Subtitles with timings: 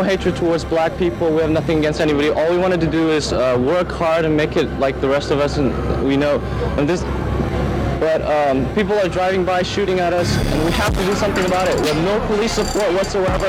[0.00, 1.30] no hatred towards black people.
[1.30, 2.30] We have nothing against anybody.
[2.30, 5.30] All we wanted to do is uh, work hard and make it like the rest
[5.30, 5.68] of us, and
[6.02, 6.38] we know.
[6.78, 7.02] And this,
[8.00, 11.44] but um, people are driving by, shooting at us, and we have to do something
[11.44, 11.78] about it.
[11.82, 13.44] We have no police support whatsoever.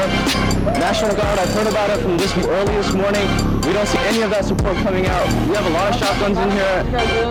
[0.76, 3.26] National Guard, I've heard about it from this early this morning.
[3.65, 5.28] We don't see any of that support coming out.
[5.47, 6.78] We have a lot of shotguns in here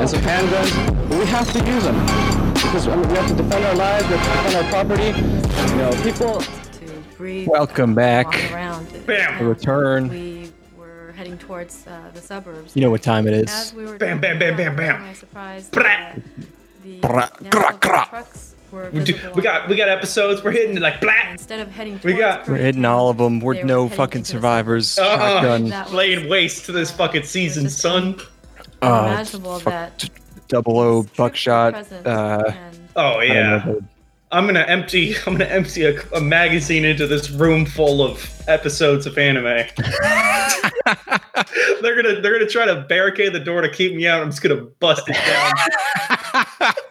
[0.01, 0.73] and some handguns,
[1.11, 2.01] we have to use them
[2.55, 5.11] because I mean, we have to defend our lives, we have to defend our property.
[5.73, 6.60] You know, people.
[7.21, 7.49] To breathe.
[7.49, 8.27] Welcome back.
[8.27, 8.89] walk Around.
[8.89, 10.09] The return.
[10.09, 12.75] We were heading towards uh, the suburbs.
[12.75, 13.51] You know what time it is.
[13.51, 15.03] As we were Bam, bam, bam, bam, bam.
[15.03, 16.15] I surprised Bra.
[16.83, 18.07] the Bra- National gra- Guard gra.
[18.09, 18.55] trucks
[18.93, 20.43] We, do, we got we got episodes.
[20.43, 23.41] We're hitting like black, Instead of heading We towards got- We're hitting all of them.
[23.41, 24.99] We're They were no fucking survivors.
[24.99, 25.43] Uh-uh.
[25.43, 25.95] Shotgun.
[25.95, 28.19] Laying waste to this uh, fucking season, just son.
[28.83, 30.09] Uh, fuck, that
[30.49, 31.75] double O buckshot.
[31.75, 33.75] Uh, and Oh I don't yeah.
[34.33, 35.15] I'm gonna empty.
[35.27, 39.45] I'm gonna empty a, a magazine into this room full of episodes of anime.
[41.83, 44.23] they're gonna they're gonna try to barricade the door to keep me out.
[44.23, 45.17] I'm just gonna bust it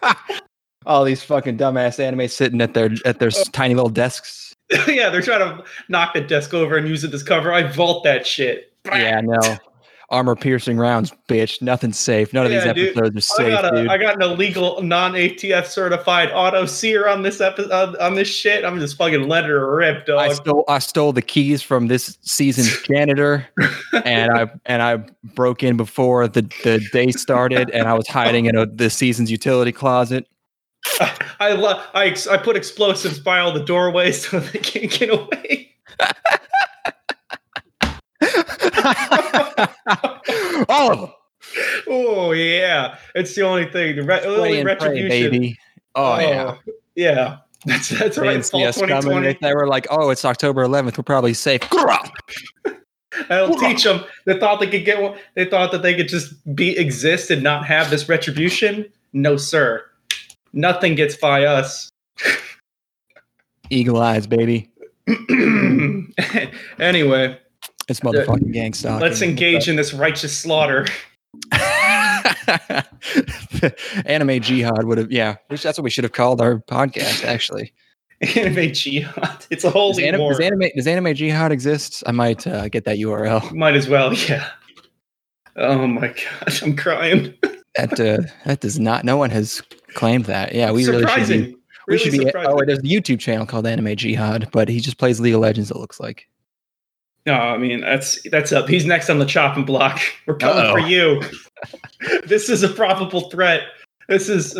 [0.04, 0.24] down.
[0.86, 4.54] all these fucking dumbass anime sitting at their at their s- tiny little desks.
[4.86, 7.52] yeah, they're trying to knock the desk over and use it as cover.
[7.52, 8.72] I vault that shit.
[8.86, 9.38] Yeah, no.
[10.10, 11.62] Armor piercing rounds, bitch.
[11.62, 12.32] Nothing's safe.
[12.32, 12.96] None of these Yeah, dude.
[12.96, 13.90] episodes are I safe, got, a.
[13.90, 18.14] I got an illegal non ATF certified auto sear on this episode on, uh, on
[18.14, 18.64] this shit.
[18.64, 20.18] I'm just fucking let her rip, dog.
[20.18, 23.46] I stole I stole the keys from this season's janitor,
[24.04, 28.46] and I and I broke in before the, the day started, and I was hiding
[28.46, 30.26] in a, the season's utility closet.
[31.38, 35.10] I lo- I ex- I put explosives by all the doorways so they can't get
[35.10, 35.68] away.
[40.68, 41.10] All of them.
[41.88, 43.96] Oh yeah, it's the only thing.
[43.96, 45.58] The re- only and pray, retribution, baby.
[45.94, 46.56] Oh, oh yeah.
[46.94, 47.36] yeah.
[47.66, 48.42] That's that's right.
[48.42, 49.02] Fall see us coming.
[49.02, 49.26] 2020.
[49.26, 50.96] They, they were like, "Oh, it's October 11th.
[50.96, 51.60] We're probably safe."
[53.28, 54.02] I'll teach them.
[54.24, 55.18] They thought they could get one.
[55.34, 58.86] They thought that they could just be exist and not have this retribution.
[59.12, 59.84] No, sir.
[60.54, 61.90] Nothing gets by us.
[63.68, 64.70] Eagle eyes, baby.
[66.78, 67.38] anyway,
[67.90, 69.00] It's motherfucking gang stalking.
[69.02, 70.86] let's engage in this righteous slaughter.
[74.06, 75.36] Anime jihad would have, yeah.
[75.48, 77.24] That's what we should have called our podcast.
[77.24, 77.72] Actually,
[78.36, 79.44] Anime jihad.
[79.50, 80.30] It's a does, holy anim- war.
[80.32, 82.02] does anime does anime jihad exist?
[82.06, 83.52] I might uh, get that URL.
[83.52, 84.48] Might as well, yeah.
[85.56, 87.34] Oh my gosh, I'm crying.
[87.76, 89.04] That uh, that does not.
[89.04, 89.62] No one has
[89.94, 90.52] claimed that.
[90.56, 91.40] Yeah, we really should surprising.
[91.44, 91.50] be.
[91.52, 91.56] We
[91.86, 92.18] Really should be.
[92.26, 92.52] surprising.
[92.52, 95.70] Oh, there's a YouTube channel called Anime Jihad, but he just plays League of Legends.
[95.70, 96.26] It looks like.
[97.26, 98.68] No, I mean that's that's up.
[98.68, 100.00] He's next on the chopping block.
[100.26, 100.72] We're coming Uh-oh.
[100.72, 101.22] for you.
[102.26, 103.62] this is a probable threat.
[104.08, 104.56] This is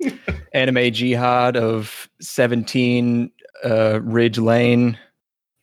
[0.54, 3.30] Anime Jihad of 17
[3.64, 4.96] uh, Ridge Lane.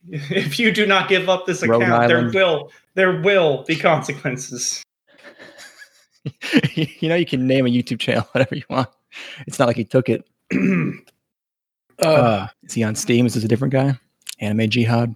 [0.10, 4.84] if you do not give up this Rhode account, there will there will be consequences.
[6.74, 8.90] you know, you can name a YouTube channel whatever you want.
[9.48, 10.28] It's not like he took it.
[10.54, 13.26] uh, Uh, is he on Steam?
[13.26, 13.98] Is this a different guy?
[14.40, 15.16] Anime Jihad.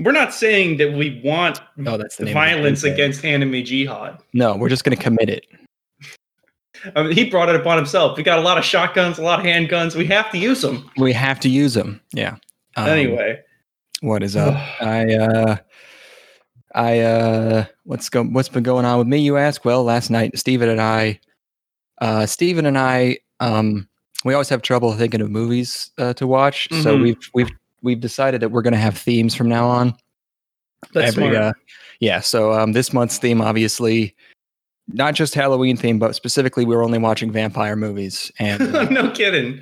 [0.00, 3.64] We're not saying that we want Oh, that's the name of the violence against anime
[3.64, 4.18] jihad.
[4.32, 5.46] No, we're just going to commit it.
[6.96, 8.16] I mean, he brought it upon himself.
[8.16, 9.94] We got a lot of shotguns, a lot of handguns.
[9.94, 12.00] We have to use them We have to use them.
[12.14, 12.36] Yeah.
[12.76, 13.40] Um, anyway.
[14.00, 14.54] what is up?
[14.80, 15.56] I uh,
[16.74, 19.18] I uh, what's go what's been going on with me?
[19.18, 19.64] You ask.
[19.64, 21.20] Well, last night, Steven and I,
[22.00, 23.88] uh, Steven and I, um,
[24.24, 26.68] we always have trouble thinking of movies uh, to watch.
[26.82, 27.02] So Mhm.
[27.02, 27.50] we've we've
[27.82, 29.94] we've decided that we're going to have themes from now on.
[30.92, 31.52] That's Every, uh,
[32.00, 32.20] yeah.
[32.20, 34.14] So um, this month's theme, obviously,
[34.88, 38.32] not just Halloween theme, but specifically, we're only watching vampire movies.
[38.38, 39.60] And uh, no kidding.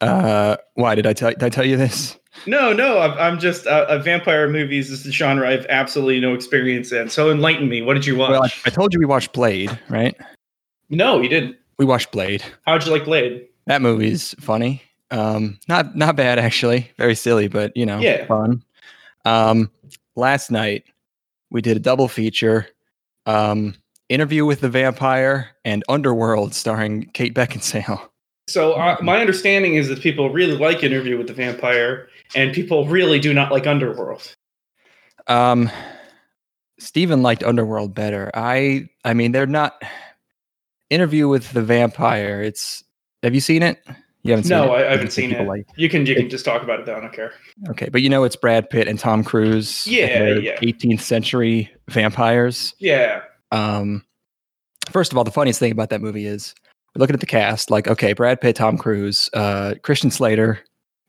[0.00, 2.18] uh, why did I tell did I tell you this?
[2.46, 6.20] No, no, I'm, I'm just uh, uh, vampire movies is the genre I have absolutely
[6.20, 7.08] no experience in.
[7.08, 7.80] So enlighten me.
[7.80, 8.30] What did you watch?
[8.30, 10.16] Well, I, I told you we watched Blade, right?
[10.90, 11.56] no, you didn't.
[11.78, 12.42] We watched Blade.
[12.66, 13.46] How'd you like Blade?
[13.66, 14.82] That movie's funny.
[15.14, 16.90] Um, not not bad actually.
[16.98, 18.26] Very silly, but you know, Yeah.
[18.26, 18.62] fun.
[19.24, 19.70] Um,
[20.16, 20.84] last night
[21.50, 22.66] we did a double feature.
[23.26, 23.74] Um,
[24.10, 28.08] Interview with the Vampire and Underworld, starring Kate Beckinsale.
[28.48, 32.86] So uh, my understanding is that people really like Interview with the Vampire, and people
[32.86, 34.34] really do not like Underworld.
[35.26, 35.70] Um,
[36.78, 38.30] Steven liked Underworld better.
[38.34, 39.80] I I mean, they're not.
[40.90, 42.42] Interview with the Vampire.
[42.42, 42.84] It's.
[43.22, 43.82] Have you seen it?
[44.24, 44.66] You haven't seen it.
[44.66, 45.46] No, I, I haven't seen it.
[45.46, 46.86] like- you can you can just talk about it.
[46.86, 47.32] Though I don't care.
[47.68, 49.86] okay, but you know it's Brad Pitt and Tom Cruise.
[49.86, 50.56] Yeah, yeah.
[50.60, 52.74] 18th century vampires.
[52.78, 53.20] Yeah,
[53.52, 54.04] Um,
[54.90, 56.54] first of all, the funniest thing about that movie is
[56.94, 57.70] we're looking at the cast.
[57.70, 60.58] Like, okay, Brad Pitt, Tom Cruise, uh, Christian Slater,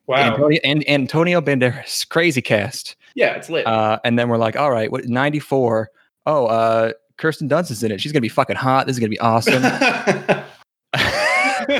[0.06, 0.32] Wow.
[0.32, 2.96] Antonio, and Antonio Banderas, crazy cast.
[3.14, 3.66] yeah, it's lit.
[3.66, 5.90] Uh, and then we're like, all right, what 94?
[6.26, 8.00] Oh, uh, Kirsten Dunst is in it.
[8.00, 8.86] She's gonna be fucking hot.
[8.86, 9.62] This is gonna be awesome.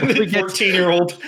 [0.18, 1.20] we get- 14 year old.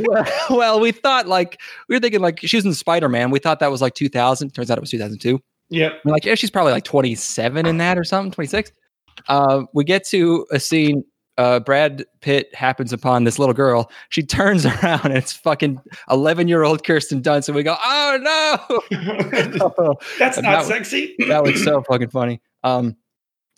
[0.50, 3.30] well, we thought like we were thinking like she was in Spider Man.
[3.30, 4.50] We thought that was like 2000.
[4.54, 5.40] Turns out it was 2002.
[5.70, 6.00] Yep.
[6.04, 8.70] We're like, yeah, she's probably like 27 in that or something, 26.
[9.28, 11.04] Uh, we get to a scene.
[11.36, 13.90] Uh, Brad Pitt happens upon this little girl.
[14.10, 15.80] She turns around and it's fucking
[16.10, 17.48] 11 year old Kirsten Dunst.
[17.48, 18.80] And we go, oh no.
[20.18, 21.16] That's not that- sexy.
[21.28, 22.40] that was so fucking funny.
[22.62, 22.96] Um,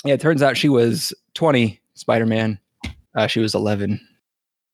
[0.05, 2.59] yeah, it turns out she was 20 Spider Man.
[3.15, 4.01] Uh, she was 11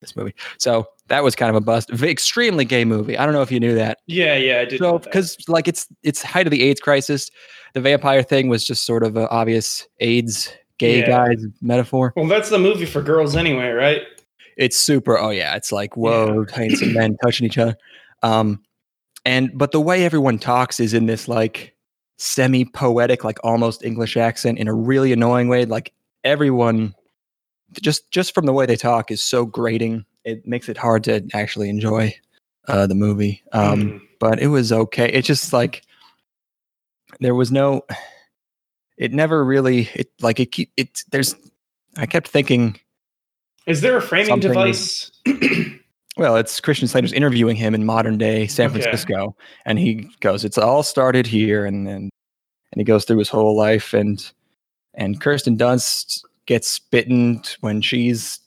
[0.03, 0.35] this movie.
[0.57, 1.89] So that was kind of a bust.
[1.91, 3.17] Extremely gay movie.
[3.17, 3.99] I don't know if you knew that.
[4.05, 4.79] Yeah, yeah, I did.
[4.79, 7.29] So because like it's it's height of the AIDS crisis,
[7.73, 11.07] the vampire thing was just sort of an obvious AIDS gay Yeah.
[11.07, 12.13] guys metaphor.
[12.15, 14.01] well, that's the movie for girls anyway, right?
[14.57, 15.17] It's super.
[15.17, 17.75] Oh yeah, it's like whoa, handsome men touching each other.
[18.21, 18.63] Um,
[19.25, 21.75] and but the way everyone talks is in this like
[22.17, 25.65] semi poetic, like almost English accent in a really annoying way.
[25.65, 25.91] Like
[26.23, 26.93] everyone,
[27.81, 30.05] just just from the way they talk, is so grating.
[30.25, 32.15] It makes it hard to actually enjoy
[32.67, 33.43] uh, the movie.
[33.51, 34.01] Um, Mm.
[34.19, 35.07] but it was okay.
[35.09, 35.83] It just like
[37.19, 37.83] there was no.
[38.97, 39.89] It never really.
[39.95, 40.51] It like it.
[40.51, 41.35] keep It there's.
[41.97, 42.79] I kept thinking.
[43.65, 45.11] Is there a framing device?
[46.15, 48.81] Well, it's Christian Slater's interviewing him in modern day San Okay.
[48.81, 49.35] Francisco,
[49.65, 52.11] and he goes, "It's all started here," and and
[52.71, 54.31] and he goes through his whole life, and
[54.93, 58.39] and Kirsten Dunst gets bitten when she's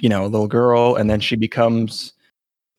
[0.00, 2.12] you know a little girl, and then she becomes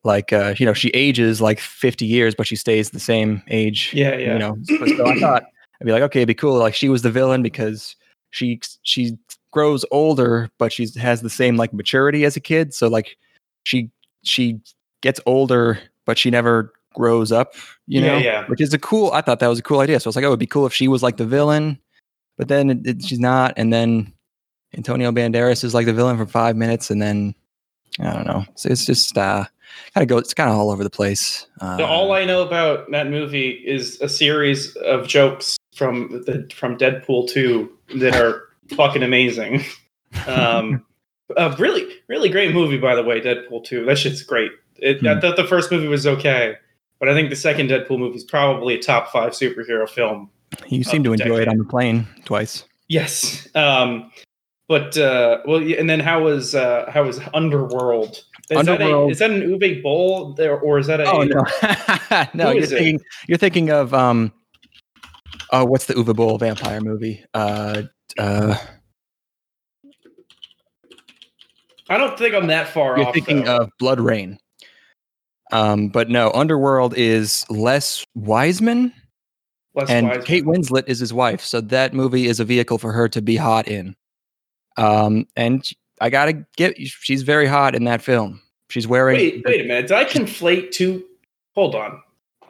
[0.04, 3.92] like uh, you know she ages like fifty years, but she stays the same age.
[3.94, 4.32] yeah, yeah.
[4.34, 5.44] You know, so, so I thought
[5.80, 6.58] I'd be like, okay, it'd be cool.
[6.58, 7.96] Like she was the villain because
[8.30, 9.16] she she
[9.50, 12.74] grows older, but she has the same like maturity as a kid.
[12.74, 13.16] So like
[13.64, 13.90] she
[14.22, 14.60] she
[15.02, 17.54] gets older, but she never grows up.
[17.86, 18.44] You Yeah, know, yeah.
[18.46, 19.10] which is a cool.
[19.12, 20.00] I thought that was a cool idea.
[20.00, 21.78] So I was like, oh, it'd be cool if she was like the villain,
[22.36, 24.12] but then it, it- she's not, and then
[24.76, 27.34] Antonio Banderas is like the villain for five minutes, and then
[28.00, 28.44] I don't know.
[28.56, 29.44] So it's just uh
[29.94, 30.18] kind of go.
[30.18, 31.46] It's kind of all over the place.
[31.60, 36.76] Uh, all I know about that movie is a series of jokes from the from
[36.76, 38.42] Deadpool 2 that are
[38.76, 39.64] fucking amazing.
[40.26, 40.82] Um,
[41.36, 43.20] a really, really great movie, by the way.
[43.20, 43.84] Deadpool 2.
[43.84, 44.50] That shit's great.
[44.76, 45.20] It, I Hmm.
[45.20, 46.54] thought the first movie was okay,
[46.98, 50.30] but I think the second Deadpool movie is probably a top five superhero film.
[50.68, 52.64] you seem to enjoy it on the plane twice.
[52.88, 53.46] Yes.
[53.54, 54.10] Um,
[54.68, 58.24] but uh, well, and then how was uh, how was Underworld?
[58.50, 61.10] Is that a, Underworld- is that an Uwe Boll there, or is that a?
[61.10, 62.50] Oh no, no!
[62.50, 64.32] You're thinking you're thinking of um,
[65.50, 67.24] oh, what's the Uwe Boll vampire movie?
[67.32, 67.82] Uh,
[68.18, 68.56] uh,
[71.88, 72.98] I don't think I'm that far off.
[72.98, 73.14] you're off.
[73.14, 73.58] thinking though.
[73.58, 74.38] of BloodRayne.
[75.52, 77.80] Um, but no, Underworld is Len
[78.16, 78.92] Wiseman,
[79.76, 80.26] Les and Wiseman.
[80.26, 81.40] Kate Winslet is his wife.
[81.40, 83.94] So that movie is a vehicle for her to be hot in.
[84.76, 85.68] Um, and
[86.00, 88.40] I gotta get she's very hot in that film.
[88.68, 89.88] She's wearing Wait, wait a minute.
[89.88, 91.04] Did I conflate two?
[91.54, 92.02] Hold on.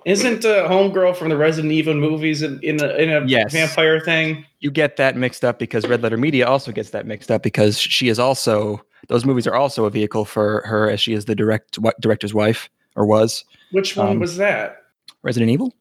[0.05, 3.53] Isn't uh, Homegirl from the Resident Evil movies in, in a, in a Yes.
[3.53, 4.45] vampire thing?
[4.61, 7.79] you get that mixed up because Red Letter Media also gets that mixed up because
[7.79, 11.35] she is also those movies are also a vehicle for her as she is the
[11.35, 14.83] direct director's wife or was Which one Um, was that?
[15.23, 15.75] Resident Evil.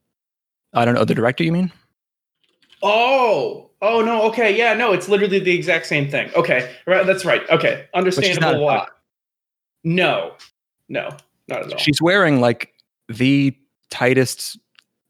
[0.73, 1.43] I don't know the director.
[1.43, 1.71] You mean?
[2.83, 4.23] Oh, oh no.
[4.23, 4.91] Okay, yeah, no.
[4.93, 6.29] It's literally the exact same thing.
[6.35, 7.05] Okay, right.
[7.05, 7.47] That's right.
[7.49, 8.63] Okay, understandable.
[8.63, 8.87] Why?
[9.83, 10.33] No,
[10.89, 11.09] no,
[11.47, 11.77] not at all.
[11.77, 12.73] She's wearing like
[13.07, 13.55] the
[13.89, 14.57] tightest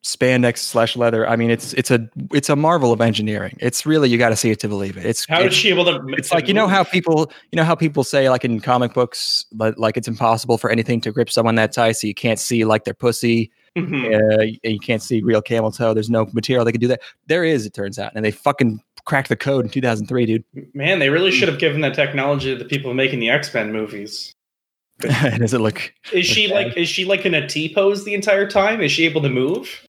[0.05, 1.27] spandex slash leather.
[1.27, 3.57] I mean, it's it's a it's a marvel of engineering.
[3.59, 5.05] It's really you got to see it to believe it.
[5.05, 6.05] It's How is it's, she able to?
[6.09, 8.93] it's to like you know how people you know how people say like in comic
[8.93, 12.39] books like, like it's impossible for anything to grip someone that tight so you can't
[12.39, 14.13] see like their pussy Mhm.
[14.13, 15.93] uh, and you can't see real camel toe.
[15.93, 17.01] There's no material they can do that.
[17.27, 20.43] There is, it turns out, and they fucking cracked the code in 2003, dude.
[20.73, 23.71] Man, they really should have given that technology to the people making the X Men
[23.71, 24.33] movies.
[24.99, 25.93] Does it look?
[26.13, 26.77] Is she like?
[26.77, 28.81] Is she like in a T pose the entire time?
[28.81, 29.85] Is she able to move?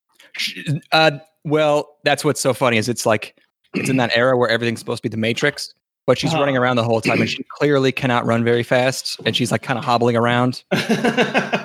[0.90, 1.12] Uh,
[1.44, 3.38] well, that's what's so funny is it's like
[3.74, 5.72] it's in that era where everything's supposed to be the Matrix,
[6.06, 6.40] but she's Uh-huh.
[6.40, 9.62] running around the whole time, and she clearly cannot run very fast, and she's like
[9.62, 10.62] kind of hobbling around.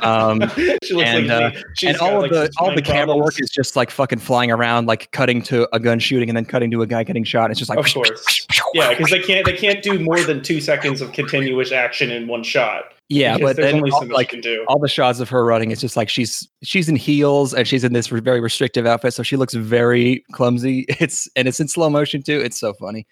[0.01, 0.41] Um,
[0.83, 3.23] she looks and, like uh, and all like, of the all the camera problems.
[3.25, 6.45] work is just like fucking flying around, like cutting to a gun shooting, and then
[6.45, 7.51] cutting to a guy getting shot.
[7.51, 8.47] It's just like Of course.
[8.73, 12.27] Yeah, because they can't they can't do more than two seconds of continuous action in
[12.27, 12.85] one shot.
[13.09, 14.63] yeah, because but then all- like can do.
[14.69, 17.83] all the shots of her running it's just like she's she's in heels and she's
[17.83, 21.89] in this very restrictive outfit so she looks very clumsy it's and it's in slow
[21.89, 23.05] motion too it's so funny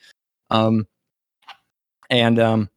[0.49, 0.87] um
[2.09, 2.69] and um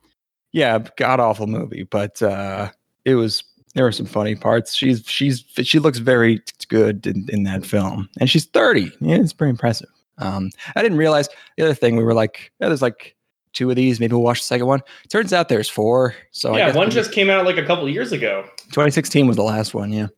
[0.52, 2.68] yeah god awful movie but uh
[3.04, 3.42] it was
[3.74, 4.74] there were some funny parts.
[4.74, 8.92] She's she's she looks very good in, in that film, and she's thirty.
[9.00, 9.88] Yeah, it's pretty impressive.
[10.18, 11.96] Um, I didn't realize the other thing.
[11.96, 13.16] We were like, yeah, there's like
[13.52, 13.98] two of these.
[13.98, 14.80] Maybe we'll watch the second one.
[15.08, 16.14] Turns out there's four.
[16.32, 18.44] So I yeah, one just came out like a couple years ago.
[18.68, 19.92] 2016 was the last one.
[19.92, 20.08] Yeah,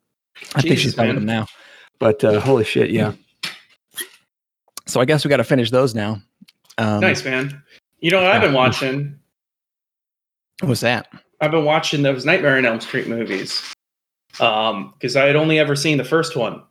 [0.57, 1.47] I think she's done them now.
[2.01, 3.13] But uh, holy shit, yeah.
[4.87, 6.21] So I guess we got to finish those now.
[6.77, 7.63] Um, nice, man.
[8.05, 8.57] You know what I've been yeah.
[8.59, 9.19] watching?
[10.61, 11.09] What's that?
[11.41, 13.63] I've been watching those Nightmare on Elm Street movies.
[14.41, 16.63] Um, because I had only ever seen the first one.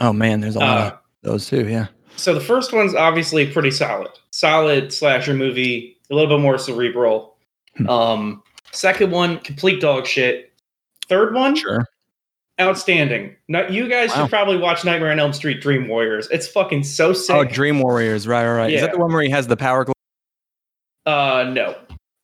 [0.00, 1.68] Oh man, there's a lot Uh, of those too.
[1.68, 1.88] Yeah.
[2.16, 4.08] so the first one's obviously pretty solid.
[4.30, 7.36] Solid slasher movie, a little bit more cerebral.
[7.76, 7.90] Hmm.
[7.90, 8.42] Um,
[8.72, 10.54] second one, complete dog shit.
[11.06, 11.84] Third one, Sure.
[12.58, 13.36] outstanding.
[13.46, 14.22] Now, you guys Wow.
[14.22, 16.28] should probably watch Nightmare on Elm Street Dream Warriors.
[16.30, 17.36] It's fucking so sick.
[17.36, 18.26] Oh, Dream Warriors.
[18.26, 18.72] Right, right, right.
[18.72, 19.84] Is that the one where he has the power?
[21.08, 21.74] Uh, no.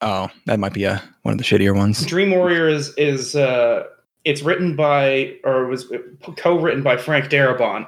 [0.00, 2.05] Oh, that might be a one of the shittier ones.
[2.05, 3.85] Dream Warriors is uh,
[4.25, 5.91] it's written by or was
[6.37, 7.87] co-written by Frank Darabont,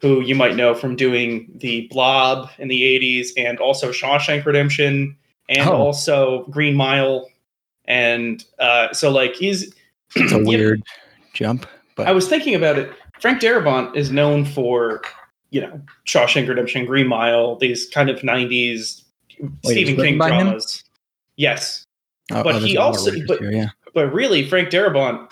[0.00, 5.16] who you might know from doing the Blob in the '80s and also Shawshank Redemption
[5.48, 5.76] and Oh.
[5.76, 7.28] also Green Mile,
[7.84, 9.72] and uh, so like he's
[10.16, 10.82] It's a you know, weird
[11.32, 12.90] jump, but I was thinking about it.
[13.20, 15.02] Frank Darabont is known for
[15.50, 19.01] you know Shawshank Redemption, Green Mile, these kind of '90s
[19.42, 20.84] Wait, Stephen it was written King dramas.
[21.36, 21.84] Yes,
[22.30, 23.66] oh, but there's he a lot of also- but- here, yeah.
[23.94, 25.30] but really frank darabont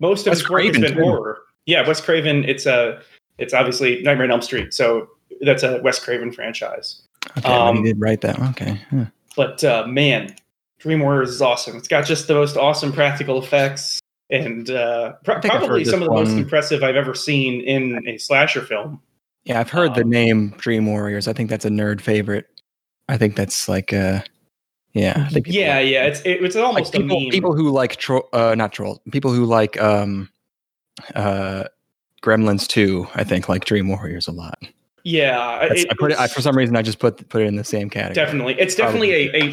[0.00, 1.02] most of Wes his work has been too.
[1.02, 3.00] horror yeah wes craven it's a
[3.38, 5.08] it's obviously nightmare on elm street so
[5.40, 7.02] that's a wes craven franchise
[7.32, 8.38] Okay, but um, he did write that.
[8.50, 8.80] Okay.
[8.90, 9.04] huh.
[9.36, 10.34] but uh, man
[10.78, 13.98] dream warriors is awesome it's got just the most awesome practical effects
[14.30, 17.60] and uh, pro- I think I've probably some of the most impressive i've ever seen
[17.62, 19.00] in a slasher film
[19.44, 21.26] Yeah, I've heard the Um, name Dream Warriors.
[21.26, 22.46] I think that's a nerd favorite.
[23.08, 24.20] I think that's like uh
[24.94, 27.54] yeah, I think yeah like- yeah it's it, it's like almost people, a meme people
[27.54, 30.28] who like tro- uh not trolls, people who like um
[31.14, 31.64] uh
[32.22, 33.06] Gremlins too.
[33.14, 34.58] I think like Dream Warriors a lot.
[35.04, 37.56] yeah it- I put it I, for some reason I just put put it in
[37.56, 38.14] the same category.
[38.14, 39.52] Definitely, it's definitely a,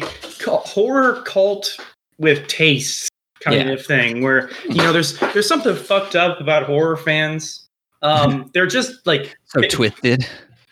[0.56, 1.78] horror cult
[2.18, 3.10] with taste
[3.40, 3.74] kind Yeah.
[3.74, 4.22] of thing.
[4.22, 7.68] Where you know, there's there's something fucked up about horror fans.
[8.02, 10.26] Um, they're just like So it- twisted.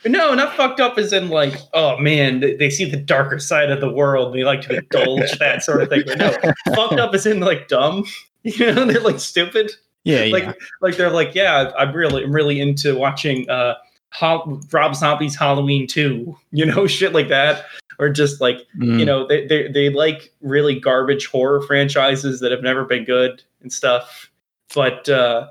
[0.06, 3.70] No, not fucked up as in like, oh man, they, they see the darker side
[3.70, 4.34] of the world.
[4.34, 6.02] They like to indulge that sort of thing.
[6.06, 8.04] But no, fucked up as in like dumb.
[8.46, 9.72] You know, they're like stupid
[10.04, 10.52] Yeah, like yeah.
[10.82, 13.76] like they're like yeah i'm really i'm really into watching uh
[14.12, 17.64] Ho- rob zombie's halloween 2 you know shit like that
[17.98, 18.98] or just like Mm.
[18.98, 23.42] you know they, they they like really garbage horror franchises that have never been good
[23.62, 24.30] and stuff
[24.74, 25.48] but uh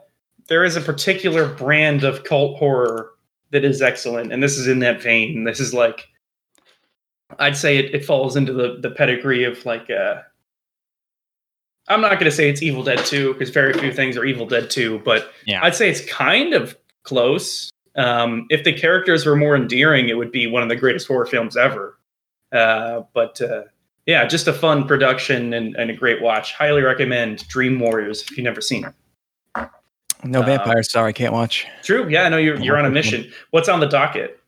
[0.48, 3.10] there is a particular brand of cult horror
[3.53, 6.07] that is excellent and this is in that vein this is like
[7.39, 10.22] i'd say it, it falls into the the pedigree of like uh
[11.88, 14.45] i'm not going to say it's evil dead 2 because very few things are evil
[14.45, 15.63] dead 2 but Yeah.
[15.63, 20.31] i'd say it's kind of close um if the characters were more endearing it would
[20.31, 21.98] be one of the greatest horror films ever
[22.51, 23.63] uh, but uh,
[24.05, 26.53] yeah, just a fun production and, and a great watch.
[26.53, 28.93] Highly recommend Dream Warriors if you've never seen it.
[30.24, 31.65] No uh, vampires, sorry, can't watch.
[31.84, 32.08] True.
[32.10, 33.32] Yeah, I know you're, you're on a mission.
[33.51, 34.39] What's on the docket?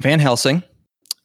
[0.00, 0.62] Van Helsing.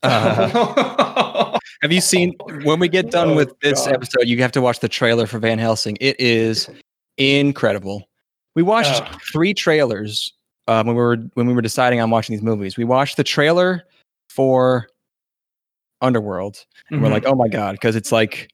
[0.03, 2.33] Uh, have you seen
[2.63, 3.93] when we get done Oh, with this God.
[3.95, 5.97] episode, you have to watch the trailer for Van Helsing.
[6.01, 6.69] It is
[7.17, 8.07] incredible.
[8.55, 9.17] We watched Oh.
[9.31, 10.33] three trailers
[10.67, 12.77] um, when we were when we were deciding on watching these movies.
[12.77, 13.83] We watched the trailer
[14.29, 14.87] for
[16.01, 17.05] Underworld, and Mm-hmm.
[17.05, 18.49] we're like, oh my god, because it's like,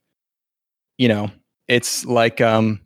[0.97, 1.31] you know,
[1.67, 2.81] it's like um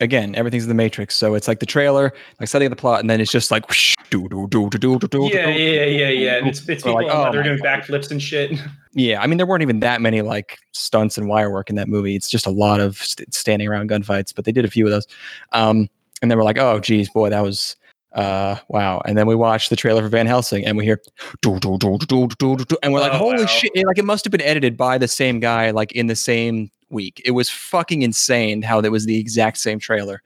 [0.00, 1.14] again, everything's in the Matrix.
[1.16, 3.68] So it's like the trailer, like setting up the plot, and then it's just like
[3.68, 5.30] whoosh, do do do do do do do.
[5.32, 6.36] yeah, yeah, yeah, yeah.
[6.36, 8.52] And it's, it's people like, oh they're doing backflips and shit.
[8.92, 11.88] Yeah, I mean, there weren't even that many like stunts and wire work in that
[11.88, 12.16] movie.
[12.16, 14.90] It's just a lot of st- standing around gunfights, but they did a few of
[14.90, 15.06] those.
[15.52, 15.88] Um,
[16.22, 17.76] and then we're like, oh, geez, boy, that was
[18.16, 19.02] uh, wow.
[19.04, 21.00] And then we watched the trailer for Van Helsing, and we hear,
[21.42, 23.46] "Doo, doo, doo, doo, doo, doo, doo," and we're like, Oh, holy wow.
[23.46, 23.72] shit!
[23.86, 27.20] Like it must have been edited by the same guy, like in the same week.
[27.24, 30.22] It was fucking insane how that was the exact same trailer.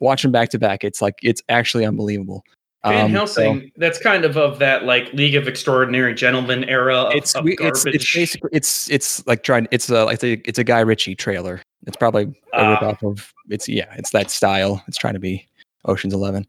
[0.00, 0.84] Watch them back to back.
[0.84, 2.42] It's like it's actually unbelievable.
[2.84, 6.94] Van Um, so- Helsing, that's kind of of that like League of Extraordinary Gentlemen era
[7.04, 10.58] of, it's of it's it's basically it's it's like trying it's a it's a it's
[10.58, 11.62] a Guy Ritchie trailer.
[11.86, 12.70] It's probably a Ah.
[12.72, 14.82] rip off of it's yeah it's that style.
[14.86, 15.46] It's trying to be
[15.86, 16.46] Ocean's Eleven,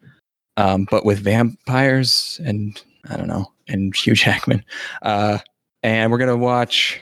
[0.58, 4.66] um, but with vampires and I don't know and Hugh Jackman.
[5.04, 5.38] Uh,
[5.84, 7.00] and we're gonna watch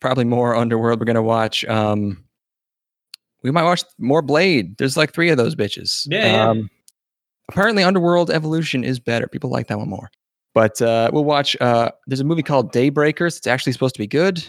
[0.00, 1.00] probably more Underworld.
[1.00, 1.64] We're gonna watch.
[1.64, 2.24] Um,
[3.42, 4.76] we might watch more Blade.
[4.78, 6.06] There's like three of those bitches.
[6.10, 6.48] Yeah, yeah.
[6.50, 6.70] Um,
[7.48, 9.28] apparently, Underworld Evolution is better.
[9.28, 10.10] People like that one more.
[10.54, 11.56] But uh, we'll watch.
[11.60, 13.36] Uh, there's a movie called Daybreakers.
[13.36, 14.44] It's actually supposed to be good.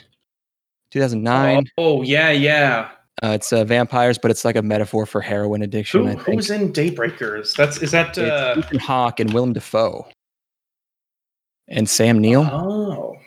[0.91, 1.69] 2009.
[1.77, 2.89] Oh, oh, yeah, yeah.
[3.21, 6.01] Uh, it's uh, vampires, but it's like a metaphor for heroin addiction.
[6.05, 6.25] Who, I think.
[6.25, 7.55] who's in Daybreakers?
[7.55, 10.07] That's is that It's uh Ethan Hawke and Willem Dafoe
[11.67, 12.43] and Sam Neill.
[12.51, 13.17] Oh,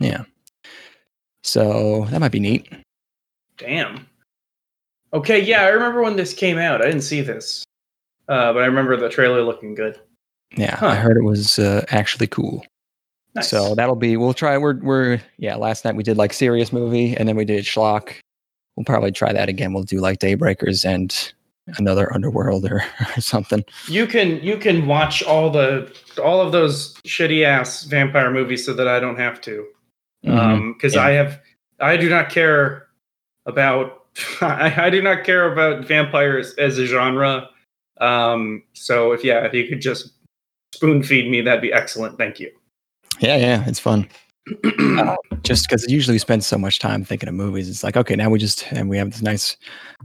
[0.00, 0.24] Yeah.
[1.44, 2.66] So that might be neat.
[3.58, 4.06] damn.
[5.12, 6.82] Okay, yeah, I remember when this came out.
[6.82, 7.62] I didn't see this.
[8.28, 10.00] Uh, but I remember the trailer looking good.
[10.56, 10.88] Yeah, Huh.
[10.88, 12.66] I heard it was uh, actually cool.
[13.36, 13.48] Nice.
[13.48, 14.16] So that'll be.
[14.16, 14.56] We'll try.
[14.58, 15.54] We're we're yeah.
[15.56, 18.14] Last night we did like serious movie, and then we did schlock.
[18.76, 19.72] We'll probably try that again.
[19.72, 21.32] We'll do like Daybreakers and
[21.78, 22.82] another Underworld or,
[23.16, 23.64] or something.
[23.88, 28.72] you can you can watch all the all of those shitty ass vampire movies so
[28.74, 29.66] that I don't have to.
[30.24, 30.38] Mhm.
[30.38, 31.02] Um, because Yeah.
[31.04, 31.40] I have
[31.80, 32.86] I do not care
[33.46, 34.06] about
[34.40, 37.48] I, I do not care about vampires as a genre.
[38.00, 40.12] Um, so if yeah, if you could just
[40.74, 42.18] spoon feed me, that'd be excellent.
[42.18, 42.50] Thank you.
[43.20, 44.08] Yeah, yeah, it's fun.
[45.42, 48.28] Just because usually we spend so much time thinking of movies, it's like okay, now
[48.30, 49.56] we just and we have this nice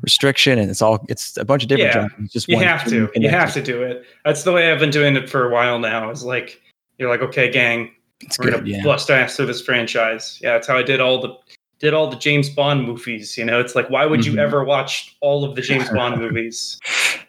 [0.02, 2.08] restriction, and it's all it's a bunch of different Yeah.
[2.10, 2.32] genres.
[2.32, 3.10] Just you have to.
[3.16, 4.06] You have to do it.
[4.26, 6.10] That's the way I've been doing it for a while now.
[6.10, 6.62] Is like
[6.98, 8.54] you're like, okay, gang, It's we're good.
[8.62, 8.84] gonna Yeah.
[8.84, 10.40] bust ass through this franchise.
[10.42, 11.36] Yeah, that's how I did all the
[11.80, 13.38] did all the James Bond movies.
[13.38, 14.40] You know, it's like why would you Mhm.
[14.40, 16.78] ever watch all of the James Bond movies?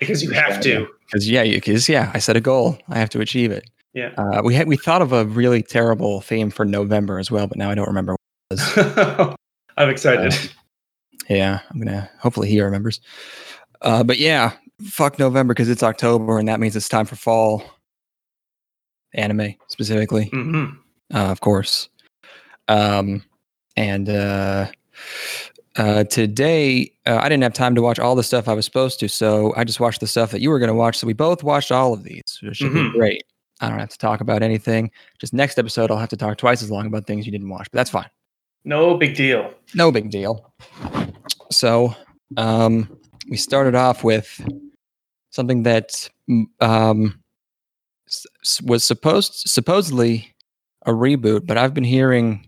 [0.00, 0.88] Because you have to.
[1.06, 2.76] Because yeah, because yeah, I set a goal.
[2.88, 3.68] I have to achieve it.
[3.94, 4.10] Yeah.
[4.18, 7.56] Uh, we had we thought of a really terrible theme for November as well, but
[7.58, 8.16] now I don't remember.
[8.48, 9.36] What it was.
[9.76, 10.34] I'm excited.
[11.28, 12.10] yeah, I'm gonna.
[12.18, 13.00] Hopefully he remembers.
[13.82, 17.62] Uh, but yeah, fuck November because it's October and that means it's time for fall
[19.14, 20.66] anime specifically, hmm
[21.12, 21.88] uh, of course.
[22.68, 23.24] Um,
[23.76, 24.66] and uh,
[25.76, 29.00] uh, today uh, I didn't have time to watch all the stuff I was supposed
[29.00, 30.98] to, so I just watched the stuff that you were going to watch.
[30.98, 32.92] So we both watched all of these, which should Mhm.
[32.92, 33.24] be great.
[33.60, 34.90] I don't have to talk about anything.
[35.18, 37.68] Just next episode, I'll have to talk twice as long about things you didn't watch,
[37.70, 38.08] but that's fine.
[38.64, 39.52] No big deal.
[39.74, 40.52] No big deal.
[41.50, 41.94] So
[42.36, 42.88] um,
[43.28, 44.40] we started off with
[45.30, 46.08] something that
[46.60, 47.20] um,
[48.64, 50.34] was supposed supposedly
[50.86, 52.46] a reboot, but I've been hearing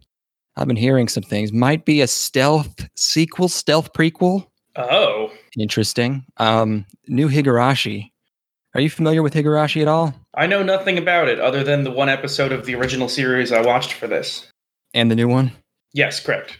[0.56, 1.52] I've been hearing some things.
[1.52, 4.46] Might be a stealth sequel, stealth prequel.
[4.76, 6.24] Oh, Interesting.
[6.38, 8.10] Um, new Higurashi.
[8.74, 10.14] Are you familiar with Higurashi at all?
[10.34, 13.60] I know nothing about it other than the one episode of the original series I
[13.60, 14.48] watched for this.
[14.94, 15.52] And the new one?
[15.92, 16.58] Yes, correct.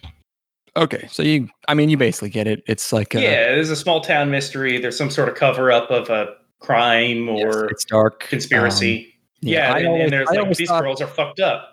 [0.76, 2.62] Okay, so you, I mean, you basically get it.
[2.66, 4.78] It's like, uh, yeah, there's a small town mystery.
[4.78, 9.06] There's some sort of cover up of a crime yes, or it's dark conspiracy.
[9.06, 11.68] Um, yeah, I and, always- and there's I like these thought- girls are fucked up.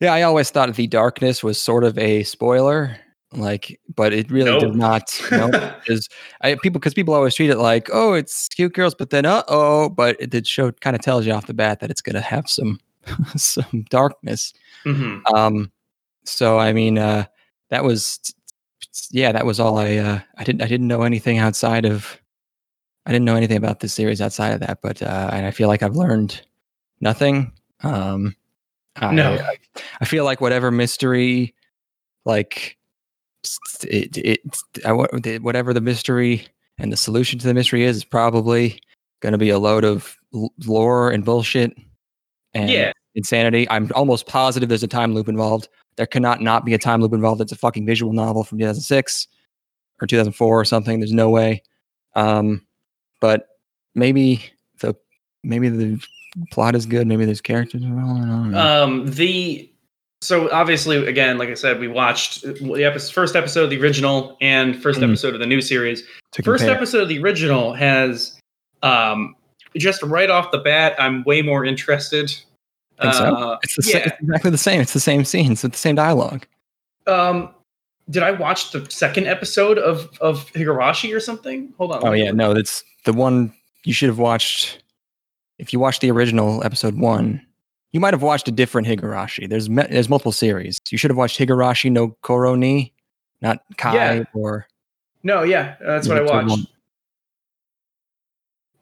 [0.00, 2.96] Yeah, I always thought the darkness was sort of a spoiler,
[3.32, 4.74] like, but it really did Nope.
[4.74, 5.22] not.
[5.30, 5.46] No,
[5.84, 6.08] because
[6.42, 9.88] people because people always treat it like, oh, it's cute girls, but then uh oh,
[9.90, 12.50] but it did show kind of tells you off the bat that it's gonna have
[12.50, 12.80] some
[13.36, 14.52] some darkness.
[14.82, 15.70] hmm Um,
[16.24, 17.26] so I mean, uh,
[17.70, 18.18] that was
[19.12, 22.20] yeah, that was all I uh, I didn't I didn't know anything outside of
[23.06, 25.68] I didn't know anything about this series outside of that, but uh, and I feel
[25.68, 26.40] like I've learned
[27.00, 27.52] nothing.
[27.82, 28.36] Um,
[28.96, 29.32] I, No.
[29.34, 29.56] I,
[30.00, 31.54] I feel like whatever mystery,
[32.24, 32.76] like
[33.84, 34.40] it, it,
[34.84, 36.46] I, whatever the mystery
[36.78, 38.80] and the solution to the mystery is, is probably
[39.20, 41.72] going to be a load of l- lore and bullshit
[42.54, 42.92] and Yeah.
[43.16, 43.68] insanity.
[43.68, 45.68] I'm almost positive there's a time loop involved.
[45.96, 47.40] There cannot not be a time loop involved.
[47.40, 49.26] It's a fucking visual novel from 2006
[50.00, 51.00] or 2004 or something.
[51.00, 51.62] There's no way.
[52.14, 52.64] Um,
[53.22, 53.48] but
[53.94, 54.42] maybe
[54.80, 54.94] the
[55.42, 55.98] maybe the
[56.50, 57.06] plot is good.
[57.06, 57.80] Maybe there's characters.
[57.82, 58.58] Well, I don't know.
[58.84, 59.70] Um, the
[60.20, 64.36] so obviously, again, like I said, we watched the episode, first episode of the original
[64.40, 65.08] and 1st Mhm.
[65.08, 66.02] episode of the new series.
[66.32, 66.76] to First compare.
[66.76, 68.38] episode of the original has
[68.82, 69.34] um,
[69.76, 72.30] just right off the bat, I'm way more interested.
[73.00, 73.24] Think so?
[73.34, 74.80] Uh, It's, the sa- it's exactly the same.
[74.80, 76.46] It's the same scenes with the same dialogue.
[77.06, 77.52] Um,
[78.10, 81.72] did I watch the second episode of of Higurashi or something?
[81.78, 82.06] Hold on.
[82.06, 83.52] Oh yeah, no, that's the one
[83.84, 84.82] you should have watched.
[85.58, 87.44] If you watched the original episode one,
[87.92, 89.48] you might have watched a different Higurashi.
[89.48, 90.78] There's me- there's multiple series.
[90.90, 92.92] You should have watched Higurashi no Koro ni,
[93.40, 94.24] not Kai Yeah.
[94.34, 94.66] or
[95.22, 96.48] No, yeah, that's what I watched.
[96.50, 96.66] one.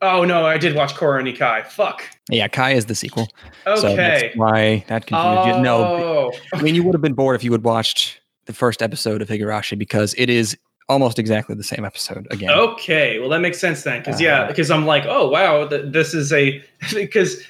[0.02, 1.66] Oh no, I did watch Korra Nikai.
[1.66, 2.02] Fuck.
[2.30, 3.28] yeah, Kai is the sequel.
[3.66, 3.96] So Okay.
[3.96, 5.62] that's why that confused you.
[5.62, 8.19] No, Oh, I mean you would have been bored if you had watched
[8.50, 10.56] the first episode of Higurashi because it is
[10.88, 12.50] almost exactly the same episode again.
[12.50, 15.92] Okay, well that makes sense then, because yeah, Uh, because I'm like, oh wow, th-
[15.92, 16.62] this is a
[16.94, 17.42] because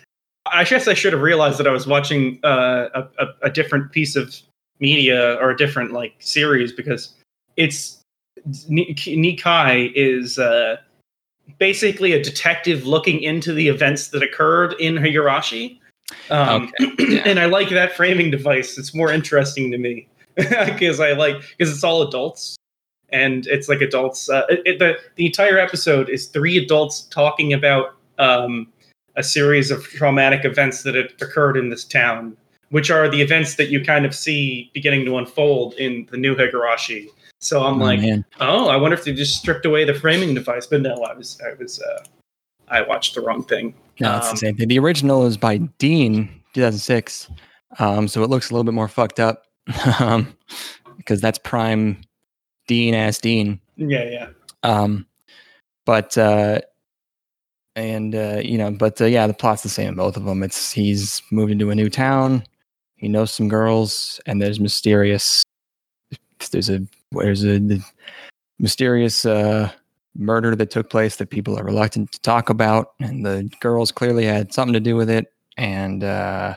[0.47, 4.15] I guess I should have realized that I was watching uh, a, a different piece
[4.15, 4.35] of
[4.79, 7.15] media or a different like series because
[7.57, 8.01] it's
[8.69, 10.77] Ni- Nikai is uh,
[11.59, 15.79] basically a detective looking into the events that occurred in Higurashi.
[16.31, 17.23] Um, yeah.
[17.25, 18.79] and I like that framing device.
[18.79, 22.57] It's more interesting to me because I like because it's all adults
[23.11, 24.29] and it's like adults.
[24.29, 28.67] Uh, it, it- the the entire episode is three adults talking about um,
[29.17, 32.37] a series of traumatic events that had occurred in this town,
[32.71, 36.35] which are the events that you kind of see beginning to unfold in the new
[36.37, 37.09] Higurashi.
[37.41, 38.25] So I'm Oh, like, man.
[38.41, 40.67] oh, I wonder if they just stripped away the framing device.
[40.67, 42.05] But no, I was, I was, uh,
[42.69, 43.75] I watched the wrong thing.
[43.99, 44.69] No, it's Um, the same thing.
[44.69, 47.31] The original is by Deen, 2006.
[47.79, 49.45] Um, so it looks a little bit more fucked up
[49.99, 50.33] um,
[50.97, 52.01] because that's prime
[52.67, 53.61] Deen ass Deen.
[53.77, 54.29] Yeah, yeah.
[54.63, 55.07] Um,
[55.85, 56.61] but uh,
[57.77, 60.43] and uh, you know, but uh, yeah, the plot's the same in both of them.
[60.43, 62.45] It's he's moved into a new town.
[62.97, 65.43] He knows some girls, and there's mysterious.
[66.51, 66.81] There's a
[67.13, 67.83] there's a the
[68.59, 69.71] mysterious uh,
[70.17, 74.25] murder that took place that people are reluctant to talk about, and the girls clearly
[74.25, 75.33] had something to do with it.
[75.57, 76.57] And uh,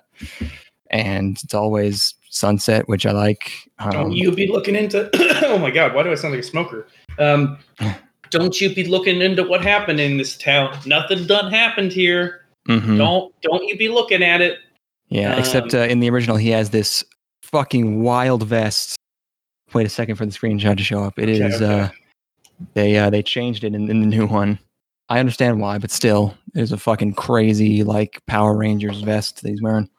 [0.92, 3.52] and it's always sunset, which I like.
[3.92, 5.10] Don't Um, you be looking into?
[5.48, 6.88] oh my god, why do I sound like a smoker?
[7.20, 7.58] Um,
[8.30, 10.78] don't you be looking into what happened in this town?
[10.86, 12.42] Nothing done happened here.
[12.68, 12.98] mhm.
[12.98, 14.60] Don't don't you be looking at it?
[15.10, 17.04] Yeah, except Um, uh, in the original, he has this
[17.44, 18.96] fucking wild vest.
[19.74, 21.18] Wait a second for the screenshot to show up.
[21.20, 21.42] It is.
[21.42, 21.80] Okay, okay.
[21.82, 21.90] uh
[22.74, 24.58] they uh they changed it in, in the new one.
[25.10, 29.62] I understand why, but still, there's a fucking crazy like Power Rangers vest that he's
[29.62, 29.90] wearing.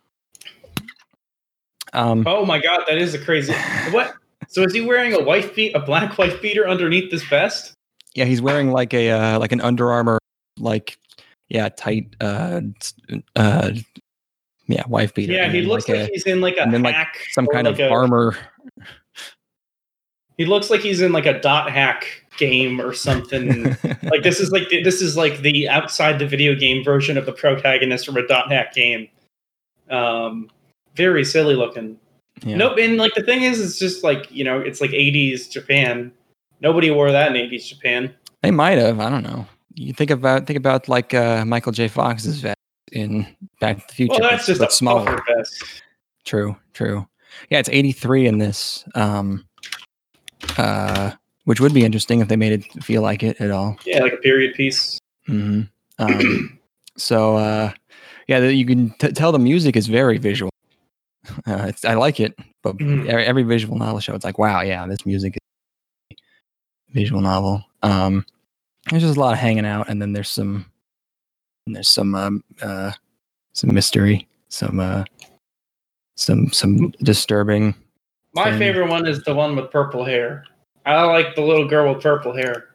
[1.94, 3.52] Um, Oh my god, that is a crazy.
[3.90, 4.14] what?
[4.48, 7.72] So is he wearing a wife beat, a black wife beater underneath this vest?
[8.14, 10.18] yeah, he's wearing like a uh, like an Under Armour
[10.60, 10.96] like
[11.48, 12.60] yeah tight uh
[13.36, 13.70] uh
[14.68, 15.32] yeah wife beater.
[15.32, 16.96] Yeah, he looks like, a- he's in like a and then, like,
[17.32, 18.36] some kind like of a- armor.
[20.36, 22.06] He looks like he's in like a dot hack
[22.38, 23.64] game or something.
[24.02, 27.24] like this is like the, this is like the outside the video game version of
[27.26, 29.08] the protagonist from a dot hack game.
[29.90, 30.50] Um,
[30.94, 31.98] very silly looking.
[32.42, 32.56] yeah.
[32.56, 32.78] Nope.
[32.78, 36.12] And like the thing is, it's just like you know, it's like '80s Japan.
[36.60, 38.14] Nobody wore that in '80s Japan.
[38.42, 39.00] They might have.
[39.00, 39.46] I don't know.
[39.74, 41.88] You think about think about like uh, Michael J.
[41.88, 42.56] Fox's vest
[42.92, 43.26] in
[43.60, 44.20] Back to the Future.
[44.20, 45.20] Well, that's just a smaller.
[45.26, 45.64] vest.
[46.24, 47.06] True, true.
[47.50, 48.84] Yeah, it's 83 in this.
[48.94, 49.44] Um,
[50.56, 51.12] uh,
[51.44, 53.76] which would be interesting if they made it feel like it at all.
[53.84, 54.98] Yeah, like a period piece.
[55.26, 55.62] hmm
[55.98, 56.58] Um,
[56.96, 57.72] so uh,
[58.28, 60.50] yeah, you can t- tell the music is very visual.
[61.46, 63.06] Uh, it's, I like it, but Mhm.
[63.08, 65.36] every, every visual novel show, it's like, wow, yeah, this music
[66.10, 66.18] is
[66.90, 67.64] visual novel.
[67.82, 68.24] Um,
[68.90, 70.66] there's just a lot of hanging out, and then there's some,
[71.66, 72.92] and there's some, um, uh,
[73.54, 75.04] some mystery, some, uh,
[76.16, 77.74] some, some disturbing.
[78.34, 78.58] My Thing.
[78.58, 80.44] favorite one is the one with purple hair.
[80.86, 82.68] I like the little girl with purple hair.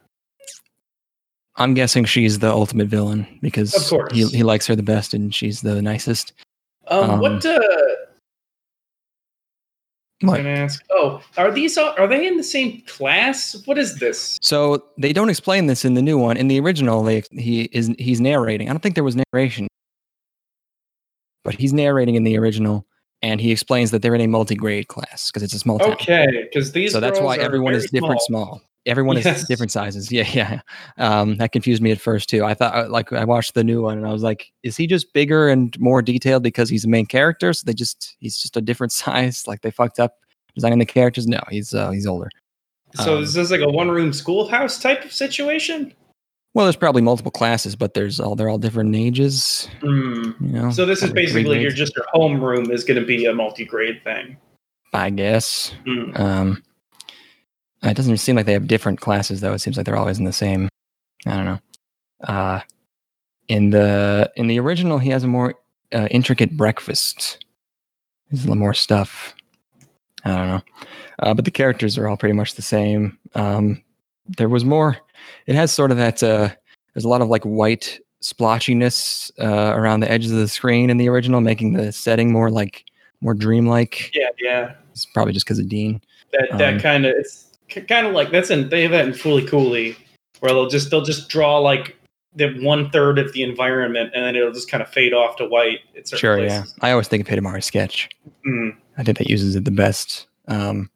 [1.57, 4.13] I'm guessing she's the ultimate villain because Of course.
[4.13, 6.33] he he likes her the best, and she's the nicest.
[6.87, 7.45] Um, Um, what?
[7.45, 7.59] Uh,
[10.21, 10.37] What?
[10.37, 10.83] gonna ask.
[10.91, 11.77] Oh, are these?
[11.77, 13.55] all- Are they in the same class?
[13.65, 14.37] What is this?
[14.41, 16.35] So they don't explain this in the new one.
[16.35, 18.67] In the original, they he is he's narrating.
[18.69, 19.67] I don't think there was narration,
[21.45, 22.85] but he's narrating in the original,
[23.21, 25.91] and he explains that they're in a multi-grade class because it's a small town.
[25.93, 26.91] Okay, because these.
[26.91, 28.61] so that's why everyone is different, small.
[28.85, 29.41] Everyone Yes.
[29.41, 30.11] is different sizes.
[30.11, 30.61] Yeah, yeah.
[30.97, 32.45] Um, that confused me at first too.
[32.45, 34.87] I thought, uh, like, I watched the new one, and I was like, is he
[34.87, 37.51] just bigger and more detailed because he's the main character?
[37.53, 39.45] So they just he's just a different size.
[39.47, 40.15] Like they fucked up
[40.55, 41.27] designing the characters.
[41.27, 42.29] No, he's uh, he's older.
[42.95, 45.93] So Um, is this like a one-room schoolhouse type of situation?
[46.53, 49.69] Well, there's probably multiple classes, but there's all they're all different ages.
[49.81, 50.31] Hmm.
[50.39, 50.71] You know.
[50.71, 54.37] So this is basically your just your homeroom is going to be a multi-grade thing.
[54.93, 55.73] I guess.
[55.85, 56.11] Hmm.
[56.15, 56.63] Um,
[57.83, 59.53] it doesn't seem like they have different classes though.
[59.53, 60.69] It seems like they're always in the same.
[61.25, 61.59] I don't know.
[62.23, 62.61] Uh,
[63.47, 65.55] in the in the original, he has a more
[65.93, 67.45] uh, intricate breakfast.
[68.29, 69.35] There's a little more stuff.
[70.25, 70.61] I don't know,
[71.19, 73.17] uh, but the characters are all pretty much the same.
[73.35, 73.83] Um,
[74.37, 74.97] there was more.
[75.47, 76.21] It has sort of that.
[76.21, 76.49] Uh,
[76.93, 80.97] there's a lot of like white splotchiness uh, around the edges of the screen in
[80.97, 82.83] the original, making the setting more like
[83.21, 84.11] more dreamlike.
[84.13, 84.73] Yeah, yeah.
[84.91, 86.01] It's probably just because of Deen.
[86.31, 89.13] That that Um, kind of it's kind of like that's in they have that in
[89.13, 89.95] Fooly Cooly,
[90.39, 91.95] where they'll just they'll just draw like
[92.35, 95.45] the one third of the environment, and then it'll just kind of fade off to
[95.45, 95.79] white.
[95.97, 96.63] At certain Sure, yeah.
[96.81, 98.09] I always think of Hidamari Sketch.
[98.45, 98.75] Mm.
[98.97, 100.27] I think that uses it the best.
[100.47, 100.89] Um,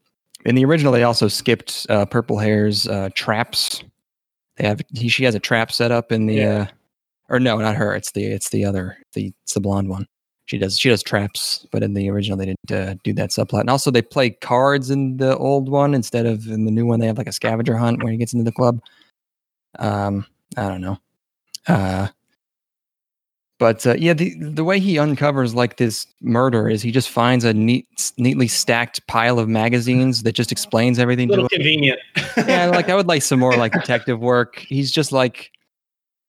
[0.45, 3.83] in the original, they also skipped uh, Purple Hair's uh, traps.
[4.57, 6.61] They have he, she has a trap set up in the, Yeah.
[6.61, 6.67] uh,
[7.29, 7.95] or no, not her.
[7.95, 10.05] It's the it's the other the it's the blonde one.
[10.45, 13.61] She does she does traps, but in the original they didn't uh, do that subplot.
[13.61, 16.99] And also they play cards in the old one instead of in the new one.
[16.99, 18.81] They have like a scavenger hunt where he gets into the club.
[19.79, 20.25] Um,
[20.57, 20.97] I don't know.
[21.67, 22.07] Uh,
[23.59, 27.43] but uh, yeah, the the way he uncovers like this murder is he just finds
[27.45, 27.87] a neat,
[28.17, 31.29] neatly stacked pile of magazines that just explains everything.
[31.29, 31.59] A little to him.
[31.61, 31.99] convenient.
[32.37, 34.57] Yeah, like I would like some more like detective work.
[34.59, 35.51] He's just like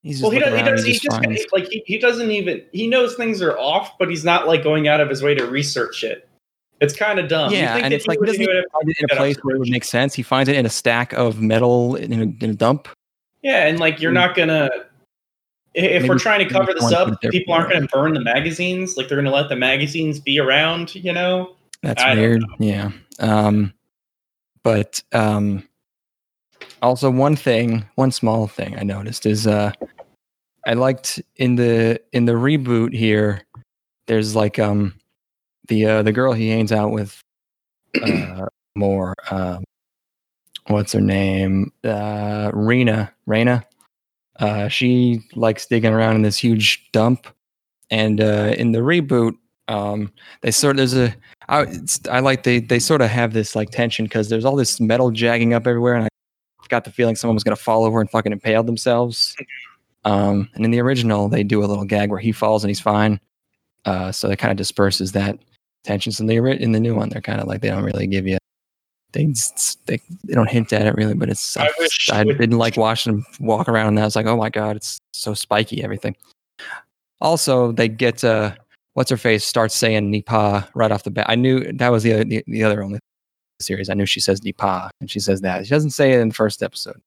[0.03, 0.55] he's just well, he does.
[0.59, 0.85] He does.
[0.85, 4.25] He just finds- like he, he doesn't even he knows things are off, but he's
[4.25, 6.29] not like going out of his way to research it.
[6.81, 7.53] It's kind of dumb.
[7.53, 9.17] You yeah, think and it's he like he doesn't do it- find it in a
[9.17, 10.15] place where it would make sense.
[10.15, 12.89] He finds it in a stack of metal in a, in a dump.
[13.43, 14.15] Yeah, and like you're Mm.
[14.15, 14.71] not gonna.
[15.75, 17.89] If Maybe we're trying to cover this up, put it there people aren't going to
[17.89, 18.97] burn the magazines.
[18.97, 20.95] Like they're going to let the magazines be around.
[20.95, 21.57] You know.
[21.83, 22.45] That's I weird.
[22.59, 22.93] Yeah.
[23.19, 23.75] Um,
[24.63, 25.69] but um,
[26.81, 29.73] also one thing, one small thing I noticed is uh,
[30.67, 33.43] I liked in the in the reboot here.
[34.07, 34.95] There's like um,
[35.69, 37.21] the uh, the girl he hangs out with
[38.03, 39.15] uh, more.
[39.31, 39.65] Um,
[40.69, 41.73] what's her name?
[41.83, 43.13] Uh, Rena.
[43.27, 43.67] Rena.
[44.41, 47.27] Uh, she likes digging around in this huge dump,
[47.91, 49.37] and uh, in the reboot,
[49.69, 51.15] um, they sort there's a
[51.49, 54.57] I, it's, I like they they sort of have this like tension because there's all
[54.57, 56.09] this metal jagging up everywhere, and I
[56.69, 59.37] got the feeling someone was gonna fall over and fucking impale themselves.
[60.07, 62.79] Um, and in the original, they do a little gag where he falls and he's
[62.79, 63.19] fine.
[63.85, 65.39] Uh, so it kind of disperses that
[65.83, 66.13] tension.
[66.13, 68.27] So in the in the new one, they're kind of like they don't really give
[68.27, 68.39] you.
[69.15, 69.27] They,
[69.87, 71.71] they they don't hint at it really, but it's I
[72.13, 74.77] I with- didn't like watching them walk around and I was like, oh my god,
[74.77, 76.15] it's so spiky everything.
[77.21, 78.55] Also, they get uh,
[78.93, 81.27] what's her face starts saying Nipa right off the bat.
[81.29, 82.99] I knew that was the the, the other only
[83.61, 83.89] series.
[83.89, 85.65] I knew she says Nipa and she says that.
[85.65, 87.01] She doesn't say it in the first episode.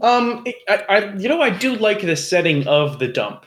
[0.00, 3.44] Um, I, I, you know, I do like the setting of the dump.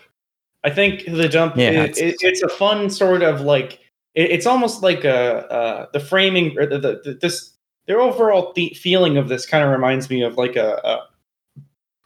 [0.64, 1.56] I think the dump.
[1.56, 3.80] Yeah, i- it's- it, it's a fun sort of like.
[4.16, 7.52] It, it's almost like a uh, the framing or the, the, the this
[7.88, 11.08] their overall the feeling of this kind of reminds me of like a, a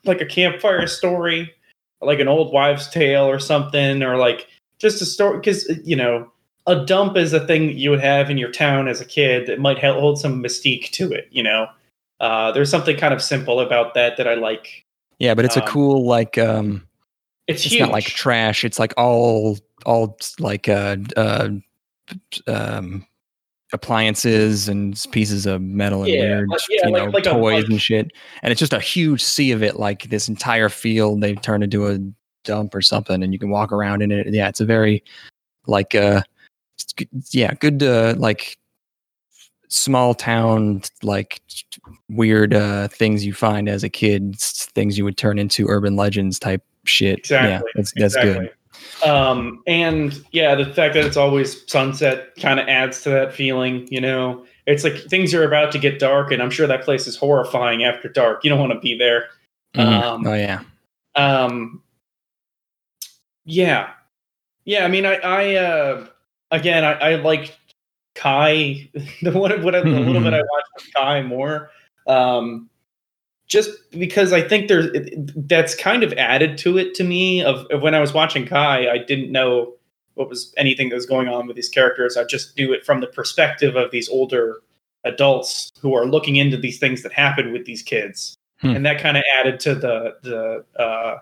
[0.06, 1.54] like a campfire story,
[2.02, 4.48] like an old wives' tale or something, or like
[4.80, 6.30] just a story because you know
[6.68, 9.48] a dump is a thing that you would have in your town as a kid
[9.48, 11.28] that might hold some mystique to it.
[11.32, 11.68] You know,
[12.20, 14.86] uh, there's something kind of simple about that that I like.
[15.20, 16.88] Yeah, but it's a Um, cool like um
[17.48, 18.64] It's, it's not like trash.
[18.64, 21.50] It's like all all like uh uh
[22.48, 23.06] um
[23.72, 27.64] appliances and pieces of metal and Yeah, weird like- yeah, you like- know like toys
[27.64, 28.12] and shit.
[28.44, 29.78] And it's just a huge sea of it.
[29.80, 31.98] Like this entire field they've turned into a
[32.44, 34.28] dump or something, and you can walk around in it.
[34.32, 35.04] Yeah, it's a very
[35.66, 36.22] like uh
[37.32, 38.58] yeah good uh like
[39.70, 41.42] small town like
[42.10, 46.38] weird uh things you find as a kid things you would turn into urban legends
[46.38, 48.52] type shit yeah Exactly, that's that's good
[49.06, 53.88] Um, and yeah, the fact that it's always sunset kind of adds to that feeling.
[53.92, 57.08] You know, it's like things are about to get dark, and I'm sure that place
[57.08, 58.44] is horrifying after dark.
[58.44, 59.28] You don't want to be there.
[59.76, 60.02] Mhm.
[60.04, 60.62] Um, oh yeah
[61.16, 61.82] Um,
[63.46, 63.90] yeah,
[64.66, 64.86] yeah.
[64.86, 66.08] I mean, I, I uh,
[66.52, 67.58] again, I, I like
[68.16, 68.90] Kai.
[69.22, 71.72] The one, what I- the little bit I watched Kai more,
[72.08, 72.70] um,
[73.48, 74.88] just because I think there's
[75.36, 77.44] that's kind of added to it to me.
[77.44, 79.74] Of, of when I was watching Kai, I didn't know
[80.16, 82.18] what was anything that was going on with these characters.
[82.18, 84.62] I just knew it from the perspective of these older
[85.04, 88.70] adults who are looking into these things that happen with these kids Hmm.
[88.78, 91.18] and that kind of added to the the uh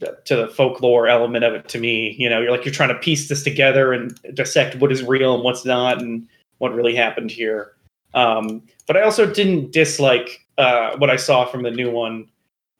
[0.00, 2.90] the- to the folklore element of it to me you know you're like you're trying
[2.90, 6.94] to piece this together and dissect what is real and what's not and what really
[6.94, 7.72] happened here
[8.14, 12.28] um but i also didn't dislike uh what i saw from the new one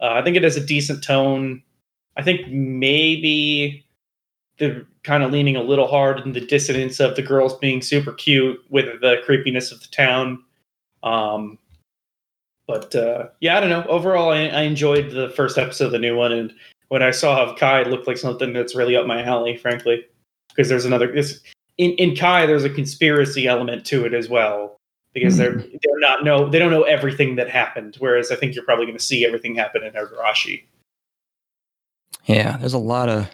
[0.00, 1.62] uh, i think it has a decent tone
[2.16, 3.84] i think maybe
[4.58, 8.12] the kind of leaning a little hard in the dissonance of the girls being super
[8.12, 10.42] cute with the creepiness of the town
[11.02, 11.58] um
[12.66, 13.84] but uh, yeah, I don't know.
[13.84, 16.54] Overall, I, I enjoyed the first episode of the new one, and
[16.88, 20.06] when I saw of Kai, it looked like something that's really up my alley, frankly.
[20.48, 21.40] Because there's another this
[21.78, 24.80] in in Kai, there's a conspiracy element to it as well,
[25.12, 25.76] because they're mm-hmm.
[25.82, 27.96] they're not know they don't know everything that happened.
[27.98, 30.64] Whereas I think you're probably going to see everything happen in Higurashi.
[32.26, 33.28] yeah there's a lot of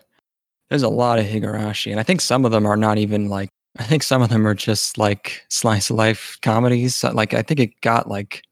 [0.70, 3.48] there's a lot of higurashi and i think some of them are not even like
[3.78, 7.60] i think some of them are just like slice of life comedies like i think
[7.60, 8.42] it got like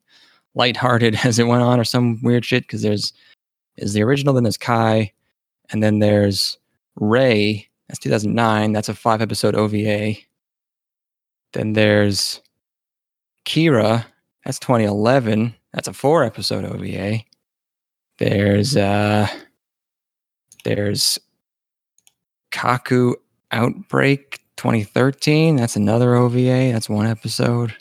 [0.55, 3.13] lighthearted as it went on or some weird shit because there's
[3.77, 5.11] is the original then there's kai
[5.71, 6.59] and then there's
[6.97, 10.15] rei that's 2009 that's a five episode ova
[11.53, 12.41] then there's
[13.47, 14.05] kira
[14.45, 17.19] that's 2011 that's a four episode ova
[18.19, 19.27] there's uh
[20.65, 21.19] there's
[22.53, 23.15] kaku
[23.53, 27.75] outbreak 2013 that's another ova that's one episode.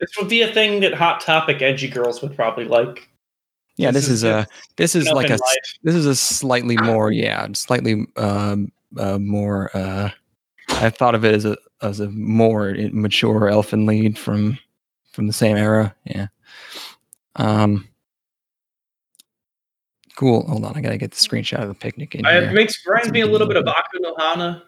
[0.00, 3.06] This would be a thing that Hot Topic edgy girls would probably like.
[3.76, 5.78] Yeah, this, This is, is a this is like a life.
[5.82, 10.10] this is a slightly more yeah slightly um uh, more uh
[10.74, 14.58] I thought of it as a as a more mature Elfen Lied from
[15.12, 15.94] from the same era.
[16.04, 16.28] Yeah.
[17.36, 17.88] Um.
[20.16, 20.46] Cool.
[20.46, 22.42] Hold on, I gotta get the screenshot of the picnic in I, here.
[22.42, 24.62] it makes reminds me a little bit of Aku no Hana.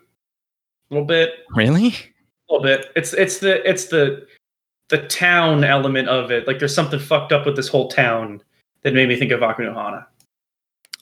[0.91, 1.31] A little bit.
[1.55, 1.88] Really?
[1.88, 2.91] A little bit.
[2.97, 4.27] It's it's the it's the
[4.88, 6.47] the town element of it.
[6.47, 8.43] Like there's something fucked up with this whole town
[8.83, 10.07] that made me think of Aku no Hana.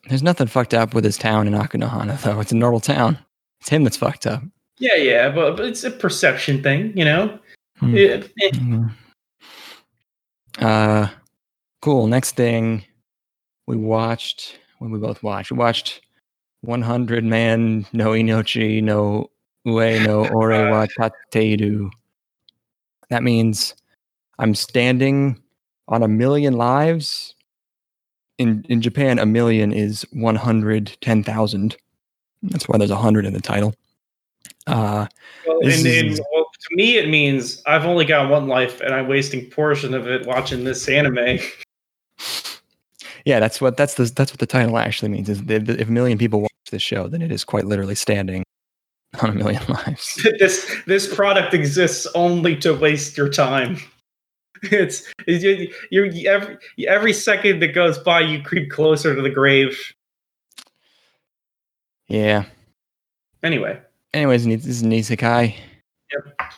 [0.08, 2.40] There's nothing fucked up with this town in Akunohana though.
[2.40, 3.18] It's a normal town.
[3.60, 4.42] It's him that's fucked up.
[4.80, 7.38] Yeah, yeah, but, but it's a perception thing, you know.
[7.78, 7.94] Hmm.
[7.94, 8.16] Yeah.
[8.52, 8.90] Mhm.
[10.58, 11.08] Uh,
[11.82, 12.06] cool.
[12.06, 12.84] Next thing
[13.66, 16.00] we watched, when we both watched, we watched
[16.62, 19.30] 100 Man no Inochi no
[19.64, 21.90] Ue no Ore wa Tateru.
[23.10, 23.74] That means
[24.38, 25.40] I'm standing
[25.88, 27.34] on a million lives.
[28.38, 31.76] In in Japan, a million is 110,000.
[32.44, 33.74] That's why there's a hundred in the title.
[34.66, 35.06] Uh,
[35.46, 39.08] Well, and, and, well, to me, it means I've only got one life, and I'm
[39.08, 41.38] wasting portion of it watching this anime.
[43.24, 45.28] Yeah, that's what that's the that's what the title actually means.
[45.28, 48.44] Is that if a million people watch this show, then it is quite literally standing
[49.20, 50.14] on a million lives.
[50.38, 53.78] this this product exists only to waste your time.
[54.62, 59.30] It's you, you, you every every second that goes by, you creep closer to the
[59.30, 59.78] grave.
[62.08, 62.44] Yeah.
[63.42, 63.80] Anyway,
[64.12, 65.54] Anyways, this is an isekai.
[66.12, 66.50] Yep.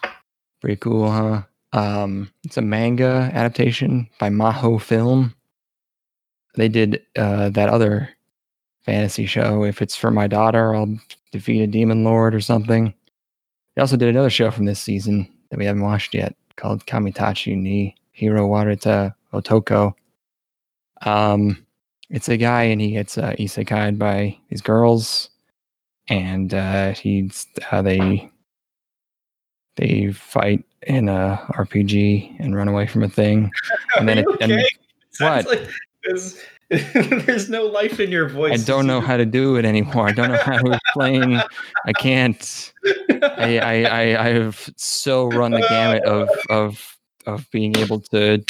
[0.60, 1.42] Pretty cool, huh?
[1.72, 5.34] Um, it's a manga adaptation by Maho Film.
[6.54, 8.10] They did uh, that other
[8.82, 9.64] fantasy show.
[9.64, 10.98] If it's for my daughter, I'll
[11.30, 12.92] defeat a demon lord or something.
[13.74, 17.56] They also did another show from this season that we haven't watched yet called Kamitachi
[17.56, 19.94] ni Hirowareta Otoko.
[21.02, 21.66] Um,
[22.10, 25.30] it's a guy and he gets uh, isekai'd by these girls,
[26.12, 28.29] and uh, he's uh, they
[29.77, 33.51] they fight in a RPG and run away from a thing.
[33.98, 34.68] And then it- and- okay?
[35.11, 35.59] Sounds what?
[35.61, 35.70] like
[36.05, 36.38] there's,
[37.27, 38.62] there's no life in your voice.
[38.62, 40.09] I don't know how to do it anymore.
[40.09, 41.42] I don't know how to explain.
[41.87, 42.72] I can't.
[43.20, 48.42] I, I, I, I have so run the gamut of of of being able to.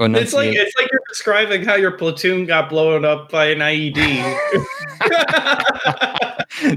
[0.00, 3.96] It's like it's like you're describing how your platoon got blown up by an IED.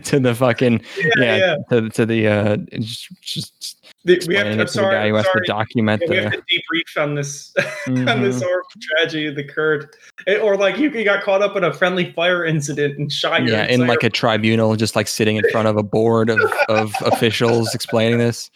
[0.03, 0.81] to the fucking
[1.17, 1.55] yeah, yeah.
[1.69, 4.91] To, to the uh just, just The- we have to, it I'm to the guy
[4.91, 5.41] sorry, who has sorry.
[5.45, 7.53] to document we have the to debrief on this
[7.87, 8.21] on Mhm.
[8.21, 9.89] this horrible tragedy that occurred,
[10.27, 13.65] It- or like you got caught up in a friendly fire incident and shot yeah
[13.67, 17.73] in like a tribunal just like sitting in front of a board of, of officials
[17.75, 18.49] explaining this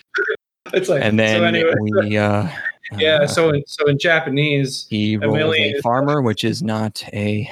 [0.74, 2.48] it's like and then so anyway, we uh
[2.94, 7.04] yeah uh, so in, so in Japanese he rolls million a farmer which is not
[7.14, 7.50] a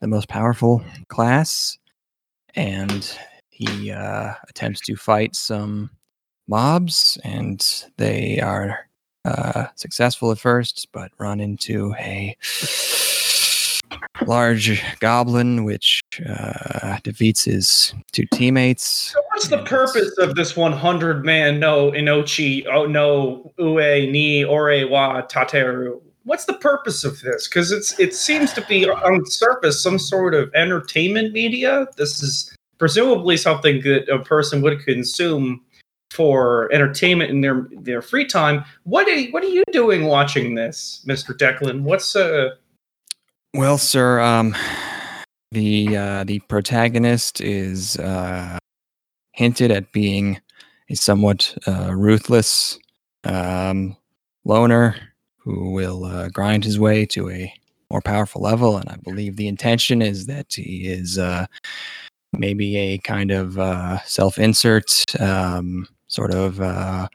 [0.00, 1.76] the most powerful class.
[2.54, 3.18] And
[3.50, 5.90] he uh attempts to fight some
[6.46, 8.88] mobs and they are
[9.24, 12.36] uh successful at first but run into a
[14.26, 21.24] large goblin which uh defeats his two teammates So what's the purpose of this 100
[21.24, 26.00] man no inochi oh no ue ni ore wa tateru?
[26.24, 27.48] What's the purpose of this?
[27.48, 31.86] Because it's it seems to be on the surface some sort of entertainment media.
[31.96, 35.62] This is presumably something that a person would consume
[36.10, 38.64] for entertainment in their their free time.
[38.84, 41.82] What are what are you doing watching this, Mister Declan?
[41.82, 42.50] What's uh
[43.54, 44.54] Well, sir, um,
[45.52, 48.58] the uh, the protagonist is uh,
[49.32, 50.40] hinted at being
[50.90, 52.78] a somewhat uh, ruthless
[53.24, 53.96] um,
[54.44, 54.96] loner
[55.38, 57.52] who will uh, grind his way to a
[57.90, 61.46] more powerful level, and I believe the intention is that he is uh,
[62.32, 67.08] maybe a kind of uh, self-insert, um, sort of uh,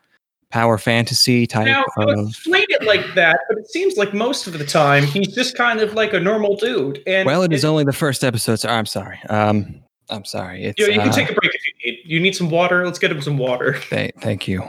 [0.53, 2.27] power fantasy type now of.
[2.29, 5.79] explain it like that, but it seems like most of the time he's just kind
[5.81, 7.01] of like a normal dude.
[7.07, 8.57] And Well, it is only the first episode.
[8.57, 9.19] So I'm sorry.
[9.29, 10.65] Um, I'm sorry.
[10.65, 11.99] It's, You, you can uh, take a break if you need.
[12.05, 12.85] You need some water.
[12.85, 13.73] Let's get him some water.
[13.89, 14.63] Th- thank you.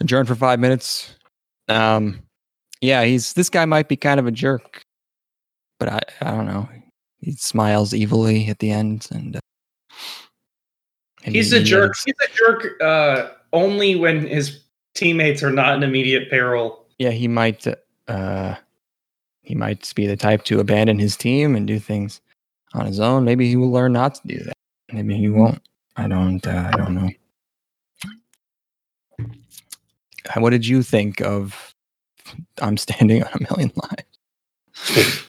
[0.00, 1.14] Adjourn for five minutes.
[1.68, 2.20] Um,
[2.80, 4.82] yeah, he's this guy might be kind of a jerk,
[5.78, 6.68] but I I don't know.
[7.20, 9.40] He smiles evilly at the end, and uh,
[11.24, 11.92] and He's he- a jerk.
[12.04, 14.60] He's a jerk uh, only when his
[14.94, 16.84] teammates are not in immediate peril.
[16.98, 17.66] yeah, he might.
[18.08, 18.54] Uh,
[19.42, 22.20] he might be the type to abandon his team and do things
[22.74, 23.24] on his own.
[23.24, 24.54] Maybe he will learn not to do that.
[24.92, 25.60] Maybe he won't.
[25.96, 26.46] I don't.
[26.46, 27.10] Uh, I don't know.
[30.36, 31.74] What did you think of?
[32.60, 35.28] I'm standing on a million lives.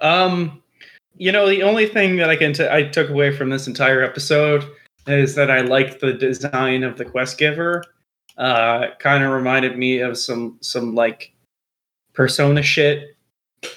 [0.00, 0.60] Um,
[1.16, 4.02] you know, the only thing that I can t- I took away from this entire
[4.02, 4.68] episode
[5.06, 7.84] is that I like the design of the quest giver.
[8.36, 11.32] Uh, kind of reminded me of some some like
[12.14, 13.16] persona shit.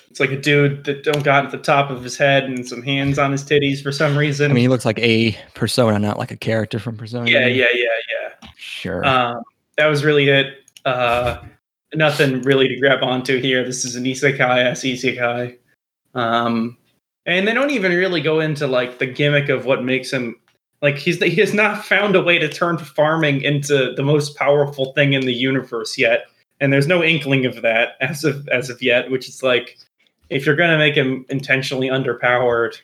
[0.10, 2.82] It's like a dude that don't got at the top of his head and some
[2.82, 4.52] hands on his titties for some reason.
[4.52, 7.30] I mean, he looks like a persona, not like a character from Persona.
[7.30, 7.86] yeah, yeah, yeah,
[8.42, 8.50] yeah.
[8.58, 9.06] Sure.
[9.06, 9.44] Um,
[9.78, 10.56] that was really it.
[10.86, 11.38] Uh,
[11.94, 13.64] nothing really to grab onto here.
[13.64, 15.58] This is an isekai as isekai.
[16.16, 16.78] Um,
[17.26, 20.36] and they don't even really go into like the gimmick of what makes him
[20.82, 24.94] like he's he has not found a way to turn farming into the most powerful
[24.94, 26.26] thing in the universe yet.
[26.60, 29.78] And there's no inkling of that as of as of yet, which is like
[30.30, 32.80] if you're gonna make him intentionally underpowered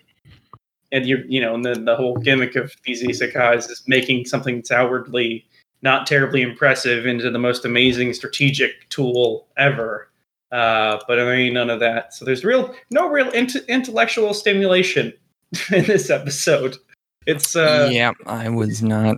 [0.91, 4.57] and you you know, and then the whole gimmick of these isekais is making something
[4.57, 5.45] that's outwardly
[5.83, 10.09] not terribly impressive into the most amazing strategic tool ever.
[10.51, 12.13] Uh, but I mean, none of that.
[12.13, 15.13] So there's real, no real int- intellectual stimulation
[15.71, 16.77] in this episode.
[17.25, 19.17] It's uh, yeah, I was not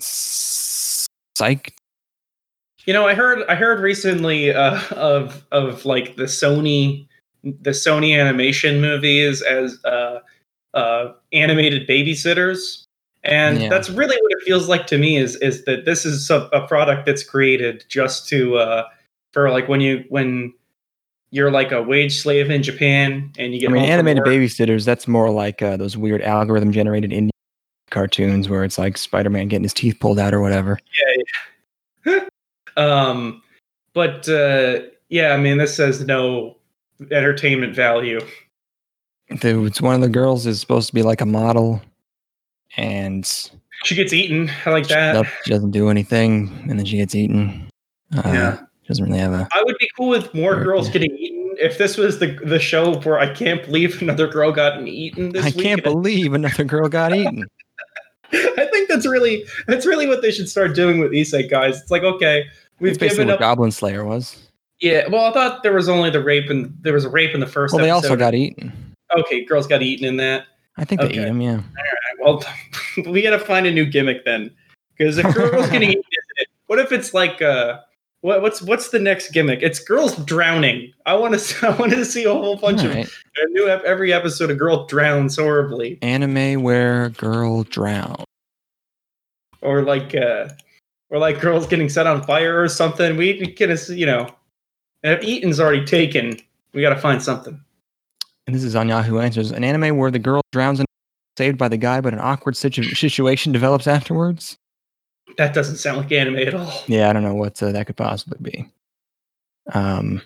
[0.00, 1.72] psyched.
[2.86, 7.06] you know, I heard, I heard recently uh, of of like the Sony,
[7.42, 10.20] the Sony animation movies as uh,
[10.74, 12.84] uh, animated babysitters.
[13.22, 13.68] And Yeah.
[13.68, 16.66] that's really what it feels like to me is is that this is a, a
[16.66, 18.84] product that's created just to uh,
[19.32, 20.54] for like when you when
[21.30, 25.06] you're like a wage slave in Japan and you get I mean, animated babysitters, that's
[25.06, 27.30] more like uh, those weird algorithm generated indie
[27.90, 30.78] cartoons where it's like Spider Man getting his teeth pulled out or whatever.
[32.06, 32.20] Yeah.
[32.76, 33.42] um,
[33.94, 36.56] but uh, yeah, I mean, this has no
[37.10, 38.20] entertainment value.
[39.40, 41.80] The, it's one of the girls is supposed to be like a model
[42.76, 43.24] and
[43.84, 44.50] She gets eaten.
[44.66, 45.26] I like that.
[45.44, 47.68] she doesn't do anything and then she gets eaten.
[48.16, 48.58] Uh, Yeah.
[48.82, 49.48] She doesn't really have a.
[49.52, 51.54] I would be cool with more Sure, girls getting eaten.
[51.60, 55.44] If this was the the show where I can't believe another girl got eaten this
[55.44, 57.44] I week, can't believe another girl got eaten.
[58.32, 61.80] I think that's really that's really what they should start doing with Isekai guys.
[61.80, 62.44] It's like okay,
[62.78, 63.40] we've It's basically given what up.
[63.40, 64.36] Goblin Slayer was.
[64.80, 67.40] Yeah, well, I thought there was only the rape and there was a rape in
[67.40, 67.74] the first.
[67.74, 68.72] Well, they also got eaten.
[69.18, 69.44] okay.
[69.44, 70.46] Girls got eaten in that.
[70.78, 71.20] I think they Okay.
[71.20, 71.60] ate him, yeah.
[72.20, 72.42] Well,
[73.06, 74.50] we got to find a new gimmick then,
[74.96, 76.02] because if girls getting eaten.
[76.66, 77.80] What if it's like uh,
[78.22, 79.62] what, what's what's the next gimmick?
[79.62, 80.92] It's girls drowning.
[81.06, 83.06] I want to I want to see a whole bunch of a
[83.48, 88.24] new ep- every episode a girl drowns horribly, Anime where girl drown.
[89.62, 90.48] or like uh,
[91.10, 93.16] or like girls getting set on fire or something.
[93.16, 94.28] We get you know,
[95.02, 96.38] if eaten's already taken,
[96.72, 97.60] we got to find something.
[98.46, 99.50] And this is on Yahoo Answers.
[99.50, 100.86] An anime where the girl drowns and
[101.38, 104.56] saved by the guy, but an awkward situ- situation develops afterwards.
[105.38, 106.82] That doesn't sound like anime at all.
[106.86, 108.70] Yeah, I don't know what uh, that could possibly be.
[109.72, 110.22] Um.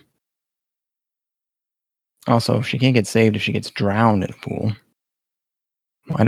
[2.27, 4.75] Also, she can't get saved if she gets drowned in a pool.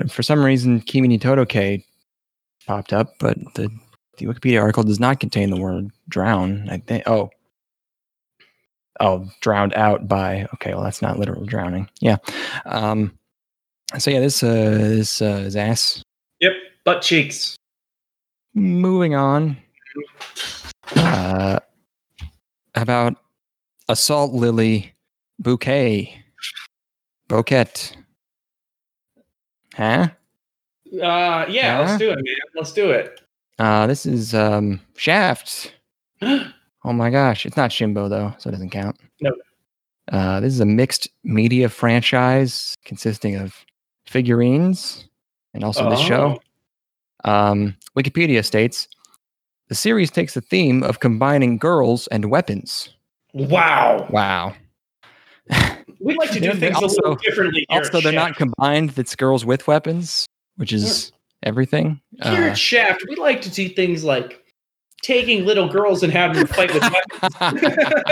[0.09, 1.84] For some reason, Kimi ni Todoke
[2.67, 3.69] popped up, but the,
[4.17, 6.69] the Wikipedia article does not contain the word drown.
[6.69, 7.03] I think.
[7.07, 7.32] Oh.
[8.99, 10.47] Oh, drowned out by.
[10.55, 11.89] Okay, well, that's not literal drowning.
[11.99, 12.17] Yeah.
[12.65, 13.17] Um.
[13.97, 16.03] So yeah, this uh, this uh, is ass.
[16.39, 16.53] Yep,
[16.84, 17.57] butt cheeks.
[18.58, 19.55] Moving on.
[20.95, 21.60] Uh,
[22.74, 23.18] about
[23.88, 24.93] assault lily
[25.38, 26.24] bouquet
[27.28, 27.68] bouquet.
[29.76, 30.08] Huh?
[30.91, 31.84] Uh, yeah, Huh?
[31.84, 32.36] let's do it, man.
[32.55, 33.22] Let's do it.
[33.60, 35.74] Uh, this is um Shaft.
[36.86, 38.97] Oh my gosh, it's not Shimbo though, so it doesn't count.
[39.20, 39.32] No.
[40.10, 43.66] Uh, this is a mixed media franchise consisting of
[44.05, 45.10] figurines
[45.53, 46.39] and also this show.
[47.28, 48.88] Um, Wikipedia states
[49.69, 52.89] the series takes the theme of combining girls and weapons.
[53.34, 54.07] Wow.
[54.09, 54.55] Wow.
[55.99, 57.80] We like to do things a little also- differently here.
[57.80, 58.15] also, they're Shaft.
[58.15, 58.91] not combined.
[58.91, 61.11] That's girls with weapons, which is
[61.41, 61.99] everything.
[62.21, 64.43] Here Uh, at Shaft, we like to do things like
[65.01, 67.63] taking little girls and having them fight with weapons.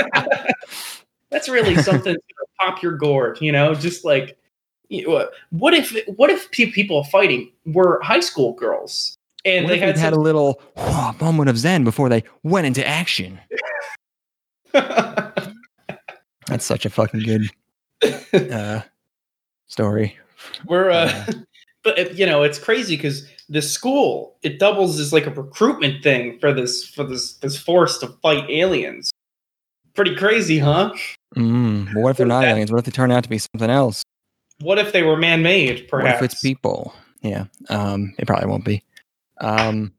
[1.30, 2.22] That's really something to
[2.60, 3.76] pop your gourd, you know.
[3.76, 4.36] Just like,
[5.50, 10.14] what if what if people fighting were high school girls and what they had, had
[10.14, 13.40] a little "Whoa," moment of zen before they went into action?
[16.48, 17.50] That's such a fucking good
[18.52, 18.82] uh,
[19.68, 20.18] story.
[20.66, 21.26] We're, uh,
[21.84, 26.40] but you know, it's crazy because the school it doubles as like a recruitment thing
[26.40, 29.12] for this for this this force to fight aliens.
[29.94, 30.94] Pretty crazy, huh?
[31.38, 32.72] Mm, what if they're not That- aliens?
[32.72, 34.04] What if they turn out to be something else?
[34.62, 35.88] What if they were man-made?
[35.88, 36.94] Perhaps What if it's people?
[37.22, 37.46] Yeah.
[37.70, 38.84] Um, it probably won't be.
[39.42, 39.94] Um,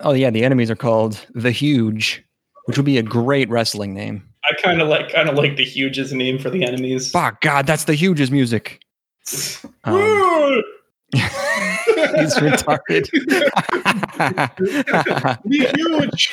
[0.00, 2.24] oh yeah, the enemies are called the Huge,
[2.66, 4.22] which would be a great wrestling name.
[4.48, 7.10] I kind of like kind of like the huge as a name for the enemies.
[7.10, 8.80] Fuck God, that's the hugest music.
[9.84, 10.62] Um,
[11.12, 13.08] He's retarded.
[15.48, 16.30] Be huge.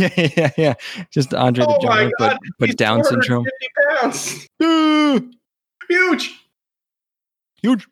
[0.00, 0.74] yeah, yeah, yeah.
[1.12, 3.46] Just Andre the Oh my Giant, but but He's Down syndrome.
[5.88, 5.96] 450 pounds.
[6.22, 6.38] Huge.
[7.62, 7.86] Huge.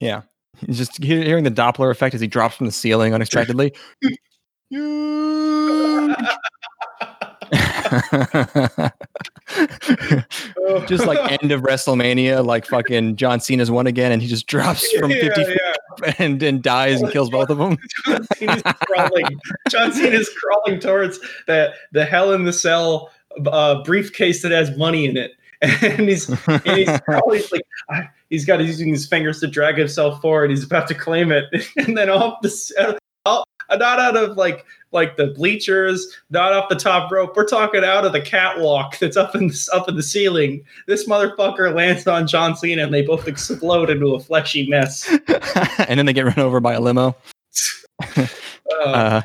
[0.00, 0.22] Yeah.
[0.70, 3.72] Just hearing the Doppler effect as he drops from the ceiling unexpectedly.
[4.70, 6.16] Huge.
[10.86, 14.90] just like end of WrestleMania, like fucking John Cena's won again, and he just drops
[14.92, 16.14] from Yeah, 50 feet yeah.
[16.18, 17.78] and, and dies and kills both of them.
[18.06, 19.26] John Cena's crawling.
[19.68, 23.10] John Cena's crawling towards the the Hell in the Cell
[23.46, 25.32] uh, briefcase that has money in it,
[25.62, 26.88] and he's and he's
[27.32, 30.50] he's like he's got using his fingers to drag himself forward.
[30.50, 31.44] He's about to claim it,
[31.76, 32.92] and then off the uh,
[33.28, 33.48] out-
[33.78, 37.36] not out of like like the bleachers, not off the top rope.
[37.36, 40.64] We're talking out of the catwalk that's up in the, up in the ceiling.
[40.86, 45.08] This motherfucker lands on John Cena, and they both explode into a fleshy mess.
[45.88, 47.16] and then they get run over by a limo.
[48.16, 48.26] Uh,
[48.84, 49.22] Uh,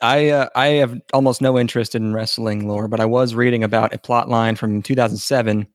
[0.00, 3.94] I uh, I have almost no interest in wrestling lore, but I was reading about
[3.94, 5.66] a plot line from 2007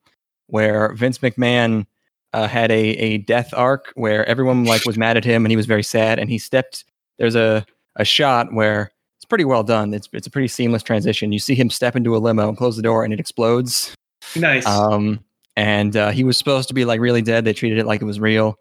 [0.47, 1.85] where Vince McMahon
[2.33, 5.57] uh, had a a death arc where everyone like was mad at him and he
[5.57, 6.85] was very sad and he stepped.
[7.17, 7.65] There's a
[7.95, 9.93] a shot where it's pretty well done.
[9.93, 11.31] It's it's a pretty seamless transition.
[11.31, 13.93] You see him step into a limo and close the door and it explodes.
[14.35, 14.65] nice.
[14.65, 15.23] Um,
[15.55, 17.45] and uh, he was supposed to be like really dead.
[17.45, 18.57] They treated it like it was real.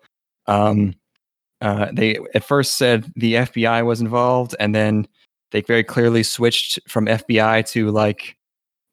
[0.46, 0.94] Um,
[1.60, 5.06] uh, they at first said the FBI was involved, and then
[5.52, 8.36] they very clearly switched from FBI to like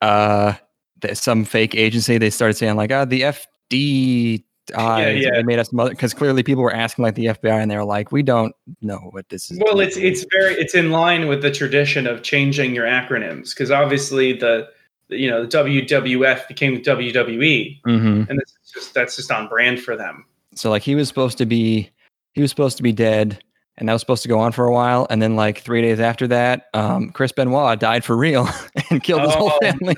[0.01, 0.53] uh,
[1.01, 2.18] th- some fake agency.
[2.18, 5.32] They started saying like, "Ah, the FD." Yeah, yeah.
[5.32, 7.84] They made us mother because clearly people were asking like the FBI, and they were
[7.84, 11.41] like, "We don't know what this is." Well, it's it's very it's in line with
[11.41, 14.70] the tradition of changing your acronyms because obviously the
[15.07, 19.82] you know the WWF became the WWE, hmm and that's just that's just on brand
[19.82, 20.24] for them.
[20.53, 21.89] so like he was supposed to be
[22.34, 23.41] he was supposed to be dead
[23.80, 25.07] and that was supposed to go on for a while.
[25.09, 28.47] And then like three days after that um, chris benoit died for real
[28.89, 29.95] and killed his whole Oh, family.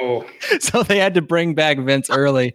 [0.00, 0.26] No,
[0.60, 2.54] so they had to bring back vince early.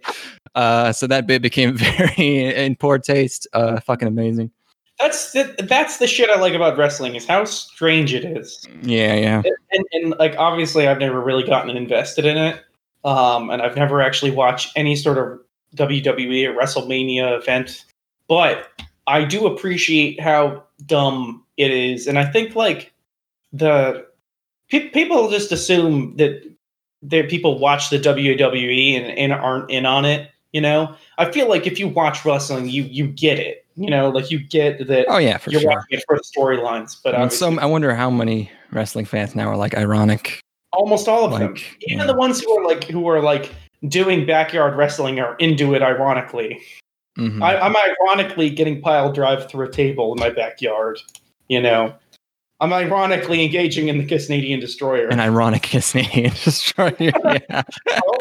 [0.54, 4.50] Uh, so that bit became very in poor taste uh, fucking amazing.
[5.00, 9.14] That's the, that's the shit I like about wrestling is how strange it is, yeah
[9.14, 9.42] yeah.
[9.44, 12.62] And, and, and like obviously I've never really gotten invested in it,
[13.04, 15.40] um, and I've never actually watched any sort of
[15.74, 17.84] WWE or WrestleMania event,
[18.28, 18.68] but
[19.06, 22.92] I do appreciate how dumb it is, and I think like
[23.52, 24.06] the
[24.68, 26.42] pe- people just assume that
[27.02, 30.30] that people watch the WWE and, and aren't in on it.
[30.52, 33.64] You know, I feel like if you watch wrestling, you you get it.
[33.76, 36.22] You know, like you get that oh yeah for you're sure watching it for the
[36.22, 36.96] storylines.
[37.02, 40.40] But obviously, some i wonder how many wrestling fans now are like ironic
[40.74, 42.06] almost all of them, even yeah.
[42.06, 43.52] the ones who are like who are like
[43.88, 45.82] doing backyard wrestling are into it.
[45.82, 46.60] Ironically,
[47.18, 47.42] Mhm.
[47.42, 50.98] I, I'm ironically getting pile drive through a table in my backyard.
[51.48, 51.94] You know,
[52.60, 55.08] I'm ironically engaging in the Canadian destroyer.
[55.08, 57.62] an ironic Canadian destroyer yeah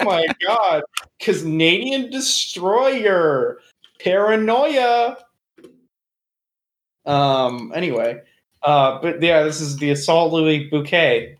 [0.02, 0.84] oh my god,
[1.20, 3.60] Canadian destroyer,
[4.00, 5.18] paranoia.
[7.06, 7.72] Um.
[7.76, 8.22] Anyway,
[8.64, 11.38] uh, but yeah, this is the assault Lily bouquet.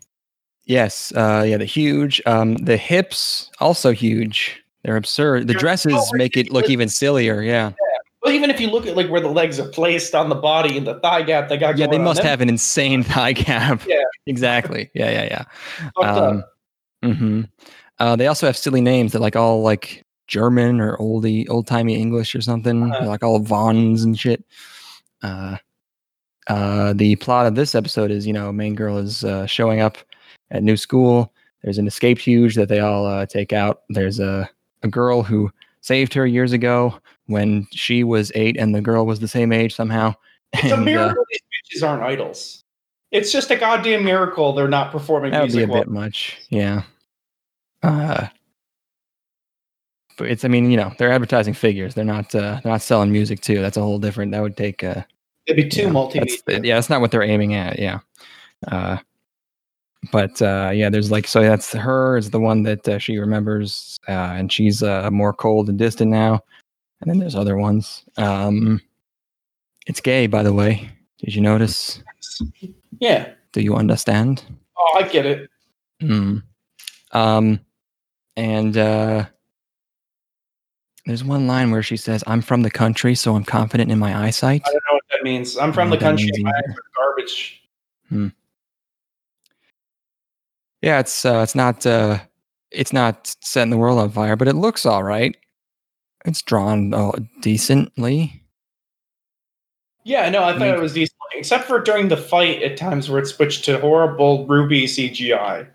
[0.66, 2.22] Yes, uh, yeah, the huge.
[2.26, 4.63] Um, the hips also huge.
[4.84, 5.48] They're absurd.
[5.48, 7.40] The dresses make it look even sillier.
[7.40, 7.72] Yeah,
[8.22, 10.76] Well, even if you look at like where the legs are placed on the body
[10.76, 13.82] and the thigh gap they got, yeah, they must have an insane thigh gap.
[13.86, 14.02] Yeah.
[14.26, 14.90] exactly.
[14.94, 15.44] Yeah, yeah,
[16.02, 16.06] yeah.
[16.06, 16.44] Um,
[17.02, 17.42] hmm
[17.98, 19.12] uh, they also have silly names.
[19.12, 22.90] They're like all like German or oldie, old timey English or something.
[22.90, 23.06] Uh-huh.
[23.06, 24.44] Like all Vons and shit.
[25.22, 25.56] Uh,
[26.48, 29.96] uh, the plot of this episode is, you know, main girl is uh, showing up
[30.50, 31.32] at new school.
[31.62, 33.82] There's an escaped huge that they all uh, take out.
[33.88, 34.50] There's a
[34.84, 39.18] a girl who saved her years ago when she was eight, and the girl was
[39.20, 40.14] the same age somehow.
[40.52, 41.40] It's a And, uh, miracle these
[41.80, 42.62] bitches aren't idols.
[43.10, 45.82] It's just a goddamn miracle they're not performing that would be a well.
[45.82, 46.82] bit much yeah
[47.84, 48.26] uh
[50.18, 53.12] but it's i mean you know they're advertising figures they're not uh they're not selling
[53.12, 55.02] music too that's a whole different that would take uh
[55.46, 56.42] It'd be too yeah, multimedia.
[56.46, 58.00] that's, yeah that's not what they're aiming at yeah
[58.66, 58.96] uh
[60.12, 63.96] but uh yeah there's like so that's her is the one that uh, she remembers
[64.08, 66.40] uh and she's uh more cold and distant now
[67.00, 68.80] and then there's other ones um
[69.86, 70.88] it's gay by the way
[71.18, 72.02] did you notice
[72.98, 73.32] Yeah.
[73.52, 74.42] do you understand
[74.76, 75.48] Oh, I get it.
[76.02, 76.42] Mm.
[77.12, 77.60] Um,
[78.36, 79.24] and uh,
[81.06, 84.26] there's one line where she says, "I'm from the country, so I'm confident in my
[84.26, 85.56] eyesight." I don't know what that means.
[85.56, 86.28] I'm from the country.
[86.38, 86.58] My either.
[86.58, 87.62] eyes are garbage.
[90.84, 92.18] Yeah, it's uh, it's not uh,
[92.70, 95.34] it's not setting the world on fire, but it looks all right.
[96.26, 98.42] It's drawn uh, decently.
[100.04, 103.08] Yeah, no, I thought mean- it was decent, except for during the fight at times
[103.08, 105.66] where it switched to horrible Ruby CGI.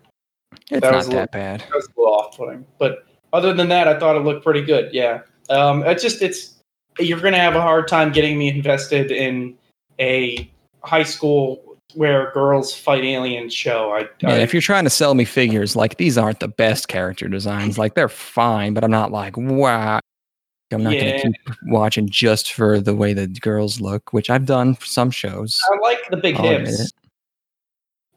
[0.70, 1.60] It's That not was a little- that bad.
[1.62, 4.94] That was a little off-putting, but other than that, I thought it looked pretty good.
[4.94, 6.54] Yeah, um, it's just it's
[7.00, 9.56] you're gonna have a hard time getting me invested in
[9.98, 10.48] a
[10.84, 13.92] high school where girls fight aliens show.
[13.92, 16.88] I, Yeah, I if you're trying to sell me figures, like these aren't the best
[16.88, 17.78] character designs.
[17.78, 20.00] Like they're fine, but I'm not like wow.
[20.72, 21.22] I'm not Yeah.
[21.22, 25.10] gonna keep watching just for the way the girls look, which I've done for some
[25.10, 25.60] shows.
[25.72, 26.92] I like the big I'll hips.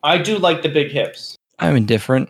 [0.03, 1.35] I do like the big hips.
[1.59, 2.29] I'm indifferent.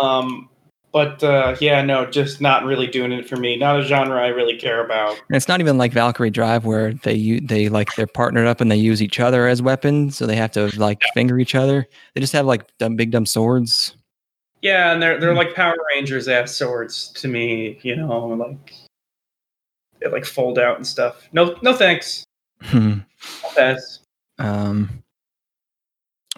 [0.00, 0.48] Um,
[0.96, 3.54] but uh, yeah, no, just not really doing it for me.
[3.54, 5.10] Not a genre I really care about.
[5.28, 8.72] And it's not even like Valkyrie Drive where they they like they're partnered up and
[8.72, 11.86] they use each other as weapons, so they have to like finger each other.
[12.14, 13.94] They just have like dumb, big dumb swords.
[14.62, 15.36] Yeah, and they're they're Hmm.
[15.36, 17.78] like Power Rangers ass swords to me.
[17.82, 18.72] You know, like
[20.00, 21.28] they like fold out and stuff.
[21.34, 22.24] No, no thanks.
[22.62, 23.00] Hmm.
[23.54, 23.98] Pass.
[24.38, 25.02] um,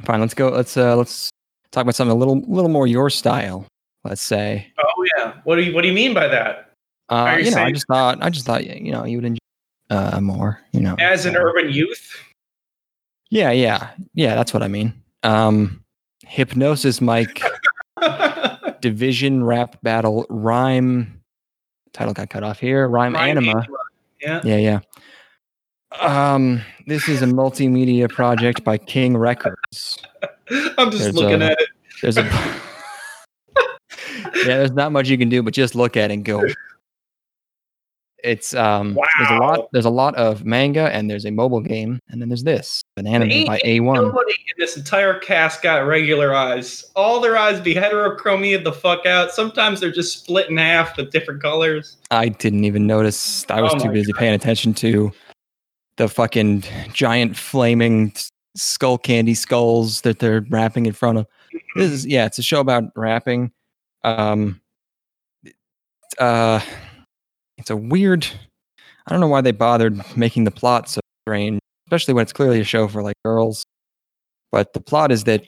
[0.05, 0.19] fine.
[0.21, 0.49] Let's go.
[0.49, 1.31] Let's uh let's
[1.71, 3.65] talk about something a little little more your style.
[4.09, 4.73] Let's say.
[4.79, 5.35] Oh yeah.
[5.45, 6.73] What do you What do you mean by that?
[7.11, 9.39] Uh, you you know, I just thought I just thought you know you would enjoy
[9.91, 10.61] uh more.
[10.73, 12.17] You know, As an uh, urban youth.
[13.31, 14.35] Yeah, yeah, yeah.
[14.35, 14.95] That's what I mean.
[15.23, 15.85] Um,
[16.27, 17.43] hypnosis, Mic.
[18.81, 21.21] Division rap battle rhyme.
[21.93, 22.89] Title got cut off here.
[22.89, 23.67] Rhyme, Rhyme anima.
[24.21, 24.41] Yeah.
[24.45, 24.81] Yeah, yeah.
[26.01, 29.99] Um, this is a multimedia project by King Records.
[30.79, 31.69] I'm just There's looking a- at it.
[32.03, 32.23] There's a
[34.39, 34.59] yeah.
[34.59, 36.45] There's not much you can do, but just look at it and go.
[38.25, 38.99] It's um.
[39.19, 39.69] There's a lot.
[39.73, 43.07] There's a lot of manga, and there's a mobile game, and then there's this an
[43.07, 43.95] anime Ain't by A1.
[43.95, 46.85] Nobody in this entire cast got regular eyes.
[46.97, 49.31] All their eyes be heterochromia the fuck out.
[49.31, 51.97] Sometimes they're just split in half with different colors.
[52.11, 53.47] I didn't even notice.
[53.49, 55.13] I was Oh too busy paying attention to
[55.97, 58.13] the fucking giant flaming
[58.57, 61.27] skull candy skulls that they're rapping in front of.
[61.77, 63.53] This is yeah, it's a show about rapping.
[64.17, 64.61] Um
[66.19, 66.61] uh
[67.59, 68.27] it's a weird
[69.07, 72.61] I don't know why they bothered making the plot so strange, especially when it's clearly
[72.61, 73.65] a show for like girls.
[74.53, 75.47] But the plot is that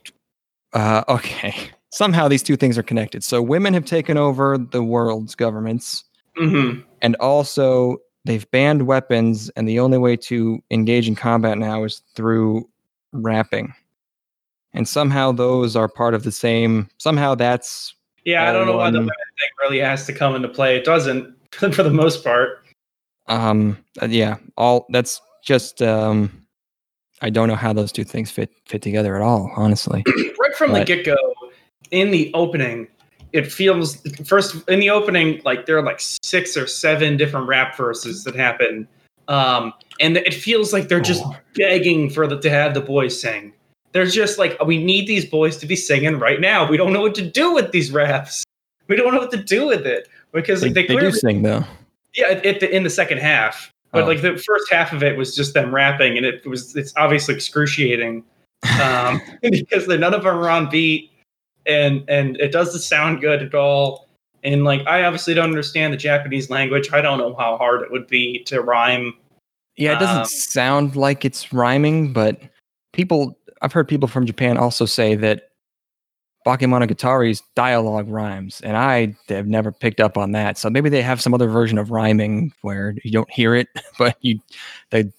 [0.73, 1.55] uh okay,
[1.91, 3.25] somehow these two things are connected.
[3.25, 6.05] So women have taken over the world's governments
[6.39, 6.81] Mm-hmm.
[7.03, 12.03] and also they've banned weapons and the only way to engage in combat now is
[12.15, 12.69] through
[13.13, 13.75] rapping
[14.73, 17.95] and somehow those are part of the same somehow that's
[18.31, 20.77] Yeah, I don't know why the one- women thing really has to come into play.
[20.77, 22.65] It doesn't, for the most part.
[23.29, 26.31] um uh, yeah all that's just um
[27.23, 30.03] i don't know how those two things fit fit together at all honestly
[30.41, 31.17] right from the get go,
[31.91, 32.87] in the opening,
[33.33, 37.77] it feels first in the opening like there are like six or seven different rap
[37.77, 38.87] verses that happen,
[39.29, 41.37] um, and it feels like they're just Oh.
[41.55, 43.53] begging for the to have the boys sing.
[43.93, 46.69] They're just like, we need these boys to be singing right now.
[46.69, 48.45] We don't know what to do with these raps.
[48.89, 51.65] We don't know what to do with it because they, they, they do sing though
[52.15, 53.73] yeah, at the, in the second half.
[53.93, 54.07] But Oh.
[54.07, 57.35] like the first half of it was just them rapping, and it was it's obviously
[57.35, 58.23] excruciating
[58.81, 61.11] um, because they're none of them are on beat,
[61.67, 64.07] and and it doesn't sound good at all.
[64.45, 66.93] And like I obviously don't understand the Japanese language.
[66.93, 69.15] I don't know how hard it would be to rhyme.
[69.77, 72.41] yeah it doesn't Um, sound like it's rhyming but
[72.93, 75.45] people i've heard people from japan also say that
[76.47, 80.57] Bakemonogatari's dialogue rhymes, and I have never picked up on that.
[80.57, 84.17] So maybe they have some other version of rhyming where you don't hear it, but
[84.23, 84.41] you
[84.91, 85.13] the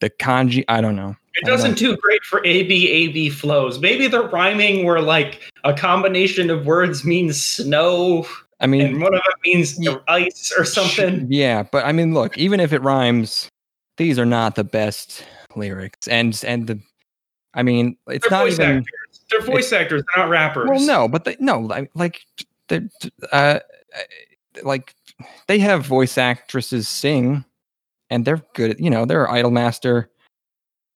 [0.00, 0.64] the, kanji.
[0.68, 1.14] I don't know.
[1.34, 3.78] It doesn't do great for AB AB flows.
[3.78, 8.26] Maybe the rhyming where like a combination of words means snow
[8.60, 9.78] I mean, and one of it means
[10.08, 11.26] ice or something.
[11.30, 13.48] Yeah, but I mean, look, even if it rhymes,
[13.98, 15.24] these are not the best
[15.56, 16.80] lyrics, and and the,
[17.54, 18.78] I mean, it's They're not voice even.
[18.78, 19.20] actors.
[19.30, 20.68] They're voice actors, they're not rappers.
[20.68, 22.20] Well, no, but they, no, like like
[22.68, 22.88] they're,
[23.32, 23.60] uh,
[24.62, 24.94] like
[25.46, 27.44] they have voice actresses sing,
[28.10, 28.72] and they're good.
[28.72, 30.06] At, you know, there are Idolmaster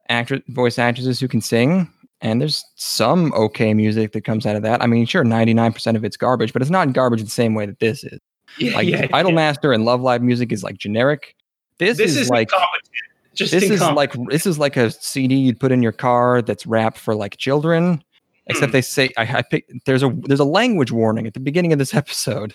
[0.08, 1.90] actor voice actresses who can sing,
[2.20, 4.82] and there's some okay music that comes out of that.
[4.82, 7.54] I mean, sure, ninety nine percent of it's garbage, but it's not garbage the same
[7.54, 8.18] way that this is.
[8.58, 11.34] Yeah, Like yeah, Idolmaster and Love Live music is like generic.
[11.78, 12.90] This, This is, is like incompetent.
[13.38, 16.66] Just this is like this is like a CD you'd put in your car that's
[16.66, 18.02] wrapped for like children.
[18.48, 18.72] Except Hmm.
[18.72, 21.78] they say I, I pick there's a there's a language warning at the beginning of
[21.78, 22.54] this episode,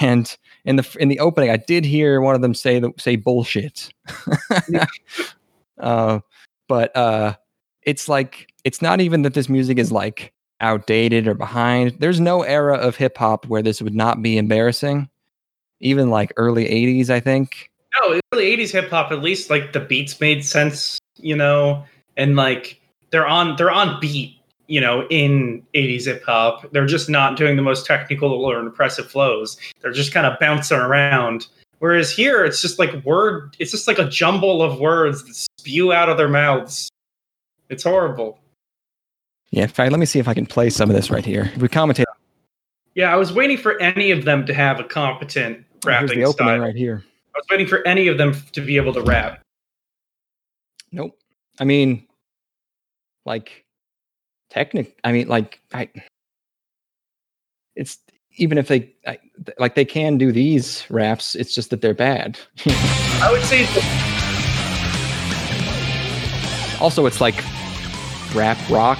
[0.00, 3.14] and in the in the opening I did hear one of them say the, say
[3.14, 3.92] bullshit.
[5.78, 6.18] uh,
[6.68, 7.34] but uh,
[7.82, 11.96] it's like it's not even that this music is like outdated or behind.
[12.00, 15.08] There's no era of hip hop where this would not be embarrassing.
[15.80, 17.71] Even like early 80s, I think.
[18.00, 19.12] No, early '80s hip hop.
[19.12, 21.84] At least like the beats made sense, you know,
[22.16, 22.80] and like
[23.10, 24.36] they're on they're on beat,
[24.66, 26.70] you know, in '80s hip hop.
[26.72, 29.56] They're just not doing the most technical or impressive flows.
[29.80, 31.46] They're just kind of bouncing around.
[31.78, 33.56] Whereas here, it's just like word.
[33.58, 36.88] It's just like a jumble of words that spew out of their mouths.
[37.68, 38.38] It's horrible.
[39.50, 41.50] Yeah, in fact, let me see if I can play some of this right here.
[41.58, 42.04] We commentate.
[42.94, 46.44] Yeah, I was waiting for any of them to have a competent rapping Here's the
[46.44, 47.04] opening right here.
[47.34, 49.40] I was waiting for any of them to be able to rap.
[50.90, 51.18] Nope.
[51.58, 52.06] I mean,
[53.24, 53.64] like,
[54.50, 54.98] technic.
[55.04, 55.88] I mean, like, I.
[57.74, 57.98] It's
[58.36, 59.18] even if they I,
[59.58, 61.34] like they can do these raps.
[61.34, 62.38] It's just that they're bad.
[62.66, 63.64] I would say
[66.82, 67.36] also, it's like
[68.34, 68.98] rap rock.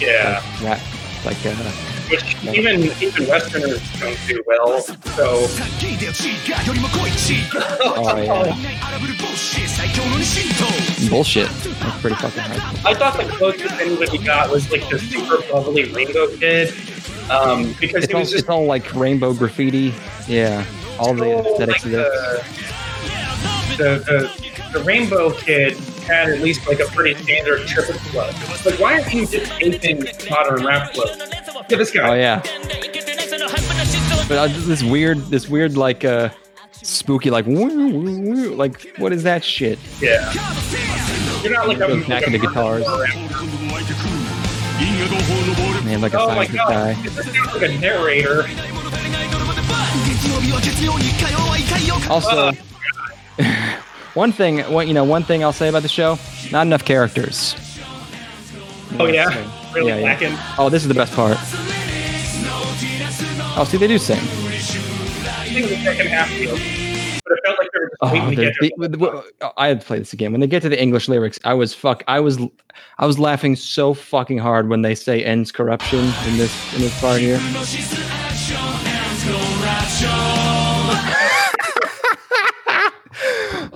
[0.00, 0.80] yeah, like rap
[1.24, 4.80] like uh, which even even Westerners don't do well.
[4.80, 5.46] So
[7.80, 9.10] oh yeah
[11.08, 11.48] bullshit.
[11.48, 12.86] That's pretty fucking hard.
[12.86, 16.74] I thought the closest anybody got was like the super bubbly Rainbow Kid,
[17.30, 19.94] um, because It's all, was just it's all like rainbow graffiti.
[20.26, 20.64] Yeah,
[20.98, 23.76] all the aesthetics like, of it.
[23.76, 28.30] the, the, the the Rainbow Kid had at least like a pretty standard triple flow.
[28.64, 31.04] Like, why aren't you just taping modern rap flow?
[31.68, 32.08] Yeah, this guy.
[32.08, 32.40] Oh yeah.
[34.28, 36.30] But uh, this weird, this weird like uh
[36.72, 39.78] spooky like woo, woo, woo, like what is that shit?
[40.00, 40.32] Yeah.
[41.42, 42.86] You're not like a, Goes back like a into guitars.
[45.84, 46.92] Man, like a Oh my god, guy.
[47.02, 48.44] this like a narrator.
[52.08, 52.52] Also,
[54.14, 56.18] one thing, one you know, one thing I'll say about the show:
[56.50, 57.54] not enough characters.
[58.98, 59.30] Oh yeah,
[59.74, 60.04] really yeah, yeah.
[60.04, 60.36] lacking.
[60.58, 61.36] Oh, this is the best part.
[63.56, 64.18] Oh, see, they do sing.
[64.18, 64.22] I
[65.52, 66.58] think the second half feels,
[67.24, 69.66] but it felt like they were just Oh, to get the- the the- oh, I
[69.68, 70.30] had to play this again.
[70.32, 72.02] When they get to the English lyrics, I was fuck.
[72.08, 72.38] I was,
[72.98, 75.98] I was laughing so fucking hard when they say "ends corruption"
[76.28, 77.40] in this in this part here.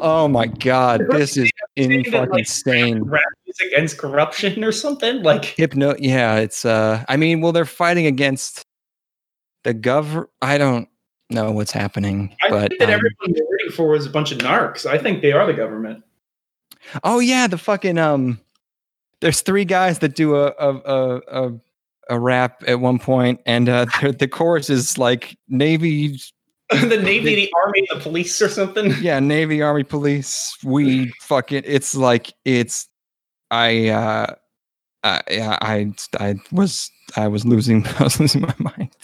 [0.04, 3.02] Oh my god, this is in fucking like, insane.
[3.02, 5.22] rap music against corruption or something.
[5.22, 6.64] Like, Hypno, yeah, it's.
[6.64, 8.64] uh I mean, well, they're fighting against
[9.64, 10.26] the gov.
[10.42, 10.88] I don't
[11.30, 14.30] know what's happening, I but think that um, everyone they're rooting for was a bunch
[14.30, 14.86] of narcs.
[14.86, 16.04] I think they are the government.
[17.02, 18.40] Oh yeah, the fucking um.
[19.20, 21.52] There's three guys that do a a a, a,
[22.10, 26.20] a rap at one point, and uh, the the chorus is like Navy,
[26.88, 28.94] the Navy, the Army, the police, or something.
[29.00, 30.56] yeah, Navy, Army, Police.
[30.64, 31.62] We fucking.
[31.64, 32.88] It's like it's.
[33.50, 34.34] I uh,
[35.02, 38.94] I I I was I was losing I was losing my mind.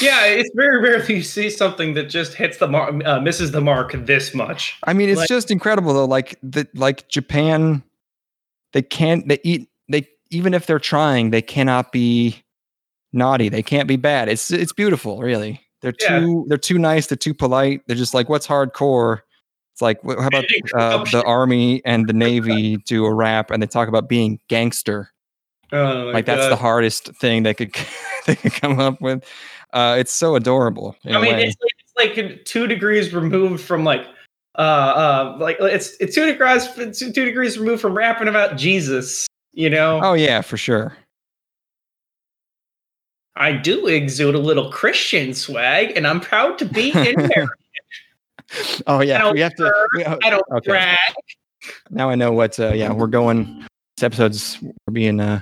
[0.00, 3.60] Yeah, it's very rarely you see something that just hits the mark, uh, misses the
[3.60, 4.76] mark this much.
[4.84, 6.04] I mean, it's Like- just incredible though.
[6.04, 7.82] Like the like Japan,
[8.72, 9.26] they can't.
[9.26, 9.68] They eat.
[9.88, 12.42] They even if they're trying, they cannot be
[13.12, 13.48] naughty.
[13.48, 14.28] They can't be bad.
[14.28, 15.60] It's it's beautiful, really.
[15.80, 16.20] They're Yeah.
[16.20, 17.06] too they're too nice.
[17.06, 17.82] They're too polite.
[17.86, 19.20] They're just like, what's hardcore?
[19.72, 23.66] It's like, how about uh, the army and the navy do a rap and they
[23.66, 25.12] talk about being gangster?
[25.72, 27.74] Oh, Like that's the hardest thing they could
[28.26, 29.24] they could come up with.
[29.72, 30.96] Uh, it's so adorable.
[31.04, 34.06] I mean, it's like, it's like two degrees removed from like,
[34.56, 39.26] uh, uh, like it's it's two degrees it's two degrees removed from rapping about Jesus.
[39.52, 40.96] You know, oh yeah, for sure.
[43.38, 47.48] I do exude a little Christian swag, and I'm proud to be in there.
[48.86, 49.72] Oh yeah, we have to.
[49.94, 50.70] we- oh, I don't Okay.
[50.70, 50.98] brag.
[51.90, 52.58] now I know what.
[52.58, 53.64] Uh, yeah, we're going.
[53.96, 55.20] This episode's we're being.
[55.20, 55.40] Uh,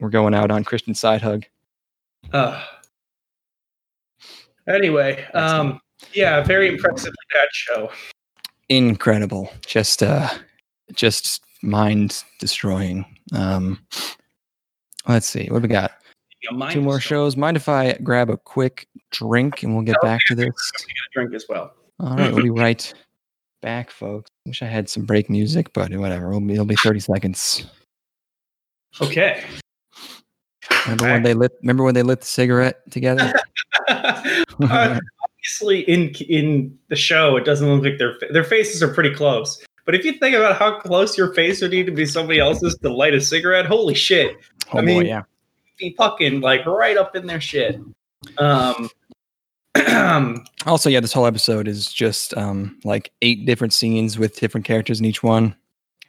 [0.00, 1.44] we're going out on Christian side hug.
[2.32, 2.62] Uh,
[4.68, 5.80] anyway, um,
[6.12, 7.90] yeah, very impressive that show.
[8.68, 9.52] Incredible.
[9.66, 10.02] Just.
[10.02, 10.28] Uh,
[10.94, 13.04] just mind destroying.
[13.34, 13.84] Um.
[15.06, 15.92] Let's see what we got.
[16.70, 17.36] Two more shows.
[17.36, 20.06] Mind if I grab a quick drink and we'll get Okay.
[20.08, 20.52] back to this.
[21.12, 21.72] Drink as well.
[22.00, 22.92] All right, we'll be right
[23.62, 24.30] back, folks.
[24.46, 26.28] Wish I had some break music, but whatever.
[26.28, 27.66] It'll be, it'll be 30 seconds.
[29.00, 29.42] Okay.
[30.84, 31.52] Remember when they lit?
[31.62, 33.32] Remember when they lit the cigarette together?
[33.88, 34.22] Uh,
[34.62, 39.64] obviously, in in the show, it doesn't look like their their faces are pretty close.
[39.84, 42.76] But if you think about how close your face would need to be somebody else's
[42.78, 44.36] to light a cigarette, holy shit,
[44.72, 45.22] oh I mean- boy, yeah.
[45.78, 47.80] Be fucking like right up in their shit.
[48.38, 48.90] Um,
[50.66, 54.98] Also, yeah, this whole episode is just um like eight different scenes with different characters
[55.00, 55.54] in each one,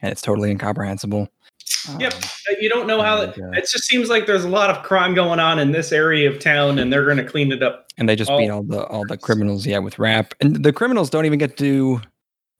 [0.00, 1.28] and it's totally incomprehensible.
[1.98, 2.14] Yep.
[2.14, 2.20] Um,
[2.60, 3.22] You don't know how.
[3.22, 5.90] And, uh, it just seems like there's a lot of crime going on in this
[5.92, 7.86] area of town, and they're going to clean it up.
[7.98, 8.38] and they just Oh.
[8.38, 10.32] beat all the all the criminals, yeah, with rap.
[10.40, 12.00] And the criminals don't even get to.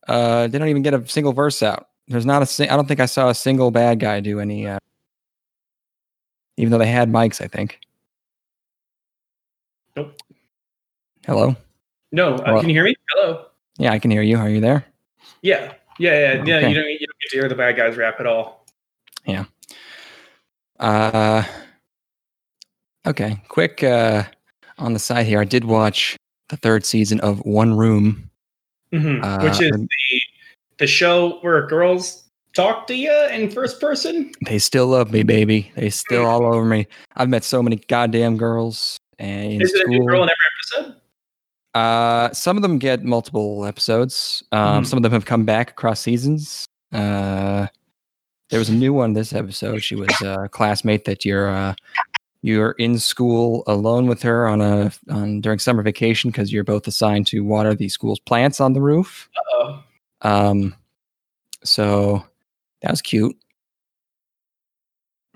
[0.09, 1.88] Uh, they don't even get a single verse out.
[2.09, 2.46] There's not a.
[2.46, 4.66] sing- I don't think I saw a single bad guy do any.
[4.66, 4.78] Uh,
[6.57, 7.80] even though they had mics, I think.
[9.96, 10.14] Nope.
[11.26, 11.57] Hello.
[12.12, 12.94] No, uh, can you hear me?
[13.11, 13.46] Hello.
[13.78, 14.38] Yeah, I can hear you.
[14.38, 14.84] Are you there?
[15.42, 16.44] Yeah, yeah, yeah.
[16.44, 16.68] yeah Okay.
[16.68, 16.90] you don't.
[16.90, 18.66] You don't get to hear the bad guys rap at all.
[19.26, 19.44] Yeah.
[20.78, 21.42] Uh,
[23.07, 23.42] okay.
[23.48, 24.24] Quick uh,
[24.78, 25.40] on the side here.
[25.40, 26.16] I did watch
[26.48, 28.30] the third season of One Room.
[28.92, 29.22] Mhm.
[29.22, 30.22] Uh, Which is the
[30.78, 32.24] the show where girls
[32.57, 34.32] talk to you in first person.
[34.46, 35.70] They still love me, baby.
[35.76, 36.86] They still all over me.
[37.14, 41.00] I've met so many goddamn girls and Is it a new girl in every episode?
[41.74, 44.42] Uh, some of them get multiple episodes.
[44.52, 44.86] Um, Mhm.
[44.86, 46.64] Some of them have come back across seasons.
[46.92, 47.66] Uh,
[48.48, 49.82] there was a new one this episode.
[49.82, 51.74] She was a classmate that you're uh,
[52.42, 56.86] you're in school alone with her on a on during summer vacation because you're both
[56.86, 59.28] assigned to water the school's plants on the roof.
[59.36, 59.82] Uh-oh.
[60.22, 60.74] Um,
[61.64, 62.24] so
[62.83, 63.37] that was cute.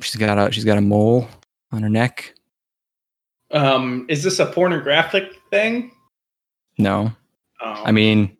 [0.00, 1.28] She's got a she's got a mole
[1.72, 2.34] on her neck.
[3.50, 5.90] Um, is this a pornographic thing?
[6.78, 7.12] No,
[7.62, 7.82] Oh.
[7.84, 8.36] I mean,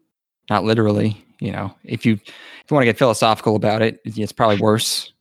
[0.49, 1.23] not literally.
[1.41, 5.13] You know, if you if you want to get philosophical about it, it's probably worse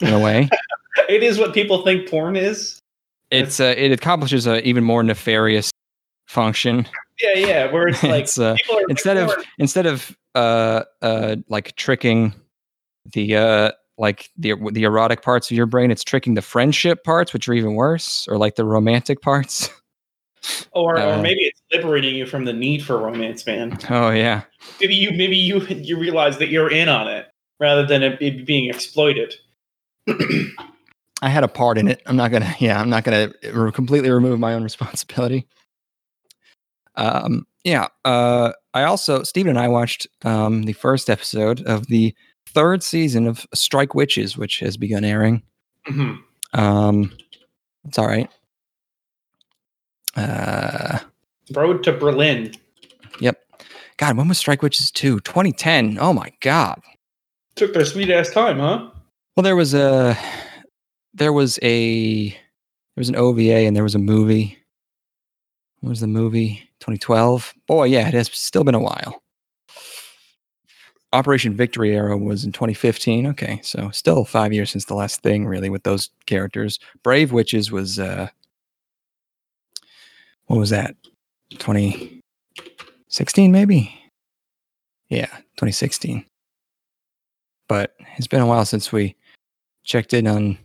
[0.00, 0.48] in a way.
[1.08, 2.80] it is what people think porn is.
[3.30, 5.70] it's uh, it accomplishes a even more nefarious
[6.28, 6.86] function.
[7.22, 7.72] Yeah, yeah.
[7.72, 8.56] Where it's like it's uh,
[8.88, 9.44] instead of porn.
[9.58, 12.34] instead of uh uh like tricking
[13.12, 17.32] the uh like the the erotic parts of your brain, it's tricking the friendship parts,
[17.32, 19.70] which are even worse, or like the romantic parts.
[20.72, 23.78] or, uh, or maybe it's liberating you from the need for romance, man.
[23.88, 24.42] Oh yeah,
[24.80, 27.26] Maybe you maybe you you realize that you're in on it
[27.58, 29.34] rather than it, it being exploited.
[31.22, 32.02] I had a part in it.
[32.06, 32.54] I'm not gonna.
[32.58, 35.46] Yeah, I'm not gonna re- completely remove my own responsibility.
[36.96, 37.46] Um.
[37.64, 37.88] Yeah.
[38.04, 38.52] Uh.
[38.74, 42.14] I also Stephen and I watched um the first episode of the
[42.56, 45.42] third season of Strike Witches, which has begun airing.
[45.86, 46.18] Mhm.
[46.54, 47.12] Um.
[47.84, 48.30] It's all right.
[50.16, 50.98] Uh.
[51.52, 52.54] Road to Berlin.
[53.20, 53.38] Yep.
[53.98, 55.20] God, when was Strike Witches 2?
[55.20, 55.98] 2010.
[56.00, 56.80] Oh my god.
[57.56, 58.88] Took their sweet ass time, huh?
[59.36, 60.16] Well, there was a
[61.14, 62.36] there was a there
[62.96, 64.58] was an OVA and there was a movie.
[65.80, 66.62] What was the movie?
[66.80, 67.54] 2012.
[67.68, 69.22] Boy, yeah, it has still been a while.
[71.16, 73.26] Operation Victory Arrow was in 2015.
[73.28, 76.78] Okay, so still five years since the last thing, really, with those characters.
[77.02, 78.28] Brave Witches was uh
[80.46, 80.94] what was that?
[81.58, 83.92] 2016, maybe?
[85.08, 86.24] Yeah, 2016
[87.68, 89.16] but it's been a while since we
[89.84, 90.58] checked in on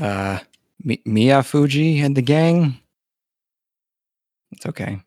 [0.00, 0.38] uh
[0.84, 2.78] Mi- Miyafuji and the gang.
[4.52, 5.00] It's okay.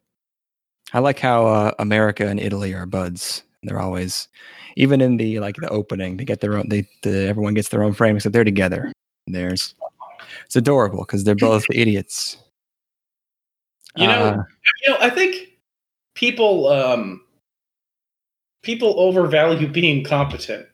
[0.93, 3.43] I like how uh, America and Italy are buds.
[3.65, 4.27] They're always,
[4.75, 6.69] even in the like the opening, they get their own.
[6.69, 8.91] They the, everyone gets their own frame except they're together.
[9.27, 9.75] There's
[10.45, 12.37] it's adorable because they're both idiots.
[13.95, 14.43] You know, Uh,
[14.85, 15.57] you know, I think
[16.15, 17.21] people um
[18.61, 20.67] people overvalue being competent.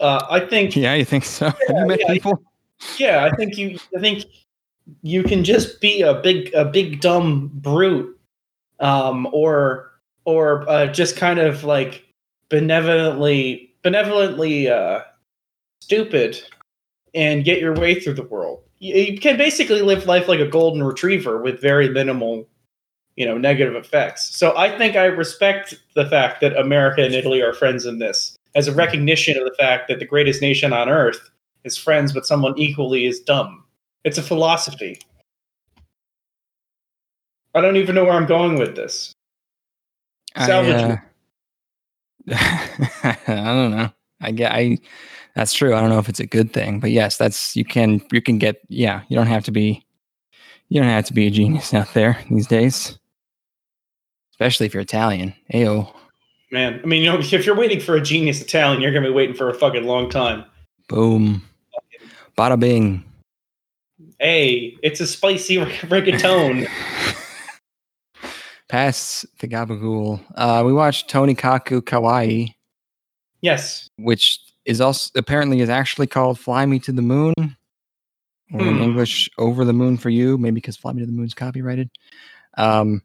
[0.00, 1.46] Uh, I think yeah, you think so?
[1.68, 2.42] Have you met yeah, people?
[2.98, 4.24] yeah, I think you I think
[5.02, 8.12] you can just be a big a big dumb brute
[8.80, 9.85] um or
[10.26, 12.04] or uh, just kind of like
[12.50, 15.00] benevolently benevolently uh
[15.80, 16.40] stupid
[17.14, 18.62] and get your way through the world.
[18.78, 22.46] You, can basically live life like a golden retriever with very minimal
[23.16, 24.36] you know negative effects.
[24.36, 28.36] So I think I respect the fact that America and Italy are friends in this
[28.54, 31.30] as a recognition of the fact that the greatest nation on earth
[31.64, 33.64] is friends with someone equally as dumb.
[34.04, 34.98] It's a philosophy.
[37.54, 39.15] I don't even know where I'm going with this.
[40.36, 40.96] Salvage I, uh,
[42.32, 43.90] I don't know.
[44.20, 44.78] I get I
[45.34, 45.74] that's true.
[45.74, 48.38] I don't know if it's a good thing, but yes, that's you can you can
[48.38, 49.84] get yeah, you don't have to be
[50.68, 52.98] you don't have to be a genius out there these days.
[54.32, 55.34] Especially if you're Italian.
[55.52, 55.90] Ayo.
[56.50, 59.12] Man, I mean, you know, if you're waiting for a genius Italian, you're gonna be
[59.12, 60.44] waiting for a fucking long time.
[60.88, 61.42] Boom.
[62.36, 63.04] Bada bing.
[64.18, 66.68] Hey, it's a spicy reggaeton.
[68.68, 70.20] Pass the gabagool.
[70.34, 72.54] Uh we watched Tonikaku Kawaii,
[73.40, 73.88] yes.
[73.96, 77.34] which is also apparently is actually called Fly Me to the Moon.
[78.52, 78.82] Or in Hmm.
[78.82, 81.90] English, Over the Moon for You, maybe because Fly Me to the Moon's copyrighted.
[82.56, 83.02] Um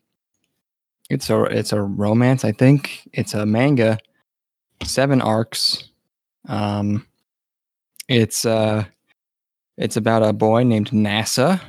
[1.10, 3.08] it's a it's a romance, I think.
[3.14, 3.98] It's a manga,
[4.84, 5.90] seven arcs.
[6.48, 7.06] Um
[8.08, 8.86] It's uh,
[9.78, 11.62] it's about a boy named NASA,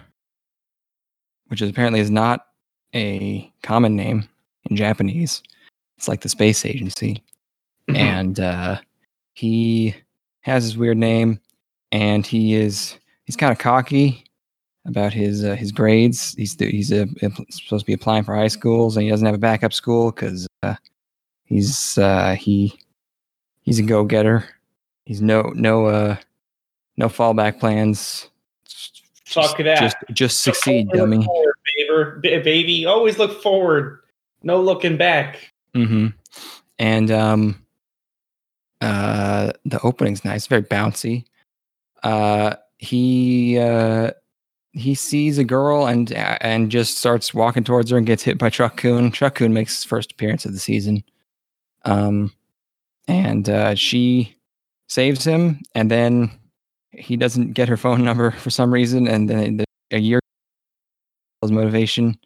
[1.49, 2.47] which is apparently is not
[2.95, 4.29] a common name
[4.71, 5.43] in Japanese.
[5.97, 7.23] It's like the space agency,
[7.89, 7.97] Mhm.
[7.97, 8.81] and uh,
[9.35, 9.95] he
[10.41, 11.41] has his weird name,
[11.93, 14.25] and he is he's kind of cocky
[14.85, 16.35] about his uh, his grades.
[16.35, 17.07] He's he's uh,
[17.51, 20.47] supposed to be applying for high schools, and he doesn't have a backup school because
[20.63, 20.75] uh,
[21.45, 22.79] he's uh, he
[23.63, 24.45] he's a go getter.
[25.05, 26.17] He's no no uh
[26.97, 28.29] no fallback plans.
[29.25, 29.79] Fuck that.
[29.81, 31.27] Just just succeed, dummy.
[32.23, 32.87] Baby.
[32.87, 34.01] Always look forward.
[34.43, 35.53] No looking back.
[35.75, 36.09] hmm
[36.79, 37.65] And um,
[38.81, 41.25] uh, the opening's nice, very bouncy.
[42.03, 44.11] Uh, he uh,
[44.73, 48.51] he sees a girl and and just starts walking towards her and gets hit by
[48.51, 49.13] Truck-kun.
[49.13, 51.05] Truck Coon makes his first appearance of the season.
[51.85, 52.33] Um,
[53.07, 54.37] and uh, she
[54.89, 56.31] saves him, and then
[56.91, 60.21] he doesn't get her phone number for some reason, and then a year
[61.43, 62.17] his motivation,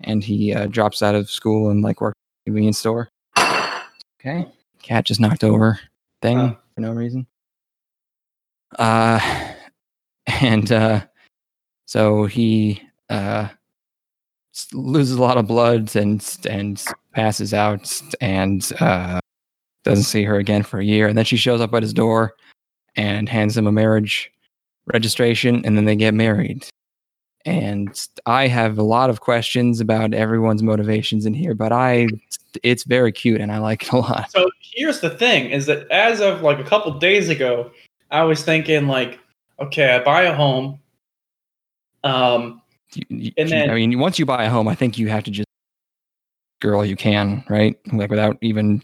[0.00, 3.08] and he uh, drops out of school and like works at a convenience store.
[4.20, 4.46] Okay,
[4.82, 5.78] cat just knocked over
[6.22, 6.58] thing Oh.
[6.74, 7.26] for no reason.
[8.78, 9.18] Uh,
[10.40, 11.00] and uh,
[11.86, 13.48] so he uh
[14.72, 19.18] loses a lot of blood and and passes out and uh
[19.84, 22.34] doesn't see her again for a year and then she shows up at his door
[22.96, 24.30] and hands him a marriage
[24.92, 26.66] registration and then they get married
[27.46, 32.06] and i have a lot of questions about everyone's motivations in here but i
[32.62, 35.90] it's very cute and i like it a lot So here's the thing: is that
[35.90, 37.70] as of like a couple days ago,
[38.10, 39.18] I was thinking like,
[39.58, 40.78] okay, I buy a home.
[42.04, 42.62] Um,
[42.94, 45.24] You- you- And then- i mean once you buy a home i think you have
[45.24, 45.46] to just
[46.60, 48.82] girl you can right like without even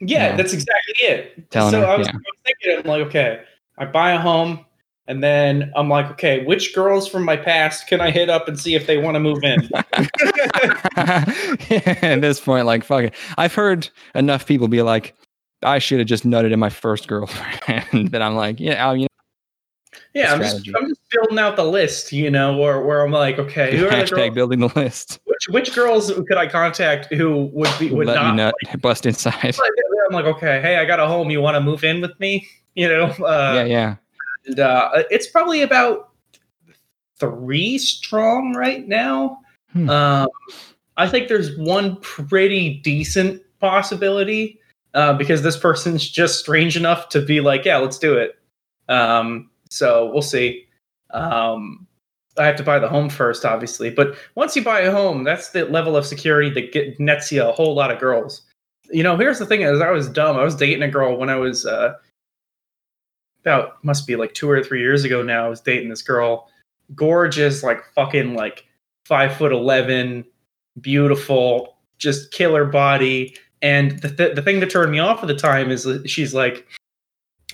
[0.00, 0.36] yeah, Yeah.
[0.36, 1.50] that's exactly it.
[1.50, 2.12] Telling so her, I was, yeah.
[2.12, 3.42] I was thinking, I'm like, okay,
[3.78, 4.64] I buy a home,
[5.06, 8.58] and then I'm like, okay, which girls from my past can I hit up and
[8.58, 9.68] see if they want to move in?
[12.02, 13.14] At this point, like fuck it.
[13.36, 15.14] I've heard enough people be like,
[15.62, 18.08] I should have just nutted in my first girlfriend.
[18.12, 19.06] that I'm like, yeah, oh, you
[20.12, 20.68] yeah, I'm just.
[20.76, 23.90] I'm just building out the list, you know, where, where I'm like, okay, who are
[23.90, 25.18] the hashtag girls, building the list.
[25.24, 29.06] which, which girls could I contact who would be would Let not me nut, bust
[29.06, 29.56] inside.
[29.56, 31.30] I'm like, okay, hey, I got a home.
[31.30, 32.46] You want to move in with me?
[32.74, 33.96] You know, uh, yeah, yeah.
[34.46, 36.10] And, uh, it's probably about
[37.18, 39.38] three strong right now.
[39.72, 39.90] Hmm.
[39.90, 40.28] Um,
[40.96, 44.60] I think there's one pretty decent possibility
[44.94, 48.38] uh, because this person's just strange enough to be like, yeah, let's do it.
[48.88, 50.66] Um, so we'll see.
[51.10, 51.86] Um,
[52.38, 55.50] I have to buy the home first, obviously, but once you buy a home, that's
[55.50, 58.42] the level of security that get, nets you a whole lot of girls.
[58.90, 60.36] You know, here's the thing: is I was dumb.
[60.36, 61.94] I was dating a girl when I was uh,
[63.44, 65.44] about must be like two or three years ago now.
[65.44, 66.48] I was dating this girl,
[66.94, 68.64] gorgeous, like fucking like
[69.04, 70.24] five foot eleven,
[70.80, 73.36] beautiful, just killer body.
[73.62, 76.66] And the th- the thing that turned me off at the time is she's like,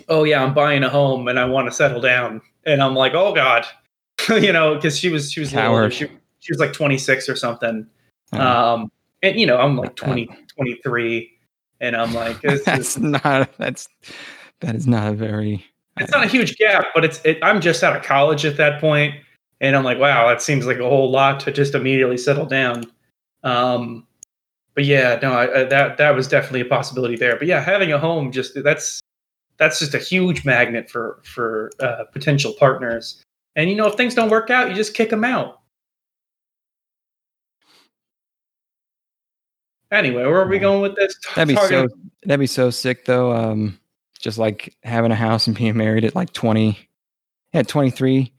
[0.09, 3.15] "Oh yeah, I'm buying a home and I want to settle down." And I'm like,
[3.15, 3.67] "Oh god,"
[4.29, 5.91] you know, because she was she was older.
[5.91, 6.09] She,
[6.41, 7.87] she was like 26 or something.
[8.33, 8.39] Uh,
[8.75, 10.27] Um, and you know, I'm like Not 20,
[10.57, 11.31] 23,
[11.81, 13.89] and I'm like, this is- not that's
[14.61, 15.65] that is not a very
[15.99, 18.81] it's not a huge gap, but it's it, I'm just out of college at that
[18.81, 19.15] point,
[19.61, 22.85] and I'm like, wow, that seems like a whole lot to just immediately settle down.
[23.43, 24.07] Um,
[24.75, 27.37] but yeah, no, I, I, that that was definitely a possibility there.
[27.37, 29.01] But yeah, having a home just that's
[29.57, 33.23] that's just a huge magnet for for uh, potential partners.
[33.57, 35.61] And you know, if things don't work out, you just kick them out.
[39.91, 41.19] Anyway, where are we going with this?
[41.35, 41.89] That'd be so.
[42.23, 43.33] That'd be so sick, though.
[43.33, 43.80] Um,
[44.21, 46.79] just like having a house and being married at like twenty,
[47.53, 48.33] yeah, twenty three.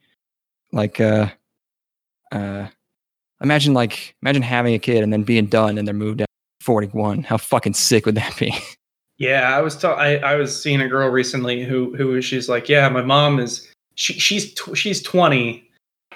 [0.71, 1.27] Like, uh,
[2.31, 2.67] uh,
[3.41, 6.63] imagine like imagine having a kid and then being done and they're moved out at
[6.63, 7.23] forty one.
[7.23, 8.53] How fucking sick would that be?
[9.17, 12.67] Yeah, I was ta- I, I was seeing a girl recently who who she's like,
[12.67, 15.63] yeah, my mom is she she's tw- she's twenty,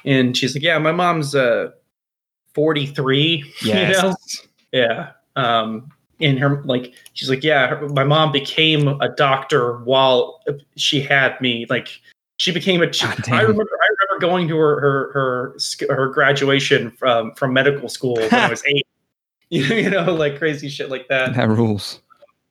[0.05, 1.69] and she's like, yeah, my mom's uh
[2.53, 3.43] forty three.
[3.61, 4.01] Yes.
[4.01, 4.15] You know?
[4.71, 5.11] Yeah.
[5.35, 5.91] Um.
[6.19, 10.41] In her like, she's like, yeah, her, my mom became a doctor while
[10.77, 11.65] she had me.
[11.69, 11.89] Like,
[12.37, 12.87] she became a.
[12.87, 13.29] God.
[13.29, 13.63] I remember.
[13.63, 18.49] I remember going to her her her her graduation from from medical school when I
[18.49, 18.87] was eight.
[19.51, 21.35] You know, like crazy shit like that.
[21.35, 22.01] that rules.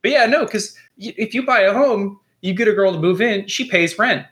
[0.02, 3.20] But yeah, no, because if you buy a home, you get a girl to move
[3.20, 4.26] in, she pays rent.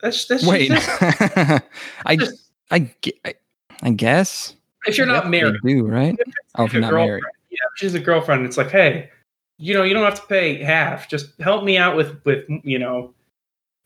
[0.00, 0.88] That's that's Wait, just-
[2.04, 2.90] I, just- I,
[3.24, 3.34] I,
[3.82, 4.56] I guess.
[4.86, 6.18] if you're not married, do right?
[6.56, 7.22] Oh, if you're not married.
[7.52, 8.44] Yeah, she's a girlfriend.
[8.46, 9.10] It's like, hey,
[9.58, 11.08] you know, you don't have to pay half.
[11.08, 13.12] Just help me out with with you know,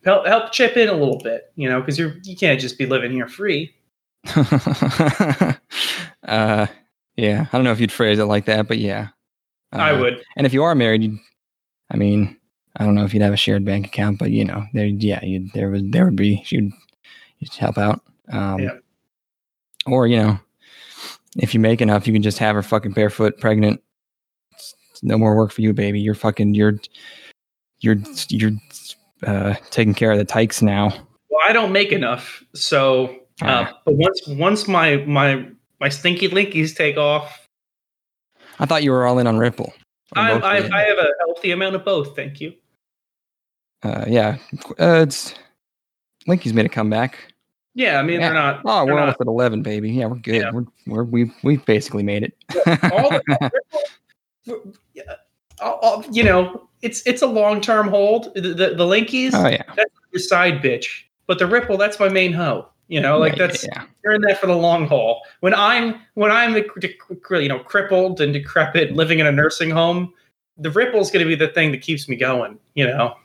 [0.04, 2.86] help help chip in a little bit, you know, because you're you can't just be
[2.86, 3.74] living here free.
[6.26, 6.66] uh,
[7.16, 9.08] yeah, I don't know if you'd phrase it like that, but yeah,
[9.72, 10.24] I Uh, would.
[10.36, 11.18] And if you are married, you'd,
[11.90, 12.36] I mean,
[12.76, 15.24] I don't know if you'd have a shared bank account, but you know, there, yeah,
[15.24, 16.72] you there would there would be you'd
[17.38, 18.00] you'd help out.
[18.30, 18.78] Um, Yeah.
[19.86, 20.38] Or you know,
[21.38, 23.82] if you make enough, you can just have her fucking barefoot, pregnant.
[24.52, 26.00] It's no more work for you, baby.
[26.00, 26.78] You're fucking you're
[27.80, 27.96] you're
[28.28, 28.52] you're
[29.26, 30.88] uh, taking care of the tykes now.
[31.30, 33.06] Well, I don't make enough, so
[33.42, 33.80] uh, Ah.
[33.84, 35.46] but once once my my
[35.80, 37.46] my stinky linkies take off,
[38.58, 39.72] I thought you were all in on Ripple.
[40.14, 40.54] I, I.
[40.56, 42.14] I have a healthy amount of both.
[42.16, 42.54] Thank you.
[43.82, 44.38] uh, yeah,
[44.80, 45.34] uh, it's
[46.26, 47.34] Linky's made a comeback.
[47.76, 48.28] Yeah, I mean Yeah.
[48.28, 48.62] they're not.
[48.64, 49.90] Oh, they're we're not almost at eleven, baby.
[49.90, 50.34] Yeah, we're good.
[50.36, 50.50] Yeah.
[50.50, 52.34] We're we're we we've basically made it.
[52.92, 53.50] all the,
[54.94, 55.02] yeah,
[55.60, 58.32] all- all- you know, it's it's a long term hold.
[58.34, 62.08] The, the the linkies, oh yeah, that's your side bitch, but the ripple, that's my
[62.08, 62.66] main hoe.
[62.88, 63.66] You know, like Yeah, that's
[64.02, 65.20] you're in that for the long haul.
[65.40, 70.14] When I'm when I'm you know crippled and decrepit, living in a nursing home,
[70.56, 72.58] the ripple's going to be the thing that keeps me going.
[72.74, 73.16] You know.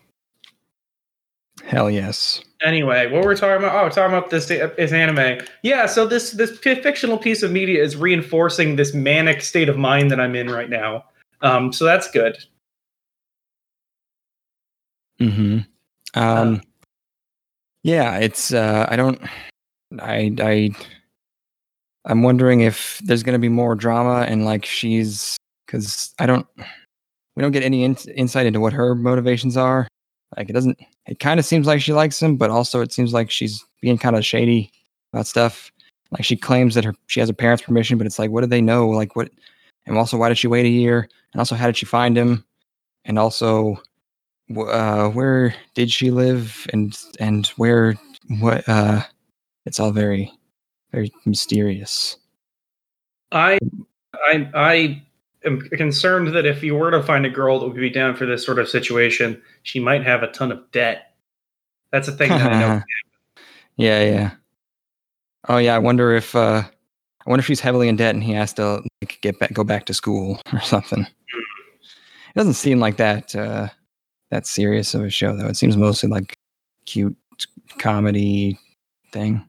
[1.64, 2.42] hell yes.
[2.64, 3.76] Anyway, what we're talking about?
[3.76, 5.40] Oh, we're talking about this is anime.
[5.64, 10.12] Yeah, so this this fictional piece of media is reinforcing this manic state of mind
[10.12, 11.06] that I'm in right now.
[11.42, 12.38] Um, so that's good.
[15.20, 15.60] hmm
[16.14, 16.62] Um,
[17.84, 18.54] yeah, it's.
[18.54, 19.20] Uh, I don't.
[20.00, 20.70] I I.
[22.06, 26.46] I'm wondering if there's going to be more drama and like she's because I don't.
[27.36, 29.88] We don't get any in, insight into what her motivations are.
[30.38, 30.78] Like it doesn't.
[31.08, 33.98] It kind of seems like she likes him, but also it seems like she's being
[33.98, 34.72] kind of shady
[35.14, 35.72] about stuff.
[36.12, 38.48] Like she claims that her she has her parents' permission, but it's like, what do
[38.48, 38.88] they know?
[38.90, 39.30] Like what?
[39.86, 41.10] And also, why did she wait a year?
[41.34, 42.46] And also, how did she find him?
[43.06, 43.82] And also,
[44.56, 46.68] uh, where did she live?
[46.74, 47.96] And and where
[48.40, 48.68] what?
[48.68, 49.04] Uh,
[49.66, 50.32] it's all very
[50.92, 52.18] very mysterious.
[53.32, 53.58] I
[54.14, 55.02] I I
[55.46, 58.26] am concerned that if you were to find a girl that would be down for
[58.26, 61.14] this sort of situation, she might have a ton of debt.
[61.92, 62.82] That's a thing that I know.
[63.78, 64.32] yeah, yeah.
[65.50, 68.32] Oh yeah, I wonder if uh I wonder if she's heavily in debt and he
[68.34, 71.02] has to like, get back go back to school or something.
[71.02, 73.70] It doesn't seem like that uh
[74.30, 75.48] that serious of a show though.
[75.48, 76.34] It seems mostly like
[76.86, 77.16] cute
[77.78, 78.58] comedy
[79.12, 79.48] thing.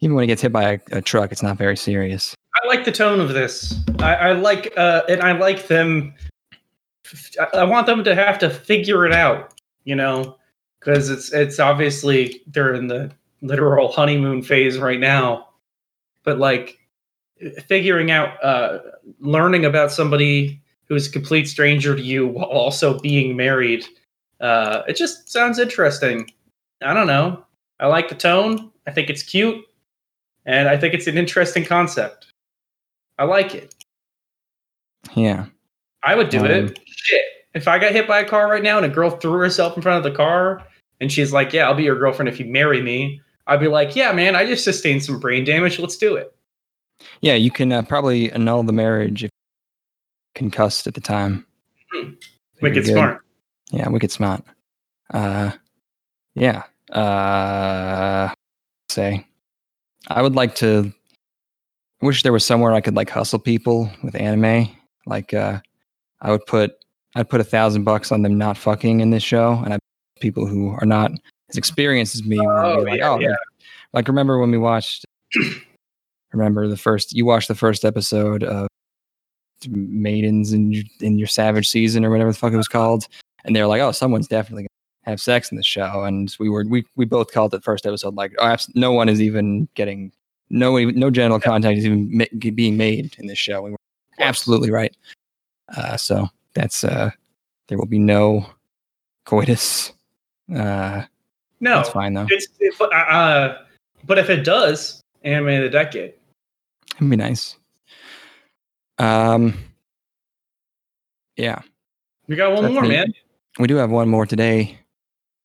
[0.00, 2.34] Even when he gets hit by a, a truck, it's not very serious.
[2.54, 3.74] I like the tone of this.
[3.98, 6.14] I, I like uh, and I like them.
[7.54, 9.54] I- want them to have to figure it out,
[9.84, 10.36] you know,
[10.78, 13.10] because it's it's obviously they're in the
[13.42, 15.48] literal honeymoon phase right now.
[16.24, 16.78] But like
[17.66, 18.80] figuring out, uh,
[19.20, 23.86] learning about somebody who's a complete stranger to you while also being married,
[24.40, 26.30] uh, it just sounds interesting.
[26.82, 27.44] I don't know.
[27.78, 28.70] I like the tone.
[28.86, 29.64] I think it's cute,
[30.44, 32.32] and I think it's an interesting concept.
[33.18, 33.74] I like it.
[35.14, 35.46] Yeah.
[36.02, 36.78] I would do Um, it.
[36.86, 37.22] Shit.
[37.54, 39.82] If I got hit by a car right now and a girl threw herself in
[39.82, 40.64] front of the car
[41.00, 43.96] and she's like, Yeah, I'll be your girlfriend if you marry me, I'd be like,
[43.96, 45.78] Yeah, man, I just sustained some brain damage.
[45.78, 46.34] Let's do it.
[47.20, 49.30] Yeah, you can uh, probably annul the marriage if
[50.34, 51.44] concussed at the time.
[51.92, 52.10] Hmm.
[52.62, 52.92] Wicked good.
[52.92, 53.22] smart.
[53.72, 54.44] Yeah, wicked smart.
[55.12, 55.50] Uh,
[56.34, 56.62] yeah.
[56.92, 58.32] Uh,
[58.90, 59.26] say,
[60.08, 60.92] I would like to.
[62.02, 64.68] Wish there was somewhere I could like hustle people with anime.
[65.06, 65.60] Like, uh,
[66.22, 66.72] I would put,
[67.14, 69.78] I'd put a thousand bucks on them not fucking in this show, and I
[70.20, 71.10] people who are not
[71.48, 73.34] as experienced as me Oh, be like, yeah, oh, yeah.
[73.92, 75.04] like remember when we watched.
[76.32, 78.68] remember the first you watched the first episode of
[79.68, 82.78] maidens in your, in your savage season or whatever the fuck it was uh-huh.
[82.78, 83.06] called
[83.44, 86.48] and they were like oh someone's definitely gonna have sex in the show and we
[86.48, 90.12] were we, we both called it first episode like oh, no one is even getting
[90.50, 93.76] no no genital contact is even ma- being made in this show we were
[94.18, 94.96] absolutely right
[95.76, 97.10] uh, so that's uh
[97.68, 98.44] there will be no
[99.24, 99.92] coitus
[100.54, 101.02] uh
[101.60, 103.58] No, that's fine though it's it, but, uh,
[104.04, 106.14] but if it does, anime of the decade.
[106.96, 107.56] It'd be nice.
[108.98, 109.54] Um,
[111.36, 111.60] yeah,
[112.28, 113.12] We got one That's more, man.
[113.58, 114.78] we do have one more today.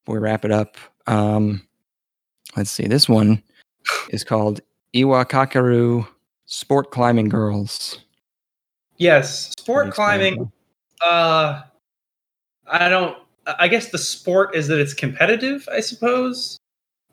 [0.07, 0.77] We wrap it up.
[1.07, 1.65] Um,
[2.57, 2.87] let's see.
[2.87, 3.41] This one
[4.09, 4.59] is called
[4.93, 6.05] Iwa Kakeru
[6.45, 7.99] Sport Climbing Girls.
[8.97, 10.51] Yes, How do you sport climbing.
[11.05, 11.61] Uh,
[12.67, 13.17] I don't.
[13.59, 15.67] I guess the sport is that it's competitive.
[15.71, 16.57] I suppose.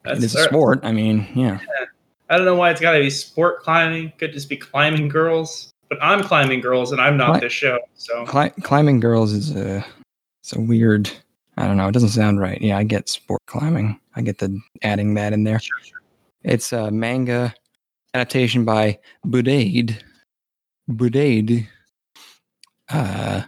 [0.04, 0.12] though?
[0.12, 0.80] It is a sport.
[0.82, 1.58] I mean, yeah.
[2.30, 4.12] I don't know why it's got to be sport climbing.
[4.18, 5.70] Could just be climbing girls.
[5.88, 7.40] But I'm climbing girls, and I'm not What?
[7.42, 7.78] this show.
[7.94, 9.84] So Cli- climbing girls is a
[10.42, 11.10] it's a weird
[11.58, 11.88] I don't know.
[11.88, 12.60] It doesn't sound right.
[12.62, 14.00] Yeah, I get sport climbing.
[14.16, 15.60] I get the adding that in there.
[16.44, 17.54] It's a manga
[18.14, 20.02] adaptation by Blade.
[20.88, 21.68] Blade.
[22.88, 23.42] Uh,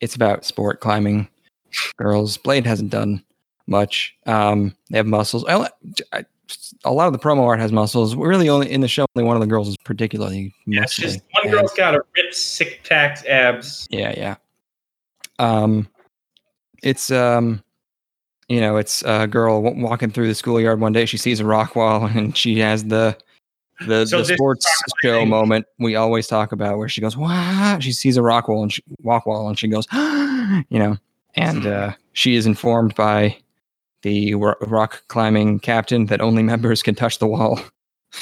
[0.00, 1.28] it's about sport climbing
[1.96, 2.36] girls.
[2.36, 3.22] Blade hasn't done
[3.66, 4.14] much.
[4.26, 5.44] Um, they have muscles.
[5.48, 5.68] I,
[6.12, 6.24] I,
[6.84, 8.14] a lot of the promo art has muscles.
[8.16, 11.20] Really, only in the show, only one of the girls is particularly Yeah, it's just
[11.32, 13.86] one And- girl's got a ripped, sick tax abs.
[13.90, 14.36] yeah, yeah.
[15.38, 15.88] Um,
[16.82, 17.62] it's um,
[18.48, 21.06] you know, it's a girl walking through the schoolyard one day.
[21.06, 23.16] She sees a rock wall, and she has the
[23.86, 24.66] the, So the sports
[25.02, 28.48] show climbing- moment we always talk about, where she goes, "Wow!" She sees a rock
[28.48, 30.96] wall and she, walk wall, and she goes, you know,
[31.34, 33.36] and uh, she is informed by
[34.02, 37.60] the rock climbing captain that only members can touch the wall,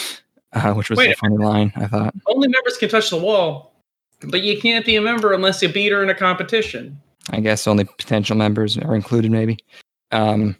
[0.52, 1.72] uh, which was Wait a a funny line.
[1.76, 2.14] I thought.
[2.26, 3.72] Only members can touch the wall,
[4.24, 7.00] but you can't be a member unless you beat her in a competition.
[7.30, 9.58] I guess only potential members are included, maybe.
[10.12, 10.56] Um,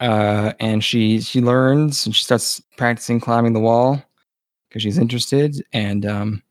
[0.00, 4.02] uh, and she she learns and she starts practicing climbing the wall
[4.68, 6.42] because she's interested, and um,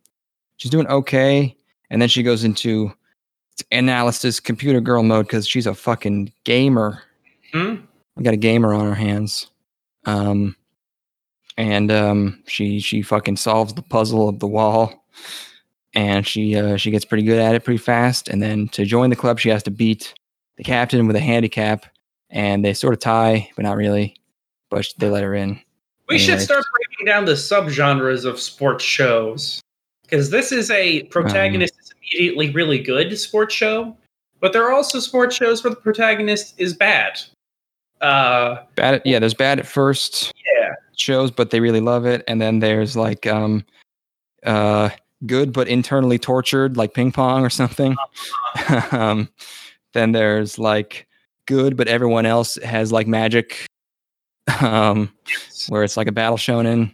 [0.58, 1.56] she's doing okay.
[1.90, 2.92] And then she goes into
[3.72, 7.04] analysis computer girl mode because she's a fucking gamer.
[7.52, 7.76] Hmm?
[8.16, 9.50] We got a gamer on our hands.
[10.06, 10.56] Um,
[11.58, 15.06] and um, she she fucking solves the puzzle of the wall,
[15.94, 18.28] and she uh, she gets pretty good at it pretty fast.
[18.28, 20.14] And then to join the club, she has to beat
[20.58, 21.86] the captain with a handicap,
[22.34, 24.16] and they sort of tie, but not really.
[24.70, 25.62] But they let her in.
[26.10, 29.62] We should start breaking down the subgenres of sports shows
[30.04, 33.96] because this is a protagonist is immediately really good sports show,
[34.42, 37.22] but there are also sports shows where the protagonist is bad.
[38.02, 42.22] Uh, Bad at yeah, there's bad at first yeah, shows, but they really love it.
[42.28, 43.64] And then there's like um,
[44.46, 44.90] uh,
[45.26, 47.96] good but internally tortured, like ping pong or something.
[48.92, 49.30] um,
[49.94, 51.08] then there's like
[51.46, 53.66] good, but everyone else has like magic.
[54.62, 55.12] Um,
[55.70, 56.94] where it's like a battle shonen.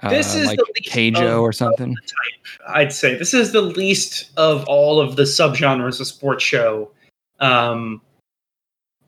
[0.00, 1.96] Uh, This is like the least Keijo of- or something.
[2.68, 6.90] I'd say this is the least of all of the subgenres of sports show.
[7.40, 8.00] Um,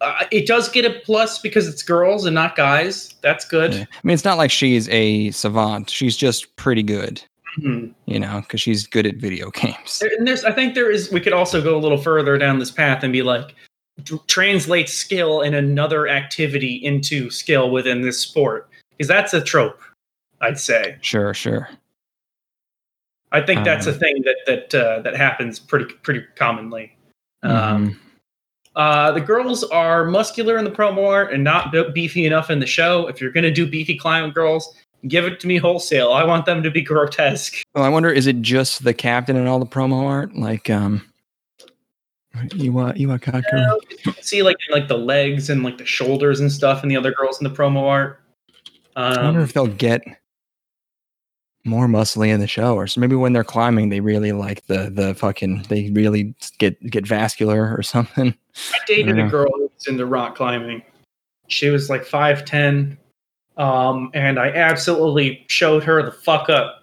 [0.00, 3.14] uh, it does get a plus because it's girls and not guys.
[3.22, 3.72] That's good.
[3.74, 3.80] Yeah.
[3.82, 5.88] I mean, it's not like she's a savant.
[5.90, 7.22] She's just pretty good,
[7.60, 7.94] Mhm.
[8.06, 10.00] you know, because she's good at video games.
[10.00, 11.10] There- And there's, I think there is.
[11.12, 13.54] We could also go a little further down this path and be like,
[14.04, 19.80] tr- translate skill in another activity into skill within this sport, because that's a trope.
[20.40, 20.96] I'd say.
[21.00, 21.68] Sure, sure.
[23.32, 26.96] I think that's a Um, thing that that uh, that happens pretty pretty commonly.
[27.42, 27.96] Um, Mhm.
[28.76, 32.58] uh, the girls are muscular in the promo art and not be- beefy enough in
[32.60, 33.06] the show.
[33.08, 34.74] If you're gonna do beefy client girls,
[35.08, 36.12] give it to me wholesale.
[36.12, 37.62] I want them to be grotesque.
[37.74, 40.34] Well, I wonder, is it just the captain and all the promo art?
[40.36, 41.04] Like, um,
[42.58, 43.80] Iwa Iwa Kaku.
[44.04, 46.96] You can see like like the legs and like the shoulders and stuff, and the
[46.96, 48.20] other girls in the promo art.
[48.96, 50.02] I wonder Um, if they'll get
[51.64, 54.90] more muscly in the show, or so maybe when they're climbing, they really like the
[54.94, 58.34] the fucking they really get get vascular or something.
[58.72, 59.26] I dated Yeah.
[59.26, 60.82] a girl who was into rock climbing.
[61.48, 62.98] She was like five ten,
[63.56, 66.80] um, and I absolutely showed her the fuck up.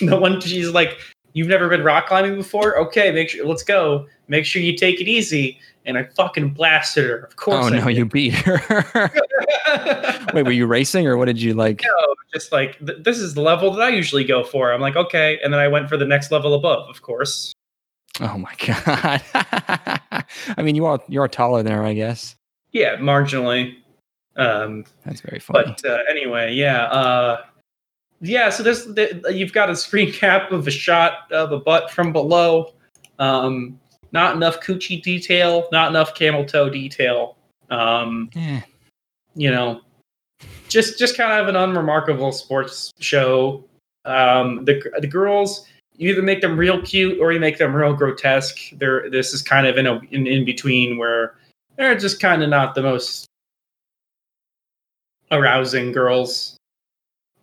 [0.00, 0.98] The one she's like,
[1.32, 2.76] "You've never been rock climbing before?
[2.78, 3.46] Okay, make sure.
[3.46, 4.06] Let's go.
[4.28, 7.18] Make sure you take it easy." And I fucking blasted her.
[7.20, 7.64] Of course.
[7.64, 7.96] Oh I no, did.
[7.96, 8.60] you beat her.
[10.34, 11.82] Wait, were you racing or what did you like?
[11.82, 14.72] No, just like th- this is the level that I usually go for.
[14.72, 17.52] I'm like, okay, and then I went for the next level above, of course.
[18.20, 19.22] Oh my god!
[20.56, 22.36] I mean, you are you are taller than her, I guess.
[22.72, 23.74] Yeah, marginally.
[24.36, 25.64] Um, That's very funny.
[25.64, 27.42] but uh, anyway, yeah, uh,
[28.20, 28.50] yeah.
[28.50, 32.12] So there's the, you've got a screen cap of a shot of a butt from
[32.12, 32.74] below.
[33.18, 33.78] Um,
[34.12, 37.36] not enough coochie detail, not enough camel toe detail.
[37.70, 38.60] Um, Eh,
[39.34, 39.80] you know,
[40.68, 43.64] just just kind of an unremarkable sports show.
[44.04, 45.66] Um, the the girls,
[45.96, 48.58] you either make them real cute or you make them real grotesque.
[48.72, 51.36] They're this is kind of in a in, in between where
[51.76, 53.26] they're just kind of not the most
[55.30, 56.56] arousing girls.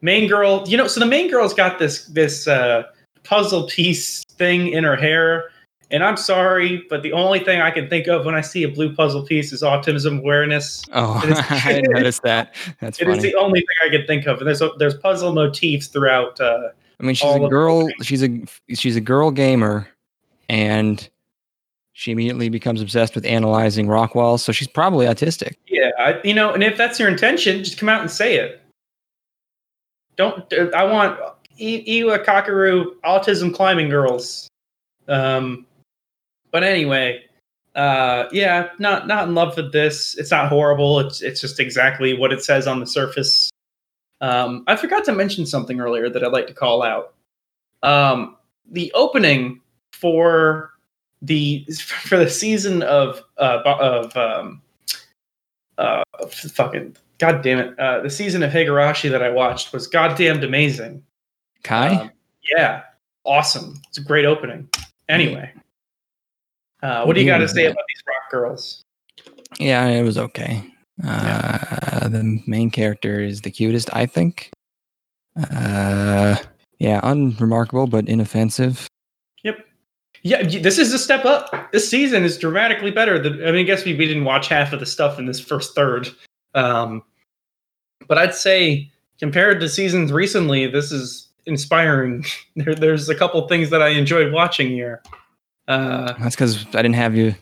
[0.02, 2.84] Main girl, you know, so the main girl's got this this uh,
[3.24, 5.50] puzzle piece thing in her hair.
[5.90, 8.68] And I'm sorry, but the only thing I can think of when I see a
[8.68, 10.84] blue puzzle piece is autism awareness.
[10.92, 12.56] oh, I didn't notice that.
[12.82, 14.40] That's It is the only thing I can think of.
[14.40, 16.40] And there's there's puzzle motifs throughout.
[16.42, 16.70] Uh,
[17.00, 17.88] I mean, she's a girl.
[18.02, 18.44] She's a
[18.74, 19.88] she's a girl gamer,
[20.50, 21.08] and
[21.94, 24.44] she immediately becomes obsessed with analyzing rock walls.
[24.44, 25.56] So she's probably autistic.
[25.68, 28.62] yeah, I, you know, and if that's your intention, just come out and say it.
[30.18, 30.52] Don't.
[30.74, 31.20] I want
[31.60, 34.50] Iwa Kakeru autism climbing girls.
[35.08, 35.66] Um,
[36.52, 37.24] but anyway,
[37.76, 40.18] uh, yeah, not not in love with this.
[40.18, 41.00] It's not horrible.
[41.00, 43.50] It's it's just exactly what it says on the surface.
[44.20, 47.14] Um, I forgot to mention something earlier that I'd like to call out.
[47.84, 48.36] Um,
[48.72, 49.62] the opening
[49.94, 50.72] for
[51.22, 54.62] the for the season of uh of um
[55.78, 60.44] uh fucking god damn it uh the season of Higurashi that I watched was goddamn
[60.44, 61.04] amazing.
[61.64, 61.96] Kai?
[61.96, 62.12] Um,
[62.56, 62.84] yeah,
[63.26, 63.82] awesome.
[63.90, 64.70] It's a great opening.
[65.10, 65.52] Anyway,
[66.84, 68.84] uh, what do you got to say about these rock girls?
[69.60, 70.64] yeah, it was okay.
[71.06, 74.50] Uh, The main character is the cutest, I think.
[75.52, 76.36] Uh,
[76.80, 78.88] yeah, unremarkable but inoffensive.
[79.44, 79.60] Yep.
[80.24, 81.72] Yeah, this is a step up.
[81.72, 83.20] This season is dramatically better.
[83.20, 85.40] Than, I mean, I guess we, we didn't watch half of the stuff in this
[85.40, 86.10] first third,
[86.58, 87.04] um,
[88.08, 92.26] but I'd say compared to seasons recently, this is inspiring.
[92.56, 95.04] There, there's a couple things that I enjoyed watching here.
[95.68, 97.36] Uh, That's because I didn't have you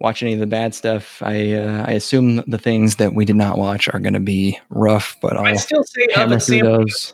[0.00, 1.22] watch any of the bad stuff.
[1.22, 4.58] I uh, I assume the things that we did not watch are going to be
[4.70, 7.12] rough, but I I'll still say of hammer a through sampling, those.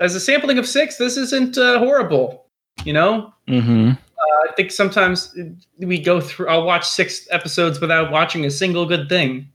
[0.00, 2.46] as a sampling of six, this isn't uh, horrible.
[2.84, 3.90] You know, mm-hmm.
[3.90, 5.36] uh, I think sometimes
[5.78, 6.48] we go through.
[6.48, 9.48] I'll watch six episodes without watching a single good thing,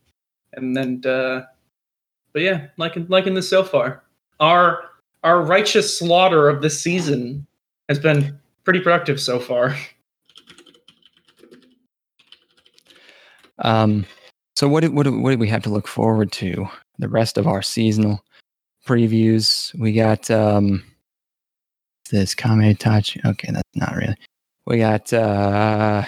[0.53, 1.01] and then.
[1.05, 1.45] Uh,
[2.33, 4.03] but yeah, liking liking this so far.
[4.39, 4.83] Our
[5.23, 7.47] our righteous slaughter of this season
[7.89, 9.75] has been pretty productive so far.
[13.59, 14.05] Um,
[14.55, 16.67] so what do, what what do we have to look forward to?
[16.99, 18.23] The rest of our seasonal
[18.85, 19.73] previews.
[19.79, 20.83] We got um,
[22.11, 23.17] this Kame Touch.
[23.25, 24.15] Okay, that's not really.
[24.65, 26.03] We got uh,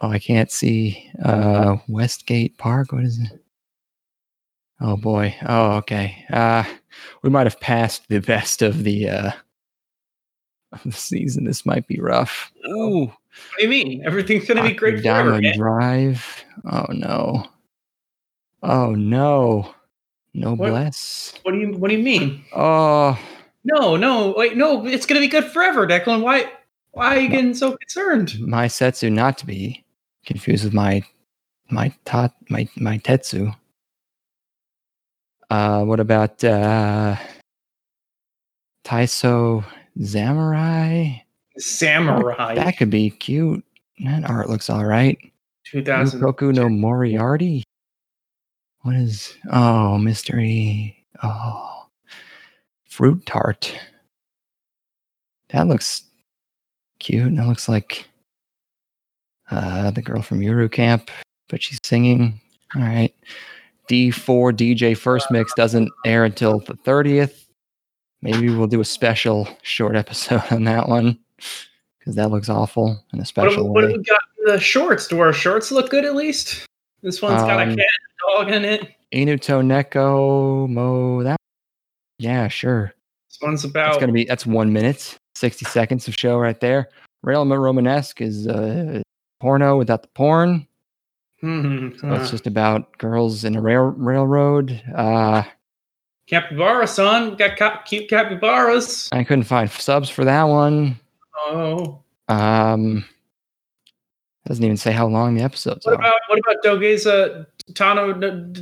[0.00, 2.92] oh, I can't see uh, Westgate Park.
[2.92, 3.40] What is it?
[4.80, 5.34] Oh boy.
[5.46, 6.24] Oh, okay.
[6.32, 6.64] Uh,
[7.22, 9.30] we might have passed the best of the uh,
[10.72, 11.44] of the season.
[11.44, 12.52] This might be rough.
[12.68, 13.06] Ooh.
[13.06, 14.02] What do you mean?
[14.04, 15.32] Everything's gonna be great forever.
[15.32, 15.56] Akudama man.
[15.58, 16.44] Drive.
[16.70, 17.46] Oh no.
[18.62, 19.74] Oh no.
[20.34, 20.70] No What?
[20.70, 21.34] bless.
[21.42, 22.44] What do you What do you mean?
[22.54, 23.18] Oh,
[23.62, 24.84] No, no, wait, no.
[24.86, 26.20] It's gonna be good forever, Declan.
[26.22, 26.50] Why?
[26.90, 28.30] Why are you getting so concerned?
[28.40, 29.83] Maesetsu not to be
[30.24, 31.02] confused with my
[31.70, 33.54] my tat my my Tetsu.
[35.50, 37.16] Uh what about uh
[38.84, 39.64] Taiso
[40.02, 41.18] Samurai?
[41.58, 42.54] Samurai.
[42.54, 43.64] That could be cute.
[44.04, 45.18] That art looks all right.
[45.70, 46.20] 2000.
[46.20, 47.62] Yukoku no Moriarty.
[48.82, 49.34] What is?
[49.50, 51.04] Oh, mystery.
[51.22, 51.86] Oh,
[52.88, 53.74] fruit tart.
[55.50, 56.02] That looks
[56.98, 57.34] cute.
[57.36, 58.06] That looks like
[59.50, 61.10] uh, the girl from Yuru Camp,
[61.48, 62.40] but she's singing.
[62.74, 63.14] All right.
[63.90, 67.44] D4 DJ first mix doesn't air until the 30th.
[68.22, 71.18] Maybe we'll do a special short episode on that one
[71.98, 74.60] because that looks awful in a What, special have- what have we got in the
[74.60, 75.06] shorts?
[75.08, 76.64] Do our shorts look good at least?
[77.02, 78.88] This one's got a Um, cat and a dog in it.
[79.14, 81.36] Inuto Neko Mo that
[82.18, 82.92] yeah, sure.
[83.28, 86.88] This one's about gonna be that's one minute, sixty seconds of show right there.
[87.22, 89.02] Rail Romanesque is uh
[89.44, 90.66] porno without the porn.
[91.42, 94.80] Hmm, So it's just about girls in a rail railroad.
[94.96, 95.42] Uh
[96.26, 97.30] capybara, son.
[97.30, 99.10] We got cap- cute capybaras.
[99.12, 100.98] I couldn't find subs for that one.
[101.36, 103.04] Oh, Um
[104.46, 105.98] doesn't even say how long the episodes what are.
[106.00, 108.14] about what about Dogeza Tano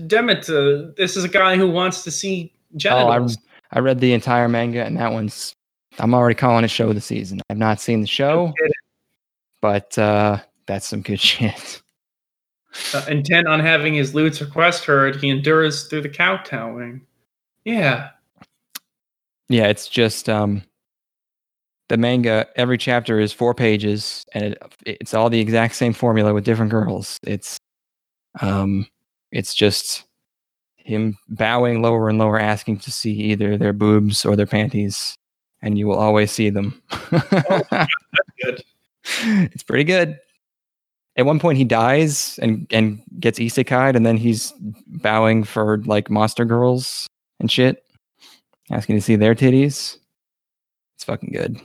[0.08, 0.48] Demet?
[0.50, 3.36] Uh, this is a guy who wants to see genitals.
[3.36, 3.42] oh,
[3.74, 3.78] I.
[3.78, 5.54] I read the entire manga and that one's
[6.00, 7.40] I'm already calling it show of the season.
[7.48, 8.52] I've not seen the show,
[9.60, 11.82] but uh that's some good shit.
[12.94, 17.02] Uh, intent on having his lute's request heard, he endures through the kowtowing.
[17.64, 18.10] Yeah,
[19.48, 20.62] Yeah, it's just um
[21.88, 26.32] the manga every chapter is 4 pages and it, it's all the exact same formula
[26.32, 27.18] with different girls.
[27.22, 27.58] It's
[28.40, 28.86] um
[29.30, 30.04] it's just
[30.76, 35.14] him bowing lower and lower asking to see either their boobs or their panties
[35.60, 36.82] and you will always see them.
[37.10, 37.86] That's
[38.42, 38.64] good.
[39.24, 40.18] It's pretty good.
[41.16, 44.52] At one point he dies and and gets isekai'd and then he's
[44.86, 47.06] bowing for like monster girls
[47.40, 47.84] and shit
[48.70, 49.98] asking to see their titties.
[50.96, 51.60] It's fucking good.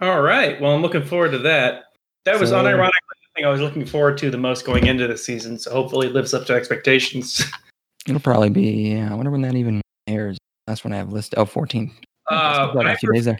[0.00, 0.60] All right.
[0.60, 1.84] Well, I'm looking forward to that.
[2.24, 5.06] That was So- unironically the thing I was looking forward to the most going into
[5.08, 5.58] the season.
[5.58, 7.42] So hopefully it lives up to expectations.
[8.06, 8.90] It'll probably be.
[8.92, 10.36] Yeah, I wonder when that even airs.
[10.66, 11.38] That's when I have listed.
[11.38, 11.90] Oh, 14.
[12.28, 13.38] Uh, got a few days there.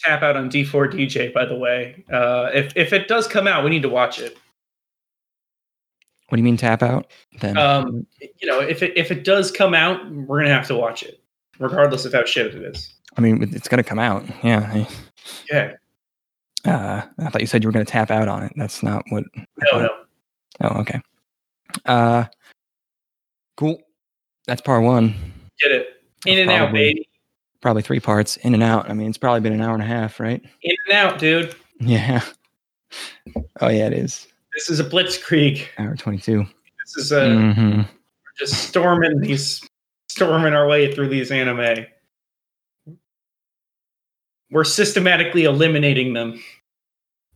[0.00, 2.04] Tap out on D4 DJ, by the way.
[2.12, 4.36] Uh, if if it does come out, we need to watch it.
[6.28, 7.10] What do you mean tap out?
[7.40, 10.76] Then Um, you know, if it if it does come out, we're gonna have to
[10.76, 11.20] watch it,
[11.58, 12.94] regardless of how shit it is.
[13.16, 14.24] I mean, it's gonna come out.
[14.42, 14.86] Yeah.
[15.50, 15.72] Yeah.
[16.64, 18.52] Uh, I thought you said you were going to tap out on it.
[18.56, 19.24] That's not what.
[19.36, 19.90] No, no.
[20.62, 21.00] Oh, okay.
[21.84, 22.24] Uh,
[23.56, 23.78] cool.
[24.46, 25.14] That's part one.
[25.60, 26.02] Get it.
[26.26, 27.06] In and out, baby.
[27.64, 28.36] Probably three parts.
[28.36, 28.90] In and out.
[28.90, 30.44] I mean, it's probably been an hour and a half, right?
[30.60, 31.56] In and out, dude.
[31.80, 32.22] Yeah.
[33.62, 34.26] Oh yeah, it is.
[34.52, 35.66] This is a blitzkrieg.
[35.78, 36.44] Hour twenty-two.
[36.84, 37.80] This is a hmm
[38.38, 39.66] just storming these
[40.10, 41.86] storming our way through these anime.
[44.50, 46.38] We're systematically eliminating them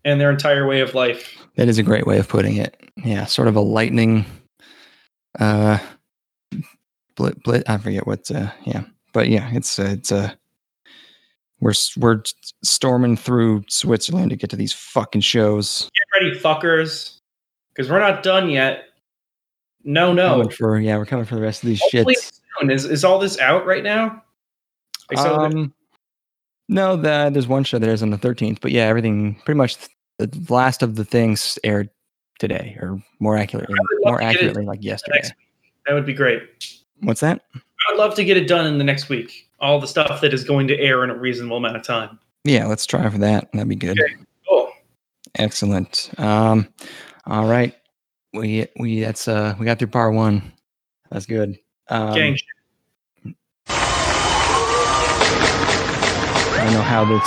[0.05, 1.39] and their entire way of life.
[1.57, 2.79] That is a great way of putting it.
[2.97, 4.27] Yeah, sort of a lightning.
[5.39, 5.79] Uh,
[7.17, 7.63] blit, blit.
[7.67, 8.31] I forget what.
[8.31, 8.83] Uh, yeah,
[9.13, 10.33] but yeah, it's uh, it's uh,
[11.61, 12.23] we're we're
[12.63, 15.91] storming through Switzerland to get to these fucking shows.
[15.95, 17.19] Get ready, fuckers,
[17.75, 18.85] because we're not done yet.
[19.85, 20.31] No, no.
[20.31, 22.41] Coming for yeah, we're coming for the rest of these Hopefully shits.
[22.61, 22.71] soon.
[22.71, 24.23] Is is all this out right now?
[25.11, 25.75] Like, so Um,
[26.69, 29.77] no, the, there's one show that is on the 13th, but yeah, everything pretty much
[30.19, 31.89] the last of the things aired
[32.39, 35.23] today, or more accurately, more to get it accurately, like yesterday.
[35.87, 36.43] that would be great.
[37.01, 37.43] What's that?
[37.89, 39.49] I would love to get it done in the next week.
[39.61, 42.19] All the stuff that is going to air in a reasonable amount of time.
[42.45, 43.51] Yeah, let's try for that.
[43.53, 43.99] That'd be good.
[43.99, 44.15] Okay.
[44.47, 44.71] Cool.
[45.37, 46.11] Excellent.
[46.19, 46.69] Um,
[47.27, 47.75] all right,
[48.35, 50.53] we we that's uh we got through part one.
[51.11, 51.59] That's good.
[51.89, 53.35] Um, Gang shit.
[56.51, 57.25] I don't know how this.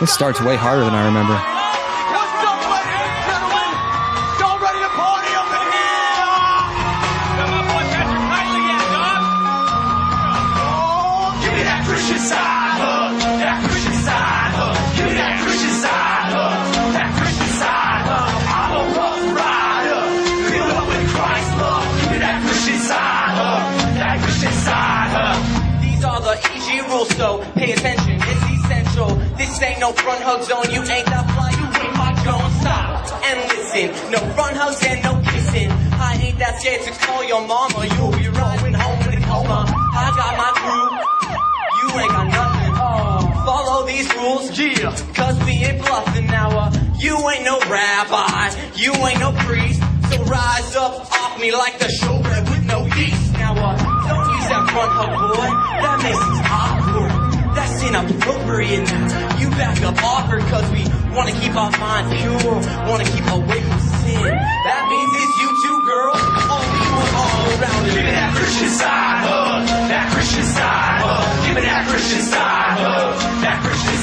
[0.00, 1.55] This starts way harder than I remember.
[29.86, 32.50] No front hug zone, you ain't that fly, you ain't my drone.
[32.58, 35.70] Stop and listen, no front hugs and no kissing.
[35.70, 39.62] I ain't that scared to call your mama, you'll be riding home in a coma.
[39.70, 40.90] I got my crew,
[41.78, 42.72] you ain't got nothing.
[43.46, 46.50] Follow these rules, yeah, cause we ain't bluffing now.
[46.50, 49.78] Uh, you ain't no rabbi, you ain't no priest.
[50.10, 53.32] So rise up off me like the showbread with no yeast.
[53.38, 55.46] Now, uh, don't use that front hug, boy.
[55.78, 56.85] That makes it
[57.88, 59.38] inappropriate now.
[59.38, 60.82] You back up awkward cause we
[61.14, 62.54] wanna keep our mind pure,
[62.88, 64.34] wanna keep away from sin.
[64.66, 66.14] That means it's you two, girl.
[66.50, 67.84] Only one all around.
[67.86, 69.66] Give me that Christian side, hug.
[69.88, 71.46] That Christian side, hug.
[71.46, 73.14] Give me that Christian side, hug.
[73.42, 73.95] That Christian